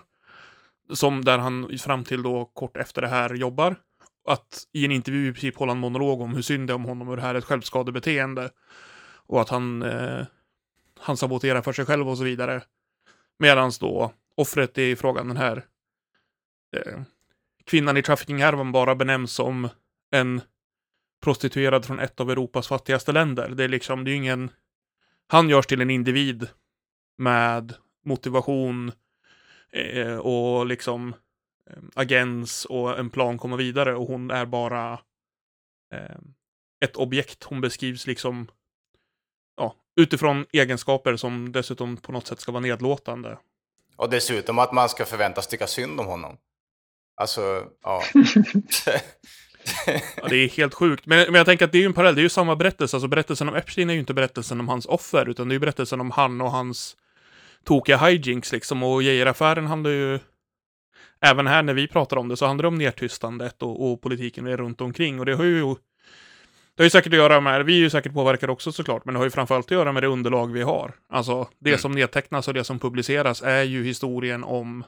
[0.92, 3.76] Som där han fram till då kort efter det här jobbar.
[4.28, 6.84] Att i en intervju i princip hålla en monolog om hur synd det är om
[6.84, 8.50] honom och det här är ett självskadebeteende.
[9.26, 10.26] Och att han, eh,
[10.98, 12.62] han saboterar för sig själv och så vidare.
[13.38, 15.64] Medan då offret är i frågan den här
[16.76, 17.00] eh,
[17.64, 19.68] kvinnan i trafficking-härvan bara benämns som
[20.10, 20.40] en
[21.20, 23.48] prostituerad från ett av Europas fattigaste länder.
[23.48, 24.50] Det är liksom, det är ingen...
[25.26, 26.48] Han görs till en individ
[27.18, 27.74] med
[28.04, 28.92] motivation
[29.72, 31.14] eh, och liksom
[31.70, 34.92] eh, agens och en plan komma vidare och hon är bara
[35.92, 36.18] eh,
[36.80, 37.44] ett objekt.
[37.44, 38.50] Hon beskrivs liksom
[39.56, 43.38] ja, utifrån egenskaper som dessutom på något sätt ska vara nedlåtande.
[43.96, 46.36] Och dessutom att man ska förväntas tycka synd om honom.
[47.16, 48.02] Alltså, ja.
[50.16, 51.06] Ja, det är helt sjukt.
[51.06, 52.96] Men, men jag tänker att det är ju en parallell, det är ju samma berättelse.
[52.96, 55.60] Alltså berättelsen om Epstein är ju inte berättelsen om hans offer, utan det är ju
[55.60, 56.96] berättelsen om han och hans
[57.64, 58.82] tokiga hijinks liksom.
[58.82, 60.18] Och Geijer-affären handlar ju,
[61.20, 64.56] även här när vi pratar om det, så handlar det om nedtystandet och, och politiken
[64.56, 65.18] runt omkring.
[65.20, 65.62] Och det har ju,
[66.74, 69.14] det har ju säkert att göra med, vi är ju säkert påverkade också såklart, men
[69.14, 70.94] det har ju framförallt att göra med det underlag vi har.
[71.08, 71.78] Alltså, det Mm.
[71.78, 74.84] som nedtecknas och det som publiceras är ju historien om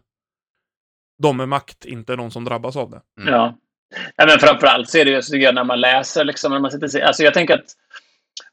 [1.22, 3.00] de med makt, inte de som drabbas av det.
[3.20, 3.34] Mm.
[3.34, 3.58] Ja
[4.16, 6.88] ja men framförallt så är det ju så när man läser, liksom, när man sätter
[6.88, 7.70] sig, alltså jag tänker att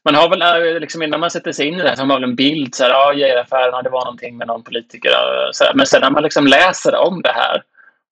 [0.04, 2.06] man har väl, eh, liksom, innan man sätter sig in i det här, så har
[2.06, 5.10] man väl en bild, så här, ja, Geijer-affären, det var någonting med någon politiker,
[5.52, 5.74] så här.
[5.74, 7.62] men sen när man liksom läser om det här,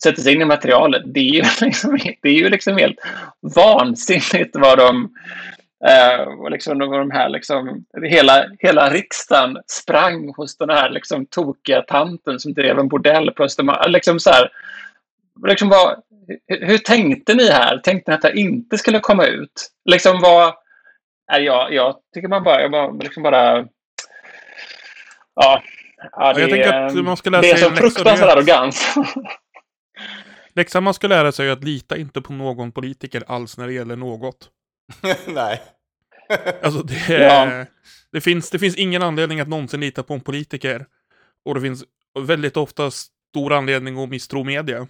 [0.03, 2.99] sätter sig in i materialet, det är ju liksom, det är ju liksom helt
[3.41, 5.15] vansinnigt vad de,
[5.89, 11.83] eh, liksom, vad de här, liksom, hela, hela riksdagen sprang hos den här liksom, tokiga
[11.83, 13.93] tanten som drev en bordell på Östermalm.
[13.93, 14.51] Liksom så här,
[15.47, 16.03] liksom vad,
[16.47, 17.79] hur, hur tänkte ni här?
[17.79, 19.71] Tänkte ni att det här inte skulle komma ut?
[19.91, 20.55] Liksom vad...
[21.33, 22.61] Nej, jag, jag tycker man bara...
[22.63, 23.67] Jag bara, liksom bara
[25.35, 25.63] ja,
[26.13, 28.95] ja, det, jag tänker att man ska läsa det är så fruktansvärd är- arrogans.
[30.55, 33.73] Läxan man ska lära sig är att lita inte på någon politiker alls när det
[33.73, 34.49] gäller något.
[35.27, 35.63] Nej.
[36.63, 37.65] Alltså det, Ja.
[38.13, 40.87] det, finns, det finns ingen anledning att någonsin lita på en politiker.
[41.45, 41.85] Och det finns
[42.19, 44.87] väldigt ofta stor anledning att misstro media.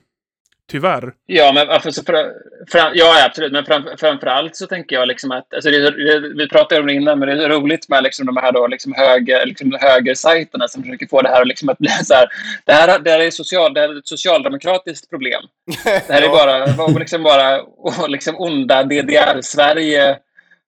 [0.70, 1.12] Tyvärr.
[1.26, 2.32] Ja, men varför så för,
[2.72, 3.52] fram, ja, absolut.
[3.52, 6.92] Men fram, framförallt så tänker jag liksom att, alltså det, det, vi pratade om det
[6.92, 10.82] innan, men det är roligt med liksom de här då, liksom höger, liksom högersajterna som
[10.82, 12.28] försöker få det här liksom att bli så här.
[12.64, 15.42] Det här, det här, är, social, det här är ett socialdemokratiskt problem.
[15.84, 20.18] Det här är bara, var liksom bara och liksom onda DDR-Sverige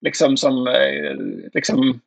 [0.01, 1.15] liksom som eh,
[1.55, 2.01] liksom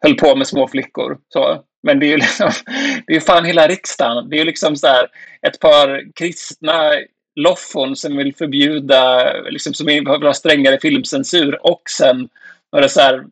[0.00, 1.18] höll på med små flickor.
[1.28, 1.62] Så.
[1.82, 2.50] Men det är ju liksom,
[3.06, 4.28] det är fan hela riksdagen.
[4.28, 5.08] Det är ju liksom så här
[5.42, 6.92] ett par kristna
[7.36, 12.28] loffon som vill förbjuda, liksom som vill ha strängare filmcensur och sen
[12.72, 13.24] några så här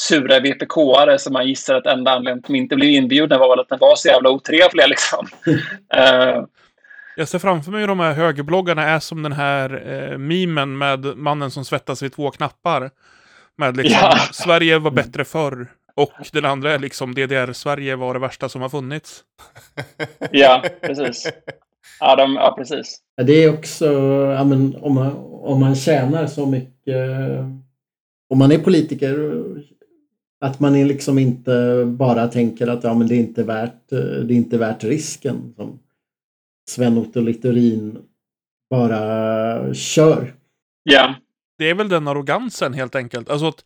[0.00, 3.48] sura VPK-are som man gissar att enda anledningen till att de inte blev inbjudna var
[3.48, 5.26] väl att de var så jävla otrevliga liksom.
[5.94, 6.44] Eh,
[7.16, 9.82] Jag ser framför mig hur de här högerbloggarna är som den här
[10.12, 12.90] eh, memen med mannen som svettas vid två knappar.
[13.56, 14.16] Med liksom, Ja.
[14.32, 15.66] Sverige var bättre förr.
[15.94, 19.24] Och den andra är liksom DDR-Sverige var det värsta som har funnits.
[20.30, 21.28] ja, precis.
[22.00, 22.98] Ja, de, ja, precis.
[23.16, 23.86] Ja, Det är också,
[24.36, 26.96] ja, men, om, man, om man tjänar så mycket,
[28.30, 29.44] om man är politiker,
[30.40, 33.96] att man är liksom inte bara tänker att ja, men det, är inte värt, det
[33.96, 35.54] är inte värt risken.
[35.56, 35.78] Som
[36.70, 37.98] Sven-Otto Littorin
[38.70, 40.34] bara kör.
[40.82, 41.14] Ja,
[41.58, 43.30] Det är väl den arrogansen helt enkelt.
[43.30, 43.64] Alltså att,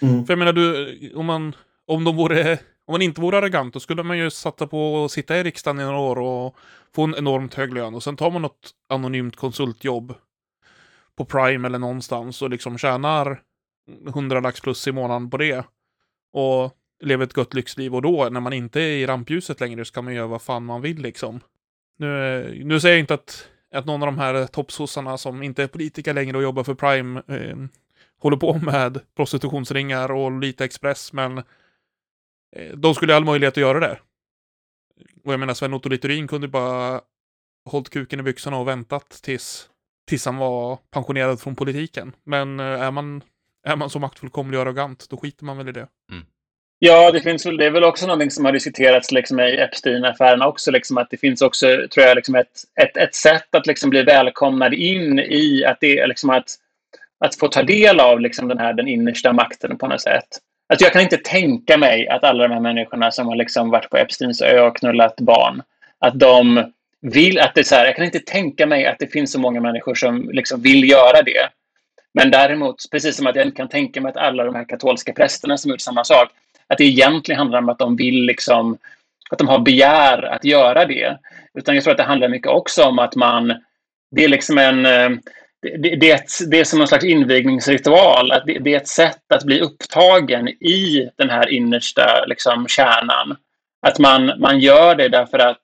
[0.00, 0.26] Mm.
[0.26, 3.80] för jag menar du, om man, om de vore, om man inte vore arrogant, då
[3.80, 6.56] skulle man ju satsa på att sitta i riksdagen i några år och
[6.94, 7.94] få en enormt hög lön.
[7.94, 10.14] Och sen tar man något anonymt konsultjobb
[11.16, 13.40] på Prime eller någonstans och liksom tjänar
[14.08, 15.64] 100 lax plus i månaden på det.
[16.32, 17.94] Och lever ett gott lyxliv.
[17.94, 20.64] Och då, när man inte är i rampljuset längre, så kan man göra vad fan
[20.64, 21.40] man vill liksom.
[21.98, 25.66] Nu, nu säger jag inte att, att någon av de här toppsossarna som inte är
[25.66, 27.56] politiker längre och jobbar för Prime eh,
[28.18, 31.42] håller på med prostitutionsringar och lite express, men
[32.74, 33.98] de skulle ha all möjlighet att göra det.
[35.24, 37.00] Och jag menar, Sven-Otto Littorin kunde bara
[37.70, 39.68] hållit kuken i byxorna och väntat tills,
[40.08, 42.12] tills han var pensionerad från politiken.
[42.24, 43.22] Men eh, är man,
[43.66, 45.88] är man så maktfullkomlig och arrogant, då skiter man väl i det.
[46.78, 50.42] Ja, det finns väl, det är väl också någonting som har diskuterats liksom, i Epstein-affären
[50.42, 50.70] också.
[50.70, 54.02] Liksom, att det finns också, tror jag, liksom, ett, ett, ett sätt att liksom, bli
[54.02, 56.50] välkomnad in i att det liksom, att,
[57.24, 60.28] att få ta del av liksom, den här den innersta makten på något sätt.
[60.68, 63.90] Alltså, jag kan inte tänka mig att alla de här människorna som har liksom, varit
[63.90, 65.62] på Epsteins ö och knullat barn,
[65.98, 69.12] att de vill att det är så här, jag kan inte tänka mig att det
[69.12, 71.48] finns så många människor som liksom vill göra det.
[72.14, 75.12] Men däremot, precis som att jag inte kan tänka mig att alla de här katolska
[75.12, 76.28] prästerna som gjort samma sak,
[76.66, 78.78] att det egentligen handlar om att de vill liksom,
[79.30, 81.18] att de har begär att göra det.
[81.54, 83.54] Utan jag tror att det handlar mycket också om att man,
[84.10, 85.10] det är liksom en, eh,
[85.78, 88.32] det, det, är, ett, det är som en slags invigningsritual.
[88.32, 93.36] Att det, det är ett sätt att bli upptagen i den här innersta liksom, kärnan.
[93.86, 95.62] Att man, man gör det därför att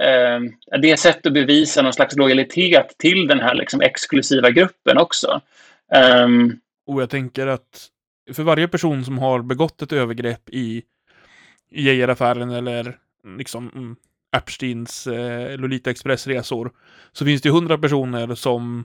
[0.00, 0.40] eh,
[0.80, 4.98] det är ett sätt att bevisa någon slags lojalitet till den här liksom, exklusiva gruppen
[4.98, 5.40] också.
[6.24, 7.88] Um, Och jag tänker att
[8.32, 10.82] för varje person som har begått ett övergrepp i
[11.70, 12.98] Geijeraffären eller
[13.38, 13.96] liksom mm,
[14.36, 16.72] Epsteins eh, Lolita Express-resor
[17.12, 18.84] så finns det ju hundra personer som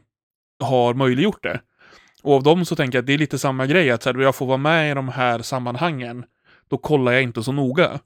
[0.60, 1.62] har möjliggjort det.
[2.24, 4.20] Och av dem så tänker jag att det är lite samma grej, att så här,
[4.20, 6.26] jag får vara med i de här sammanhangen,
[6.68, 8.00] då kollar jag inte så noga.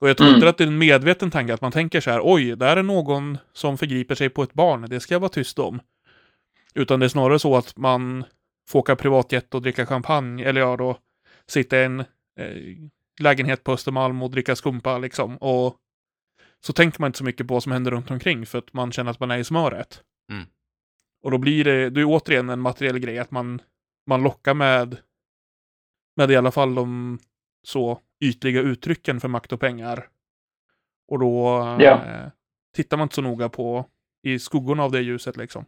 [0.00, 0.36] Och jag tror Mm.
[0.36, 2.82] inte att det är en medveten tanke att man tänker så här, oj, där är
[2.82, 5.80] någon som förgriper sig på ett barn, det ska jag vara tyst om.
[6.74, 8.24] Utan det är snarare så att man
[8.68, 10.98] får åka privatjet och dricka champagne, eller ja då,
[11.46, 12.06] sitta i en eh,
[13.20, 15.36] lägenhet på Östermalm och dricka skumpa liksom.
[15.36, 15.76] Och
[16.60, 18.92] så tänker man inte så mycket på vad som händer runt omkring för att man
[18.92, 20.02] känner att man är i smöret.
[20.30, 20.44] Mm.
[21.22, 23.62] Och då blir det, det är återigen en materiell grej att man,
[24.06, 24.96] man lockar med,
[26.16, 27.18] med i alla fall de
[27.62, 30.08] så ytliga uttrycken för makt och pengar.
[31.08, 31.46] Och då
[31.80, 32.04] Ja.
[32.06, 32.28] eh,
[32.76, 33.86] tittar man inte så noga på
[34.22, 35.64] i skuggorna av det ljuset liksom.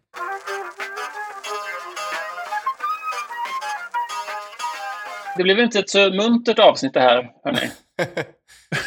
[5.36, 7.58] det blev inte ett så muntert avsnitt det här, hörni.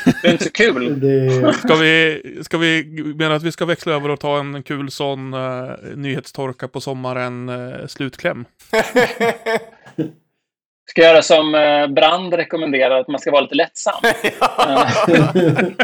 [0.06, 1.00] Det blev inte så kul.
[1.02, 2.84] Det, Ska vi, ska vi
[3.18, 7.50] mena att vi ska växla över och ta en kul sån uh, nyhetstorka på sommaren
[7.50, 8.46] uh, slutkläm?
[10.90, 13.94] Ska jag göra som eh, Brand rekommenderar, att man ska vara lite lättsam.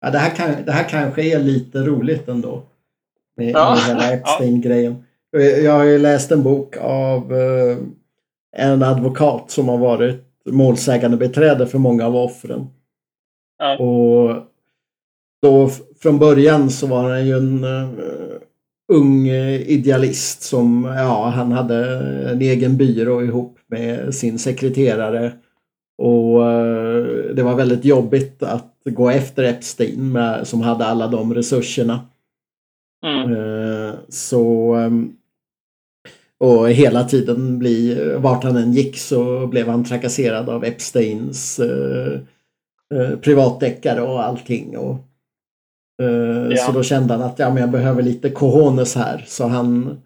[0.00, 2.62] Ja, det, här kan, det här kanske är lite roligt ändå.
[3.36, 3.70] Med, Ja.
[3.70, 5.04] med hela Epstein-grejen.
[5.64, 7.32] Jag har ju läst en bok av
[8.56, 12.66] en advokat som har varit målsägande beträde för många av offren.
[13.58, 13.78] Ja.
[13.78, 14.42] Och
[15.42, 15.70] då
[16.02, 17.88] från början så var han ju en eh,
[18.92, 21.98] ung eh, idealist som, ja, han hade
[22.30, 25.32] en egen byrå ihop med sin sekreterare.
[25.98, 27.04] Och eh,
[27.34, 32.00] det var väldigt jobbigt att gå efter Epstein med, som hade alla de resurserna.
[33.06, 33.32] Mm.
[33.32, 35.12] Eh, Så ehm,
[36.38, 42.20] och hela tiden bli, vart han än gick så blev han trakasserad av Epsteins eh,
[42.94, 44.76] eh, privatdeckare och allting.
[44.78, 44.96] Och,
[46.02, 46.56] eh, Ja.
[46.56, 49.24] Så då kände han att ja, men jag behöver lite cojones här.
[49.26, 49.98] Så han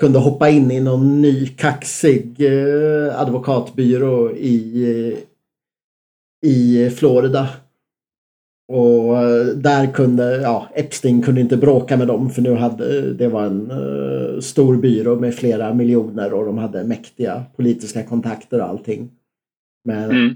[0.00, 5.16] kunde hoppa in i någon ny kaxig eh, advokatbyrå i,
[6.46, 7.48] i Florida.
[8.72, 13.28] Och eh, där kunde, ja, Epstein kunde inte bråka med dem för nu hade, det
[13.28, 18.68] var en eh, stor byrå med flera miljoner och de hade mäktiga politiska kontakter och
[18.68, 19.10] allting.
[19.84, 20.34] Men, Mm.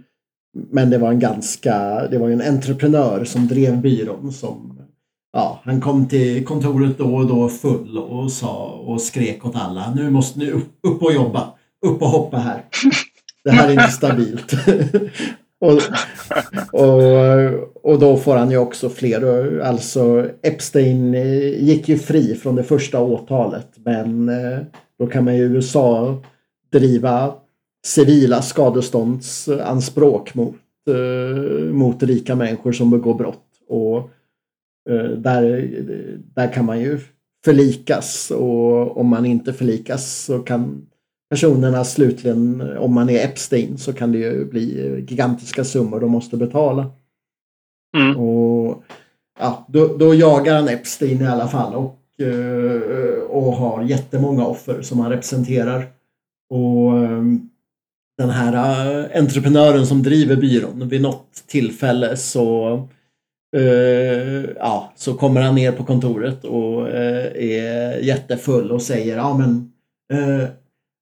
[0.71, 4.79] Men det var en ganska, det var ju en entreprenör som drev byrån som,
[5.33, 9.95] ja, han kom till kontoret då och då full och sa och skrek åt alla,
[9.95, 11.55] nu måste ni upp, upp och jobba,
[11.87, 12.65] upp och hoppa här.
[13.45, 14.53] Det här är inte stabilt.
[15.61, 15.81] och,
[16.81, 19.59] och, och då får han ju också fler.
[19.61, 23.69] Alltså Epstein eh, gick ju fri från det första åtalet.
[23.85, 24.59] Men eh,
[24.99, 26.23] då kan man ju i USA
[26.73, 27.35] driva
[27.87, 30.57] civila skadeståndsanspråk mot,
[30.89, 33.47] eh, mot rika människor som begår brott.
[33.69, 33.99] Och
[34.91, 35.69] eh, där,
[36.35, 36.99] där kan man ju
[37.45, 40.87] förlikas och om man inte förlikas så kan
[41.31, 46.37] personerna slutligen, om man är Epstein, så kan det ju bli gigantiska summor de måste
[46.37, 46.91] betala.
[47.97, 48.17] Mm.
[48.17, 48.83] Och
[49.39, 54.83] ja, då, då jagar han Epstein i alla fall och, eh, och har jättemånga offer
[54.83, 55.87] som han representerar.
[56.51, 57.23] Och eh,
[58.19, 62.75] den här uh, entreprenören som driver byrån, vid något tillfälle så
[63.57, 69.39] uh, ja, så kommer han ner på kontoret och uh, är jättefull och säger ja
[69.39, 69.73] men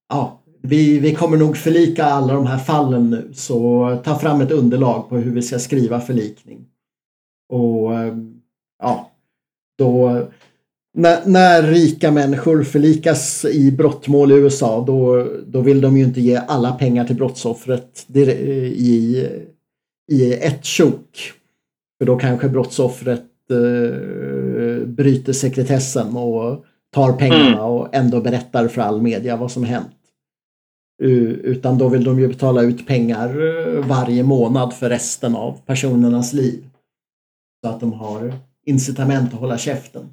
[0.08, 4.50] ja, vi, vi kommer nog förlika alla de här fallen nu så ta fram ett
[4.50, 6.66] underlag på hur vi ska skriva förlikning.
[7.48, 7.90] Och
[8.82, 9.10] ja,
[9.78, 10.26] då
[10.94, 16.20] när, när rika människor förlikas i brottmål i USA då, då vill de ju inte
[16.20, 19.26] ge alla pengar till brottsoffret i,
[20.12, 21.32] i ett tjok.
[21.98, 26.64] För då kanske brottsoffret eh, bryter sekretessen och
[26.94, 29.96] tar pengarna och ändå berättar för all media vad som hänt.
[31.02, 36.32] Utan då vill de ju betala ut pengar eh, varje månad för resten av personernas
[36.32, 36.64] liv.
[37.64, 38.34] Så att de har
[38.66, 40.08] incitament att hålla käften.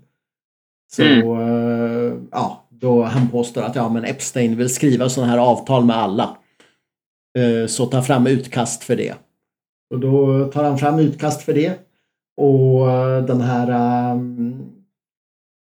[0.92, 5.86] Så eh, ja, då han påstår att ja, men Epstein vill skriva sådana här avtal
[5.86, 6.38] med alla.
[7.38, 9.16] Eh, Så ta fram utkast för det.
[9.94, 11.74] Och då tar han fram utkast för det.
[12.38, 14.66] Och eh, den här um,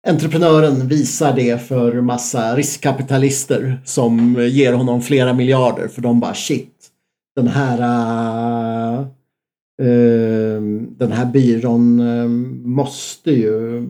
[0.07, 6.91] entreprenören visar det för massa riskkapitalister som ger honom flera miljarder för de bara shit.
[7.35, 8.99] Den här uh,
[9.81, 10.61] eh,
[10.97, 12.27] den här byrån eh,
[12.67, 13.87] måste ju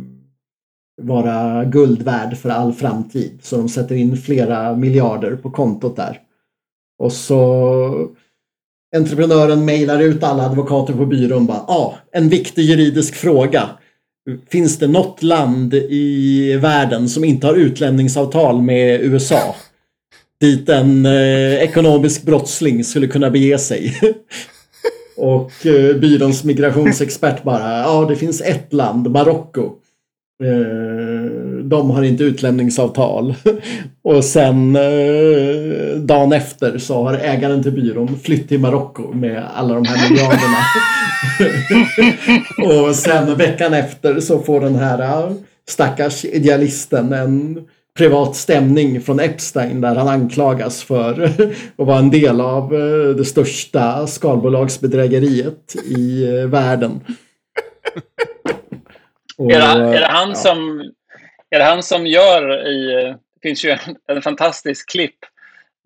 [1.01, 3.39] vara guld värd för all framtid.
[3.41, 6.19] Så de sätter in flera miljarder på kontot där.
[6.99, 8.09] Och så
[8.95, 13.69] entreprenören mejlar ut alla advokater på byrån bara, ja, ah, en viktig juridisk fråga.
[14.49, 19.55] Finns det något land i världen som inte har utlämningsavtal med USA?
[20.41, 23.93] Dit en eh, ekonomisk brottsling skulle kunna bege sig.
[25.17, 29.71] Och eh, byråns migrationsexpert bara, ja det finns ett land, Marocko.
[30.43, 31.31] Eh,
[31.63, 33.35] de har inte utlämningsavtal.
[34.03, 39.73] Och sen eh, dagen efter så har ägaren till byrån flytt till Marocko med alla
[39.73, 40.57] de här miljarderna.
[42.87, 45.31] och sen veckan efter så får den här eh,
[45.67, 47.59] stackars idealisten en
[47.97, 51.23] privat stämning från Epstein där han anklagas för
[51.77, 56.99] att vara en del av eh, det största skalbolagsbedrägeriet i världen.
[59.37, 60.35] Och, Är det, är det han ja.
[60.35, 60.91] som
[61.49, 63.03] är det han som gör i...
[63.41, 65.15] Det finns ju en, en fantastisk klipp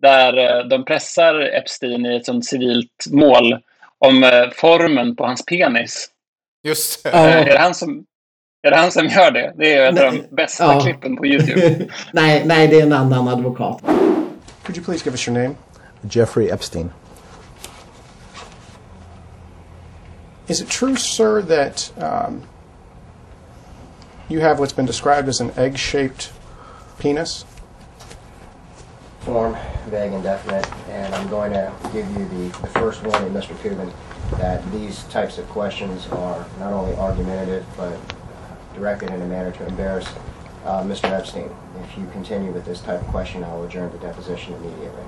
[0.01, 3.57] där eh, de pressar Epstein i ett sånt civilt mål
[3.97, 6.09] om eh, formen på hans penis.
[6.63, 7.09] Just det.
[7.09, 7.27] Ja.
[7.27, 8.05] Eh, Är, det han som,
[8.63, 9.53] är det han som gör det?
[9.57, 10.81] Det är ett av de bästa Ja.
[10.81, 11.85] klippen på YouTube.
[12.13, 13.81] nej, nej, det är en annan advokat.
[14.63, 15.55] Could you please give us your name?
[16.01, 16.91] Jeffrey Epstein.
[20.47, 22.41] Is it true, sir, that um,
[24.29, 26.31] you have what's been described as an egg shaped
[26.99, 27.45] penis?
[29.21, 29.57] Form,
[29.87, 33.59] vague, indefinite, and I'm going to give you the, the first warning, Mr.
[33.61, 33.91] Coogan,
[34.37, 37.97] that these types of questions are not only argumentative, but
[38.75, 40.07] directed in a manner to embarrass
[40.65, 41.05] uh, Mr.
[41.05, 41.49] Epstein.
[41.83, 45.03] If you continue with this type of question, I will adjourn the deposition immediately.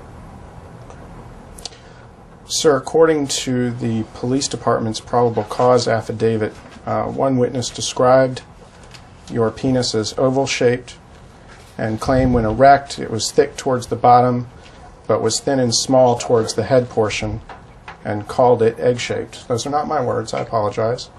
[2.45, 6.53] Sir, according to the police department's probable cause affidavit,
[6.85, 8.41] uh, one witness described
[9.31, 10.97] your penis is oval shaped
[11.77, 14.47] and claimed when erect it was thick towards the bottom
[15.07, 17.41] but was thin and small towards the head portion
[18.05, 19.47] and called it egg shaped.
[19.47, 21.09] Those are not my words, I apologize.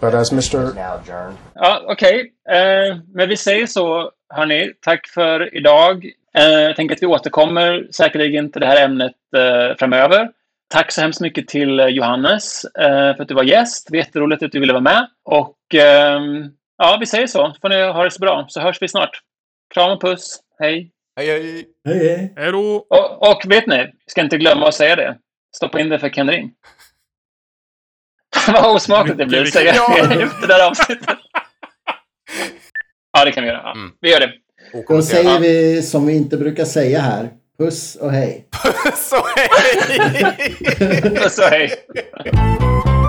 [0.00, 0.74] But as Mr.
[0.74, 1.36] now adjourned.
[1.54, 2.32] Ja, okej.
[2.48, 4.72] Eh, men vi säger så, hörni.
[4.80, 6.04] Tack för idag.
[6.34, 10.30] Eh, jag tänker att vi återkommer säkerligen till det här ämnet eh, framöver.
[10.70, 13.86] Tack så hemskt mycket till eh, Johannes eh, för att du var gäst.
[13.86, 15.06] Det var jätteroligt att du ville vara med.
[15.24, 16.50] Och ehm,
[16.82, 17.54] ja, vi säger så.
[17.60, 19.20] får ni ha det så bra, så hörs vi snart.
[19.74, 20.40] Kram och puss.
[20.58, 20.90] Hej.
[21.16, 21.64] Hej, hej.
[21.88, 22.32] Hej, hej.
[22.36, 22.86] Hej då!
[22.90, 25.18] Och, och vet ni, ska inte glömma att säga det.
[25.56, 26.52] Stoppa in det för Ken Ring.
[28.52, 30.06] Vad osmakligt det blir att säga Ja.
[30.06, 31.18] det efter det här avsnittet.
[33.18, 33.60] Ja, det kan vi göra.
[33.64, 33.92] Ja, Mm.
[34.00, 34.32] Vi gör det.
[34.88, 37.30] Då säger vi som vi inte brukar säga här.
[37.58, 38.48] Puss och hej.
[38.96, 40.56] Så hej!
[41.02, 41.70] Puss och hej.